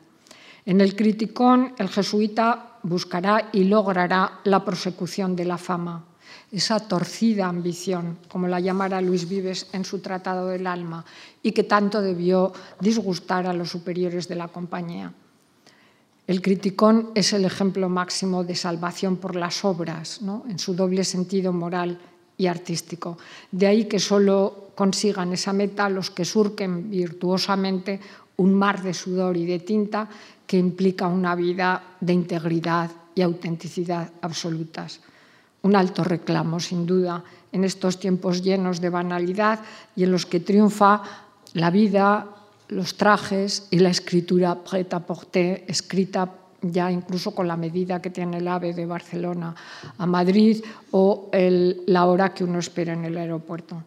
En 0.66 0.80
el 0.80 0.96
Criticón, 0.96 1.74
el 1.80 1.90
jesuita 1.90 2.78
buscará 2.84 3.50
y 3.52 3.64
logrará 3.64 4.42
la 4.44 4.64
prosecución 4.64 5.36
de 5.36 5.46
la 5.46 5.58
fama, 5.58 6.06
esa 6.52 6.80
torcida 6.80 7.48
ambición, 7.48 8.20
como 8.28 8.48
la 8.48 8.60
llamara 8.60 9.02
Luis 9.02 9.28
Vives 9.28 9.68
en 9.74 9.86
su 9.86 10.00
Tratado 10.00 10.48
del 10.48 10.68
Alma, 10.68 11.04
y 11.42 11.52
que 11.52 11.64
tanto 11.64 12.02
debió 12.02 12.54
disgustar 12.80 13.48
a 13.48 13.54
los 13.54 13.70
superiores 13.70 14.28
de 14.28 14.36
la 14.36 14.50
compañía. 14.50 15.14
El 16.32 16.42
criticón 16.42 17.12
es 17.14 17.34
el 17.34 17.44
ejemplo 17.44 17.90
máximo 17.90 18.46
de 18.46 18.56
salvación 18.56 19.18
por 19.18 19.36
las 19.36 19.66
obras, 19.66 20.22
en 20.48 20.58
su 20.60 20.74
doble 20.74 21.04
sentido 21.04 21.52
moral 21.52 22.00
y 22.38 22.48
artístico. 22.48 23.18
De 23.52 23.68
ahí 23.68 23.84
que 23.84 24.00
solo 24.00 24.72
consigan 24.74 25.34
esa 25.34 25.52
meta 25.52 25.90
los 25.90 26.10
que 26.10 26.24
surquen 26.24 26.90
virtuosamente 26.90 28.00
un 28.38 28.54
mar 28.54 28.82
de 28.82 28.94
sudor 28.94 29.36
y 29.36 29.46
de 29.46 29.60
tinta 29.60 30.08
que 30.48 30.56
implica 30.56 31.06
una 31.08 31.36
vida 31.36 31.98
de 32.00 32.14
integridad 32.14 32.90
y 33.14 33.24
autenticidad 33.24 34.10
absolutas. 34.22 35.02
Un 35.64 35.76
alto 35.76 36.02
reclamo, 36.02 36.62
sin 36.62 36.86
duda, 36.86 37.22
en 37.52 37.66
estos 37.66 38.00
tiempos 38.00 38.42
llenos 38.42 38.80
de 38.80 38.88
banalidad 38.88 39.60
y 39.98 40.06
en 40.06 40.14
los 40.14 40.26
que 40.26 40.40
triunfa 40.40 41.04
la 41.56 41.70
vida, 41.70 42.26
los 42.72 42.96
trajes 42.96 43.68
y 43.70 43.80
la 43.80 43.90
escritura 43.90 44.56
preta 44.56 45.00
porter 45.00 45.66
escrita 45.68 46.32
ya 46.62 46.92
incluso 46.92 47.36
con 47.36 47.48
la 47.48 47.58
medida 47.58 48.02
que 48.02 48.10
tiene 48.10 48.38
el 48.38 48.48
AVE 48.48 48.74
de 48.74 48.86
Barcelona 48.86 49.54
a 49.98 50.06
Madrid 50.06 50.64
o 50.92 51.30
la 51.34 52.06
hora 52.06 52.34
que 52.34 52.44
uno 52.44 52.60
espera 52.60 52.94
en 52.94 53.06
el 53.06 53.18
aeropuerto. 53.18 53.84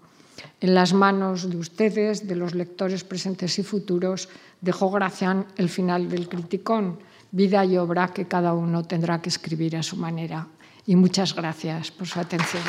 En 0.60 0.74
las 0.74 0.92
manos 0.92 1.48
de 1.48 1.56
ustedes, 1.56 2.28
de 2.28 2.36
los 2.36 2.54
lectores 2.54 3.04
presentes 3.04 3.58
y 3.58 3.62
futuros, 3.62 4.28
dejó 4.60 4.90
Gracián 4.90 5.46
el 5.56 5.68
final 5.68 6.08
del 6.08 6.28
criticón, 6.28 6.98
vida 7.30 7.64
y 7.64 7.76
obra 7.78 8.08
que 8.08 8.26
cada 8.26 8.52
uno 8.52 8.84
tendrá 8.84 9.22
que 9.22 9.30
escribir 9.30 9.76
a 9.76 9.82
su 9.82 9.96
manera. 9.96 10.46
Y 10.86 10.96
muchas 10.96 11.34
gracias 11.34 11.90
por 11.90 12.06
su 12.06 12.20
atención. 12.20 12.62